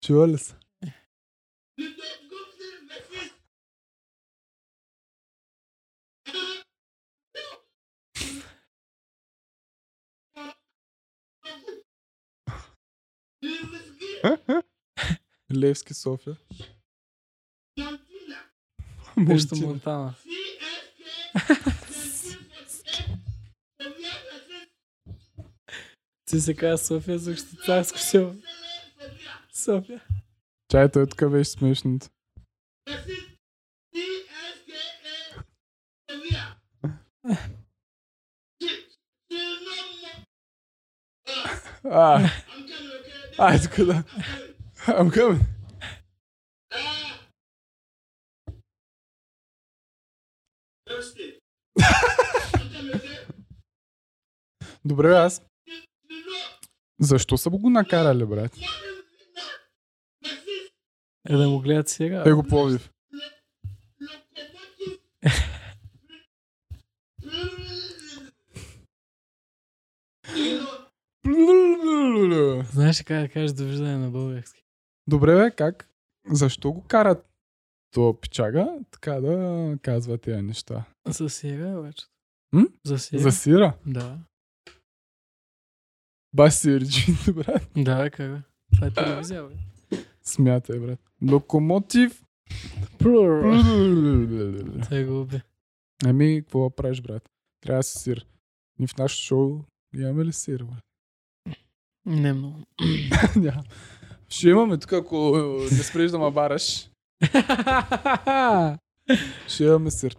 Чува 0.00 0.28
ли 0.28 0.38
се? 0.38 0.54
Левски 15.54 15.94
София. 15.94 16.36
Нещо. 19.16 19.56
Монтана. 19.56 20.14
Ти 26.24 26.40
се 26.40 26.54
казва 26.56 26.78
София, 26.86 27.18
защото 27.18 27.64
царско 27.66 27.98
село. 27.98 28.34
София. 29.52 30.04
Чай, 30.70 30.90
той 30.90 31.06
тук 31.06 31.30
беше 31.30 31.50
смешното. 31.50 32.08
А, 41.84 42.30
ай, 43.38 43.60
тук 43.62 43.86
да. 43.86 44.04
I'm 44.86 45.10
coming. 45.10 45.40
Добре, 54.84 55.14
аз. 55.14 55.42
Защо 57.00 57.38
са 57.38 57.50
го 57.50 57.70
накарали, 57.70 58.24
брат? 58.26 58.56
Е 61.28 61.36
да 61.36 61.48
му 61.48 61.60
гледат 61.60 61.88
сега. 61.88 62.22
Те 62.22 62.32
го 62.32 62.42
Пловдив. 62.42 62.90
Знаеш 72.72 73.00
ли 73.00 73.04
как 73.04 73.22
да 73.22 73.28
кажеш 73.28 73.52
довиждане 73.52 73.96
на 73.96 74.10
български? 74.10 74.64
Добре, 75.06 75.36
бе, 75.36 75.50
как? 75.50 75.90
Защо 76.30 76.72
го 76.72 76.82
карат 76.82 77.28
то 77.90 78.18
пичага, 78.20 78.78
така 78.90 79.20
да 79.20 79.78
казва 79.82 80.18
тези 80.18 80.42
неща? 80.42 80.84
За 81.06 81.28
сега, 81.28 81.78
обаче. 81.78 82.06
М? 82.52 82.66
За 82.86 82.98
сега. 82.98 83.22
За 83.22 83.32
сира? 83.32 83.76
Да. 83.86 84.18
Реджинто, 86.66 87.34
брат. 87.34 87.70
Да, 87.76 88.10
как 88.10 88.32
бе? 88.32 88.42
Това 88.74 88.86
е 88.86 88.90
телевизия, 88.90 89.44
бе. 89.44 89.54
Смятай, 90.22 90.78
брат. 90.78 91.00
Локомотив. 91.30 92.24
Той 94.88 95.04
го 95.04 95.20
уби. 95.20 95.40
Ами, 96.04 96.42
какво 96.42 96.70
правиш, 96.70 97.02
брат? 97.02 97.28
Трябва 97.60 97.78
да 97.78 97.82
си 97.82 97.98
сир. 97.98 98.26
Ни 98.78 98.86
в 98.86 98.96
нашото 98.96 99.22
шоу 99.22 99.60
имаме 99.94 100.24
ли 100.24 100.32
сир, 100.32 100.64
брат? 100.64 100.87
Не 102.06 102.32
много. 102.32 102.58
Ще 104.28 104.48
имаме 104.48 104.78
тук, 104.78 104.92
ако 104.92 105.36
не 105.72 105.78
спреш 105.78 106.10
да 106.10 106.18
ме 106.18 106.30
бараш. 106.30 106.90
Ще 109.48 109.64
имаме 109.64 109.90
сир. 109.90 110.16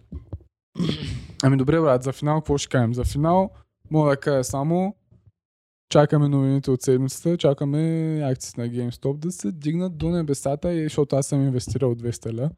Ами 1.42 1.56
добре, 1.56 1.80
брат, 1.80 2.02
за 2.02 2.12
финал 2.12 2.40
какво 2.40 2.58
ще 2.58 2.68
кажем? 2.68 2.94
За 2.94 3.04
финал 3.04 3.50
мога 3.90 4.10
да 4.10 4.16
кажа 4.16 4.44
само 4.44 4.94
чакаме 5.88 6.28
новините 6.28 6.70
от 6.70 6.82
седмицата, 6.82 7.36
чакаме 7.36 7.78
акциите 8.24 8.60
на 8.60 8.68
GameStop 8.68 9.16
да 9.16 9.32
се 9.32 9.52
дигнат 9.52 9.96
до 9.96 10.08
небесата, 10.10 10.82
защото 10.82 11.16
аз 11.16 11.26
съм 11.26 11.42
инвестирал 11.42 11.94
200 11.94 12.38
ля. 12.38 12.50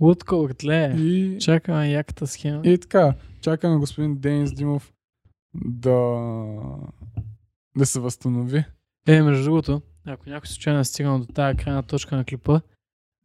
Лутко, 0.00 0.34
отле. 0.36 0.94
И, 0.98 1.38
Чакаме 1.40 1.90
яката 1.90 2.26
схема. 2.26 2.60
и 2.64 2.78
така, 2.78 3.14
чакаме 3.40 3.76
господин 3.76 4.16
Денис 4.16 4.52
Димов 4.52 4.92
да, 5.54 5.92
да 7.76 7.86
се 7.86 8.00
възстанови. 8.00 8.64
Е, 9.08 9.22
между 9.22 9.44
другото, 9.44 9.82
ако 10.06 10.30
някой 10.30 10.46
случайно 10.46 10.80
е 10.80 10.84
стигнал 10.84 11.18
до 11.18 11.26
тази 11.26 11.56
крайна 11.56 11.82
точка 11.82 12.16
на 12.16 12.24
клипа, 12.24 12.60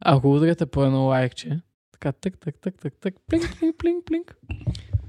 ако 0.04 0.34
ударите 0.34 0.66
по 0.66 0.84
едно 0.84 1.04
лайкче, 1.04 1.60
така 1.92 2.12
тък, 2.12 2.38
тък, 2.38 2.54
тък, 2.60 2.74
тък, 2.80 2.94
тък, 3.00 3.14
плинк, 3.28 3.56
плинк, 3.58 3.78
плинк, 3.78 4.04
плинк, 4.06 4.36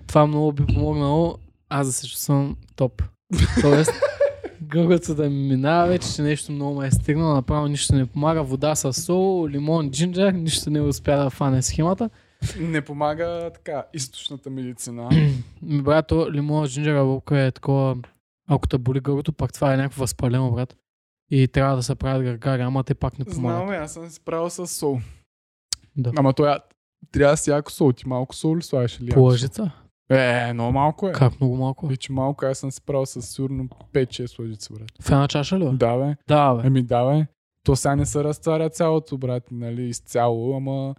това 0.08 0.28
много 0.28 0.52
би 0.52 0.66
помогнало 0.66 1.38
аз 1.70 1.88
да 1.88 1.94
се 1.94 2.08
чувствам 2.08 2.58
топ. 2.76 3.04
Тоест, 3.62 3.92
гългата 4.62 5.16
да 5.16 5.30
ми 5.30 5.48
минава 5.48 5.88
вече, 5.88 6.14
че 6.16 6.22
нещо 6.22 6.52
много 6.52 6.80
ме 6.80 6.88
е 6.88 6.92
стигнало, 6.92 7.34
направо 7.34 7.68
нищо 7.68 7.96
не 7.96 8.06
помага, 8.06 8.44
вода 8.44 8.76
с 8.76 8.94
сол, 8.94 9.50
лимон, 9.50 9.92
джинджер, 9.92 10.34
нищо 10.34 10.70
не 10.70 10.82
успя 10.82 11.18
да 11.18 11.30
фане 11.30 11.62
схемата. 11.62 12.10
Не 12.60 12.82
помага 12.82 13.52
така 13.54 13.86
източната 13.94 14.50
медицина. 14.50 15.10
Ми, 15.62 15.82
брат, 15.82 16.08
то 16.08 16.32
лимон, 16.32 16.68
джинджера, 16.68 17.02
лука 17.02 17.40
е 17.40 17.52
такова, 17.52 17.96
ако 18.48 18.68
те 18.68 18.78
боли 18.78 19.00
гърлото, 19.00 19.34
пак 19.34 19.54
това 19.54 19.74
е 19.74 19.78
някакво 19.78 20.02
възпалено, 20.02 20.52
брат. 20.52 20.76
И 21.32 21.48
трябва 21.48 21.76
да 21.76 21.84
се 21.84 21.96
правят 21.96 22.24
гаргари, 22.24 22.62
ама 22.62 22.84
те 22.84 22.96
пак 22.96 23.20
не 23.20 23.26
помагат. 23.26 23.68
Знам, 23.68 23.84
аз 23.84 23.94
съм 23.94 24.10
се 24.10 24.20
правил 24.20 24.50
с 24.50 24.68
сол. 24.68 25.00
Да. 25.96 26.12
Ама 26.18 26.34
той 26.34 26.58
трябва 27.12 27.34
да 27.34 27.38
си 27.38 27.50
яко 27.50 27.72
сол. 27.72 27.92
Ти 27.92 28.08
малко 28.08 28.36
сол 28.36 28.58
ли 28.58 28.62
слагаш 28.62 29.00
или 29.00 29.06
яко 29.10 29.20
сол? 29.20 29.24
Лъжица? 29.24 29.72
Е, 30.10 30.54
много 30.54 30.72
малко 30.72 31.10
е. 31.10 31.12
Как 31.12 31.42
много 31.42 31.56
малко? 31.56 31.88
Вече 31.88 32.12
малко, 32.12 32.46
аз 32.46 32.58
съм 32.58 32.72
се 32.72 32.82
правил 32.82 33.06
с 33.06 33.22
сигурно 33.22 33.68
5-6 33.94 34.40
лъжици, 34.40 34.74
брат. 34.74 34.92
В 35.02 35.12
една 35.12 35.28
чаша 35.28 35.60
ли? 35.60 35.70
Да, 35.74 35.98
бе. 35.98 36.16
Да, 36.28 36.54
бе. 36.54 36.68
Еми, 36.68 36.84
да, 36.84 37.06
бе. 37.06 37.26
То 37.64 37.76
сега 37.76 37.96
не 37.96 38.06
се 38.06 38.24
разтваря 38.24 38.70
цялото, 38.70 39.18
брат, 39.18 39.44
нали, 39.52 39.84
изцяло, 39.84 40.58
ама 40.58 40.96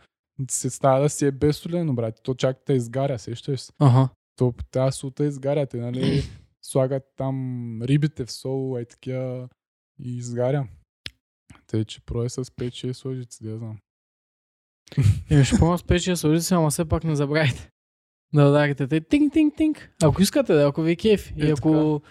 се 0.51 0.71
става 0.71 1.01
да 1.01 1.09
си 1.09 1.27
е 1.27 1.31
безсолено, 1.31 1.95
брат. 1.95 2.21
То 2.23 2.35
чак 2.35 2.57
те 2.67 2.73
изгаря, 2.73 3.19
сещаш 3.19 3.61
се. 3.61 3.73
Ага. 3.79 4.09
То 4.37 4.55
тази 4.71 4.99
сута 4.99 5.25
изгаряте, 5.25 5.77
нали? 5.77 6.23
Слагат 6.67 7.03
там 7.17 7.37
рибите 7.83 8.25
в 8.25 8.33
сол, 8.33 8.77
ай 8.77 8.85
такива 8.85 9.49
и 9.99 10.17
изгаря. 10.17 10.69
Тъй, 11.67 11.85
че 11.85 12.01
прое 12.01 12.29
с 12.29 12.45
5-6 12.45 13.05
лъжици, 13.05 13.45
да 13.45 13.59
знам. 13.59 13.79
И 15.31 15.45
ще 15.45 15.59
помня 15.59 15.79
с 15.79 15.83
печия 15.83 16.17
сложите, 16.17 16.55
ама 16.55 16.71
все 16.71 16.85
пак 16.85 17.05
не 17.05 17.17
забравяйте. 17.17 17.71
Да 18.35 18.49
ударите 18.49 18.87
те 18.87 19.01
тинг-тинг-тинг. 19.01 19.91
Ако 20.03 20.23
искате, 20.23 20.55
да, 20.55 20.63
ако 20.69 20.83
ви 20.83 20.91
е 20.93 20.97
кеф. 20.97 21.33
И 21.37 21.47
Е, 21.49 21.53
ако, 21.59 22.03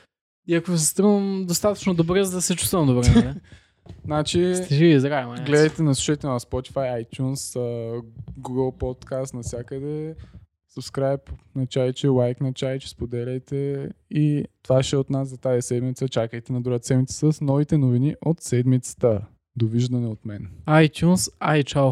и 0.47 0.55
ако 0.55 0.77
се 0.77 0.85
струвам 0.85 1.45
достатъчно 1.47 1.93
добре, 1.93 2.23
за 2.23 2.35
да 2.35 2.41
се 2.41 2.55
чувствам 2.55 2.87
добре. 2.87 3.07
Нали? 3.15 3.39
Значи, 4.05 4.55
Сте 4.55 4.75
живи 4.75 4.91
и 4.91 4.99
здрави, 4.99 5.27
ма. 5.27 5.45
гледайте, 5.45 5.83
на 5.83 5.95
слушайте 5.95 6.27
на 6.27 6.39
Spotify, 6.39 7.05
iTunes, 7.05 7.59
Google 8.39 8.77
Podcast, 8.77 9.33
навсякъде. 9.33 10.15
Subscribe 10.77 11.31
на 11.55 11.67
чайче, 11.67 12.07
лайк 12.07 12.41
на 12.41 12.53
чайче, 12.53 12.89
споделяйте. 12.89 13.89
И 14.11 14.45
това 14.63 14.83
ще 14.83 14.95
е 14.95 14.99
от 14.99 15.09
нас 15.09 15.29
за 15.29 15.37
тази 15.37 15.61
седмица. 15.61 16.09
Чакайте 16.09 16.53
на 16.53 16.61
другата 16.61 16.87
седмица 16.87 17.33
с 17.33 17.41
новите 17.41 17.77
новини 17.77 18.15
от 18.25 18.41
седмицата. 18.41 19.25
Довиждане 19.55 20.07
от 20.07 20.25
мен. 20.25 20.47
iTunes, 20.67 21.33
ай, 21.39 21.63
чао. 21.63 21.91